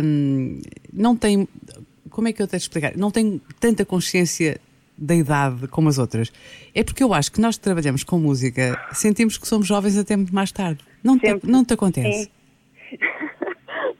hum, 0.04 0.60
não 0.92 1.16
têm. 1.16 1.48
Como 2.10 2.28
é 2.28 2.32
que 2.32 2.42
eu 2.42 2.46
tenho 2.46 2.58
de 2.58 2.64
explicar? 2.64 2.96
Não 2.96 3.10
têm 3.10 3.40
tanta 3.58 3.84
consciência 3.84 4.60
da 4.96 5.14
idade 5.14 5.66
como 5.68 5.88
as 5.88 5.98
outras. 5.98 6.32
É 6.74 6.84
porque 6.84 7.02
eu 7.02 7.12
acho 7.12 7.32
que 7.32 7.40
nós 7.40 7.56
que 7.56 7.62
trabalhamos 7.62 8.04
com 8.04 8.18
música 8.18 8.80
sentimos 8.92 9.38
que 9.38 9.46
somos 9.46 9.66
jovens 9.66 9.98
até 9.98 10.16
muito 10.16 10.34
mais 10.34 10.52
tarde. 10.52 10.80
Não, 11.02 11.18
te, 11.18 11.38
não 11.44 11.64
te 11.64 11.74
acontece? 11.74 12.24
Sim. 12.24 12.98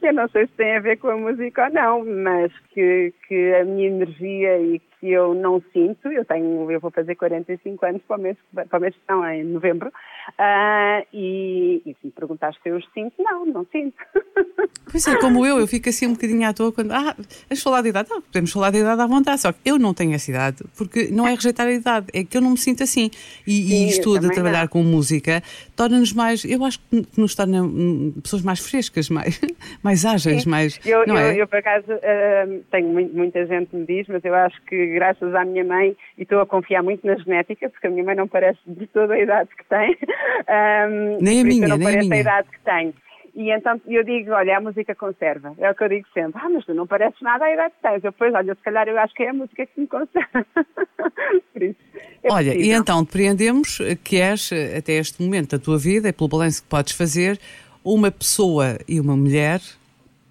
Eu 0.01 0.13
não 0.13 0.27
sei 0.29 0.45
se 0.47 0.51
tem 0.57 0.75
a 0.75 0.81
ver 0.81 0.97
com 0.97 1.07
a 1.07 1.15
música 1.15 1.63
ou 1.63 1.73
não, 1.73 2.05
mas 2.23 2.51
que, 2.73 3.13
que 3.25 3.53
a 3.53 3.63
minha 3.63 3.87
energia 3.87 4.57
e 4.59 4.81
que 5.03 5.11
eu 5.11 5.33
não 5.33 5.61
sinto, 5.73 6.07
eu 6.07 6.23
tenho, 6.23 6.71
eu 6.71 6.79
vou 6.79 6.89
fazer 6.89 7.15
45 7.15 7.85
anos 7.85 8.01
para 8.07 8.17
o 8.17 8.21
mês, 8.21 8.37
para 8.53 8.77
o 8.77 8.81
mês 8.81 8.95
não, 9.09 9.29
em 9.29 9.43
novembro, 9.43 9.89
uh, 9.89 11.05
e, 11.11 11.81
e 11.85 11.93
se 11.99 12.05
me 12.05 12.11
perguntaste 12.11 12.61
se 12.63 12.69
eu 12.69 12.77
os 12.77 12.89
sinto, 12.93 13.21
não, 13.21 13.45
não 13.45 13.65
sinto. 13.69 13.97
Pois 14.91 15.07
é, 15.07 15.17
como 15.17 15.45
eu, 15.45 15.59
eu 15.59 15.65
fico 15.65 15.89
assim 15.89 16.05
um 16.05 16.13
bocadinho 16.13 16.47
à 16.47 16.53
toa 16.53 16.71
quando, 16.71 16.91
ah, 16.91 17.15
vamos 17.49 17.63
falar 17.63 17.81
de 17.81 17.89
idade, 17.89 18.09
não, 18.09 18.21
podemos 18.21 18.51
falar 18.51 18.69
de 18.69 18.79
idade 18.79 19.01
à 19.01 19.07
vontade, 19.07 19.41
só 19.41 19.51
que 19.51 19.59
eu 19.65 19.79
não 19.79 19.93
tenho 19.93 20.13
essa 20.13 20.29
idade, 20.29 20.63
porque 20.77 21.07
não 21.07 21.25
é 21.25 21.31
rejeitar 21.31 21.67
a 21.67 21.71
idade, 21.71 22.07
é 22.13 22.23
que 22.23 22.37
eu 22.37 22.41
não 22.41 22.51
me 22.51 22.57
sinto 22.57 22.83
assim. 22.83 23.09
E, 23.47 23.51
Sim, 23.51 23.85
e 23.85 23.89
isto 23.89 24.19
de 24.19 24.29
trabalhar 24.29 24.61
não. 24.61 24.67
com 24.67 24.83
música 24.83 25.41
torna-nos 25.75 26.13
mais, 26.13 26.45
eu 26.45 26.63
acho 26.63 26.79
que 26.79 27.07
nos 27.17 27.33
torna 27.33 27.63
hum, 27.63 28.13
pessoas 28.21 28.43
mais 28.43 28.59
frescas, 28.59 29.09
mais, 29.09 29.39
mais 29.81 30.05
ágeis, 30.05 30.43
Sim. 30.43 30.49
mais. 30.49 30.79
Eu, 30.85 31.07
não 31.07 31.17
eu, 31.17 31.27
é? 31.27 31.41
eu, 31.41 31.47
por 31.47 31.57
acaso, 31.57 31.91
uh, 31.91 32.63
tenho 32.69 32.89
muita 32.89 33.45
gente 33.47 33.75
me 33.75 33.85
diz, 33.85 34.05
mas 34.07 34.23
eu 34.23 34.35
acho 34.35 34.61
que 34.63 34.92
graças 34.93 35.33
à 35.35 35.43
minha 35.43 35.63
mãe, 35.63 35.95
e 36.17 36.23
estou 36.23 36.39
a 36.39 36.45
confiar 36.45 36.83
muito 36.83 37.05
na 37.05 37.15
genética, 37.15 37.69
porque 37.69 37.87
a 37.87 37.89
minha 37.89 38.03
mãe 38.03 38.15
não 38.15 38.27
parece 38.27 38.59
de 38.65 38.87
toda 38.87 39.13
a 39.13 39.19
idade 39.19 39.49
que 39.55 39.65
tem. 39.65 39.97
Um, 40.43 41.17
nem 41.21 41.41
a 41.41 41.43
minha, 41.43 41.67
não 41.67 41.77
nem 41.77 41.87
parece 41.87 42.05
a 42.05 42.09
minha. 42.09 42.21
idade 42.21 42.47
que 42.49 42.59
tem. 42.59 42.93
E 43.35 43.49
então 43.49 43.81
eu 43.87 44.03
digo, 44.03 44.31
olha, 44.31 44.57
a 44.57 44.61
música 44.61 44.93
conserva. 44.93 45.55
É 45.57 45.69
o 45.69 45.73
que 45.73 45.83
eu 45.83 45.89
digo 45.89 46.07
sempre. 46.13 46.39
Ah, 46.43 46.49
mas 46.49 46.65
tu 46.65 46.73
não 46.73 46.85
pareces 46.85 47.19
nada 47.21 47.45
a 47.45 47.53
idade 47.53 47.73
que 47.73 47.81
tens. 47.81 48.03
Eu, 48.03 48.13
pois, 48.13 48.33
olha, 48.33 48.53
se 48.53 48.61
calhar 48.61 48.87
eu 48.87 48.97
acho 48.99 49.13
que 49.15 49.23
é 49.23 49.29
a 49.29 49.33
música 49.33 49.65
que 49.65 49.81
me 49.81 49.87
conserva. 49.87 50.45
Por 51.51 51.63
isso. 51.63 51.79
É 52.23 52.31
olha, 52.31 52.51
possível. 52.51 52.61
e 52.61 52.71
então 52.71 53.03
depreendemos 53.03 53.79
que 54.03 54.17
és, 54.17 54.51
até 54.77 54.93
este 54.93 55.21
momento 55.21 55.57
da 55.57 55.63
tua 55.63 55.79
vida, 55.79 56.09
e 56.09 56.13
pelo 56.13 56.29
balanço 56.29 56.61
que 56.61 56.69
podes 56.69 56.93
fazer, 56.93 57.39
uma 57.83 58.11
pessoa 58.11 58.77
e 58.87 58.99
uma 58.99 59.17
mulher 59.17 59.59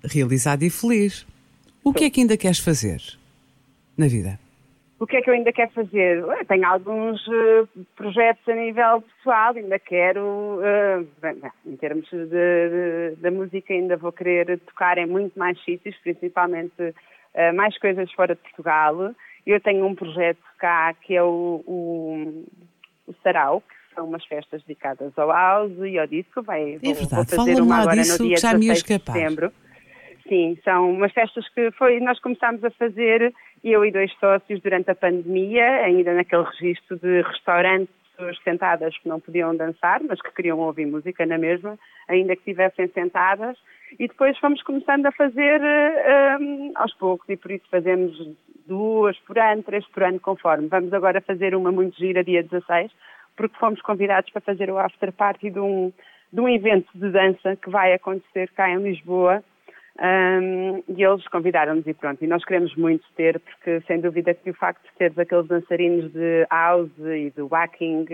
realizada 0.05 0.65
e 0.65 0.71
feliz. 0.71 1.27
O 1.83 1.93
que 1.93 2.05
é 2.05 2.11
que 2.11 2.21
ainda 2.21 2.37
queres 2.37 2.61
fazer 2.61 3.03
na 3.97 4.07
vida? 4.07 4.39
O 5.03 5.07
que 5.07 5.17
é 5.17 5.21
que 5.21 5.29
eu 5.29 5.35
ainda 5.35 5.53
quero 5.53 5.73
fazer? 5.73 6.25
Tenho 6.47 6.65
alguns 6.65 7.27
uh, 7.27 7.69
projetos 7.97 8.49
a 8.49 8.55
nível 8.55 9.03
pessoal, 9.03 9.53
ainda 9.53 9.77
quero, 9.77 10.61
uh, 10.61 11.05
bem, 11.21 11.43
em 11.67 11.77
termos 11.77 12.09
da 13.19 13.31
música, 13.33 13.75
ainda 13.75 13.97
vou 13.97 14.13
querer 14.13 14.61
tocar 14.61 14.99
em 14.99 15.07
muito 15.07 15.37
mais 15.37 15.61
sítios, 15.65 15.97
principalmente 16.05 16.81
uh, 16.81 17.53
mais 17.53 17.77
coisas 17.79 18.13
fora 18.13 18.37
de 18.37 18.43
Portugal. 18.43 19.13
Eu 19.45 19.61
tenho 19.61 19.85
um 19.85 19.95
projeto 19.97 20.39
cá 20.57 20.95
que 20.95 21.17
é 21.17 21.23
o, 21.25 21.65
o, 21.67 22.45
o 23.09 23.15
Sarau, 23.25 23.61
que 23.61 23.95
são 23.97 24.07
umas 24.07 24.25
festas 24.27 24.63
dedicadas 24.63 25.19
ao 25.19 25.31
house 25.31 25.79
e 25.81 25.99
ao 25.99 26.07
disco. 26.07 26.45
Vai, 26.45 26.75
é 26.75 26.79
verdade, 26.79 27.11
vou 27.11 27.25
fazer 27.25 27.61
uma 27.61 27.81
agora 27.81 27.97
disso, 27.97 28.23
no 28.23 28.29
dia 28.29 28.37
que 28.37 28.41
já 28.41 28.55
me 28.55 28.73
de 28.73 28.77
setembro. 28.77 29.53
Sim, 30.29 30.57
são 30.63 30.93
umas 30.93 31.13
festas 31.13 31.49
que 31.49 31.73
foi, 31.73 31.99
nós 31.99 32.21
começámos 32.21 32.63
a 32.63 32.71
fazer 32.71 33.35
eu 33.65 33.85
e 33.85 33.93
dois 33.93 34.13
sócios 34.19 34.61
durante 34.61 34.91
a 34.91 34.95
pandemia, 34.95 35.85
ainda 35.85 36.15
naquele 36.15 36.45
registro 36.45 36.99
de 36.99 37.23
restaurantes, 37.23 37.95
pessoas 38.17 38.39
sentadas 38.43 38.97
que 38.99 39.09
não 39.09 39.21
podiam 39.21 39.57
dançar, 39.57 40.01
mas 40.03 40.21
que 40.21 40.33
queriam 40.33 40.59
ouvir 40.59 40.87
música 40.87 41.25
na 41.25 41.39
mesma, 41.39 41.79
ainda 42.09 42.35
que 42.35 42.41
estivessem 42.41 42.89
sentadas, 42.89 43.57
e 43.99 44.09
depois 44.09 44.39
fomos 44.39 44.63
começando 44.63 45.07
a 45.07 45.13
fazer 45.13 45.61
um, 46.41 46.73
aos 46.75 46.95
poucos, 46.95 47.29
e 47.29 47.37
por 47.37 47.51
isso 47.51 47.65
fazemos 47.71 48.13
duas 48.67 49.19
por 49.21 49.39
ano, 49.39 49.63
três 49.63 49.87
por 49.89 50.03
ano, 50.03 50.21
conforme. 50.21 50.69
Vamos 50.69 50.93
agora 50.93 51.21
fazer 51.21 51.55
uma 51.55 51.73
muito 51.73 51.97
gira 51.99 52.25
dia 52.25 52.43
16, 52.43 52.93
porque 53.37 53.59
fomos 53.59 53.81
convidados 53.83 54.31
para 54.31 54.41
fazer 54.41 54.71
o 54.71 54.79
after 54.79 55.13
party 55.13 55.51
de 55.51 55.59
um, 55.59 55.93
de 56.33 56.41
um 56.41 56.49
evento 56.49 56.89
de 56.95 57.11
dança 57.11 57.57
que 57.57 57.71
vai 57.71 57.93
acontecer 57.93 58.51
cá 58.51 58.71
em 58.71 58.83
Lisboa, 58.83 59.43
um, 60.01 60.83
e 60.89 61.03
eles 61.03 61.27
convidaram-nos 61.29 61.87
e 61.87 61.93
pronto, 61.93 62.25
e 62.25 62.27
nós 62.27 62.45
queremos 62.45 62.75
muito 62.77 63.05
ter, 63.15 63.39
porque 63.39 63.83
sem 63.87 64.01
dúvida 64.01 64.33
que 64.33 64.51
o 64.51 64.55
facto 64.55 64.83
de 64.83 64.97
teres 64.97 65.19
aqueles 65.19 65.47
dançarinos 65.47 66.11
de 66.13 66.47
house 66.51 66.91
e 66.99 67.31
de 67.31 67.43
wacking 67.43 68.07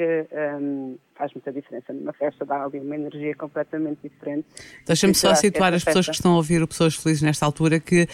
um, 0.60 0.96
faz 1.14 1.32
muita 1.34 1.52
diferença 1.52 1.92
numa 1.92 2.12
festa, 2.12 2.44
dá 2.44 2.64
ali 2.64 2.80
uma 2.80 2.96
energia 2.96 3.34
completamente 3.34 4.00
diferente. 4.02 4.46
Deixa-me 4.86 5.14
só 5.14 5.34
situar 5.34 5.72
as 5.72 5.84
pessoas 5.84 6.06
que 6.06 6.14
estão 6.14 6.32
a 6.32 6.36
ouvir 6.36 6.62
o 6.62 6.68
Pessoas 6.68 6.96
Felizes 6.96 7.22
nesta 7.22 7.46
altura 7.46 7.78
que 7.78 8.02
uh, 8.02 8.08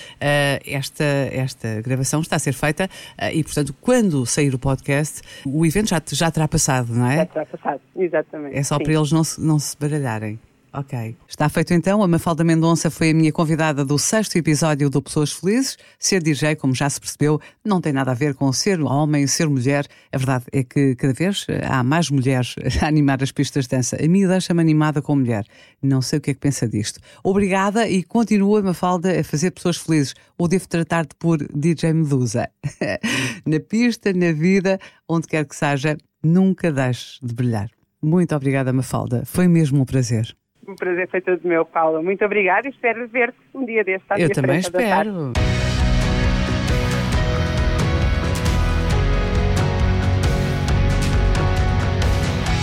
esta, 0.67 1.05
esta 1.05 1.81
gravação 1.83 2.21
está 2.21 2.37
a 2.37 2.39
ser 2.39 2.53
feita 2.53 2.85
uh, 2.85 3.31
e, 3.33 3.43
portanto, 3.43 3.75
quando 3.81 4.25
sair 4.27 4.55
o 4.55 4.59
podcast, 4.59 5.23
o 5.47 5.65
evento 5.65 5.89
já, 5.89 6.03
já 6.07 6.31
terá 6.31 6.47
passado, 6.47 6.93
não 6.93 7.07
é? 7.07 7.17
Já 7.17 7.27
terá 7.27 7.47
passado, 7.47 7.81
exatamente. 7.97 8.57
É 8.57 8.63
só 8.63 8.77
sim. 8.77 8.85
para 8.85 8.93
eles 8.93 9.11
não 9.13 9.25
se, 9.25 9.41
não 9.41 9.59
se 9.59 9.77
baralharem. 9.79 10.39
Ok. 10.77 11.17
Está 11.29 11.49
feito 11.49 11.73
então. 11.73 12.03
A 12.03 12.09
Mafalda 12.09 12.43
Mendonça 12.43 12.91
foi 12.91 13.11
a 13.11 13.15
minha 13.15 13.31
convidada 13.31 13.85
do 13.85 13.97
sexto 13.97 14.35
episódio 14.35 14.91
do 14.91 15.01
Pessoas 15.01 15.31
Felizes. 15.31 15.79
Ser 16.01 16.21
DJ, 16.21 16.57
como 16.57 16.75
já 16.75 16.91
se 16.91 16.99
percebeu, 17.01 17.41
não 17.65 17.81
tem 17.81 17.93
nada 17.93 18.11
a 18.11 18.15
ver 18.15 18.35
com 18.35 18.53
ser 18.53 18.81
homem, 18.81 19.25
ser 19.29 19.49
mulher. 19.49 19.87
A 20.13 20.19
verdade 20.19 20.47
é 20.53 20.65
que 20.65 20.97
cada 20.97 21.13
vez 21.13 21.47
há 21.63 21.85
mais 21.85 22.11
mulheres 22.11 22.57
a 22.83 22.89
animar 22.89 23.23
as 23.23 23.31
pistas 23.31 23.67
de 23.67 23.77
dança. 23.77 23.97
A 24.05 24.09
mim 24.09 24.27
deixa-me 24.27 24.61
animada 24.61 25.01
com 25.01 25.15
mulher. 25.15 25.47
Não 25.81 26.03
sei 26.03 26.19
o 26.19 26.21
que 26.21 26.33
é 26.33 26.35
que 26.35 26.41
pensa 26.41 26.67
disto. 26.67 26.99
Obrigada 27.23 27.89
e 27.89 28.03
continua, 28.03 28.61
Mafalda, 28.61 29.21
a 29.21 29.23
fazer 29.23 29.53
pessoas 29.53 29.77
felizes. 29.77 30.13
Ou 30.37 30.49
devo 30.49 30.67
tratar-te 30.67 31.15
por 31.17 31.39
DJ 31.55 31.93
Medusa. 31.93 32.51
na 33.47 33.61
pista, 33.61 34.13
na 34.13 34.33
vida, 34.33 34.81
onde 35.09 35.29
quer 35.29 35.45
que 35.45 35.55
seja, 35.55 35.97
nunca 36.21 36.73
deixes 36.73 37.21
de 37.23 37.33
brilhar. 37.33 37.71
Muito 38.03 38.35
obrigada, 38.35 38.73
Mafalda. 38.73 39.23
Foi 39.25 39.47
mesmo 39.47 39.81
um 39.81 39.85
prazer. 39.85 40.37
O 40.67 40.77
prazer 40.77 41.09
foi 41.09 41.21
todo 41.21 41.41
meu, 41.45 41.65
Paula. 41.65 42.03
Muito 42.03 42.25
obrigada 42.25 42.67
e 42.67 42.71
espero 42.71 43.07
ver-te 43.09 43.37
um 43.53 43.65
dia 43.65 43.85
deste. 43.85 44.07
Eu 44.17 44.31
também 44.31 44.59
espero. 44.59 45.33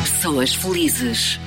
Pessoas 0.04 0.54
felizes. 0.54 1.40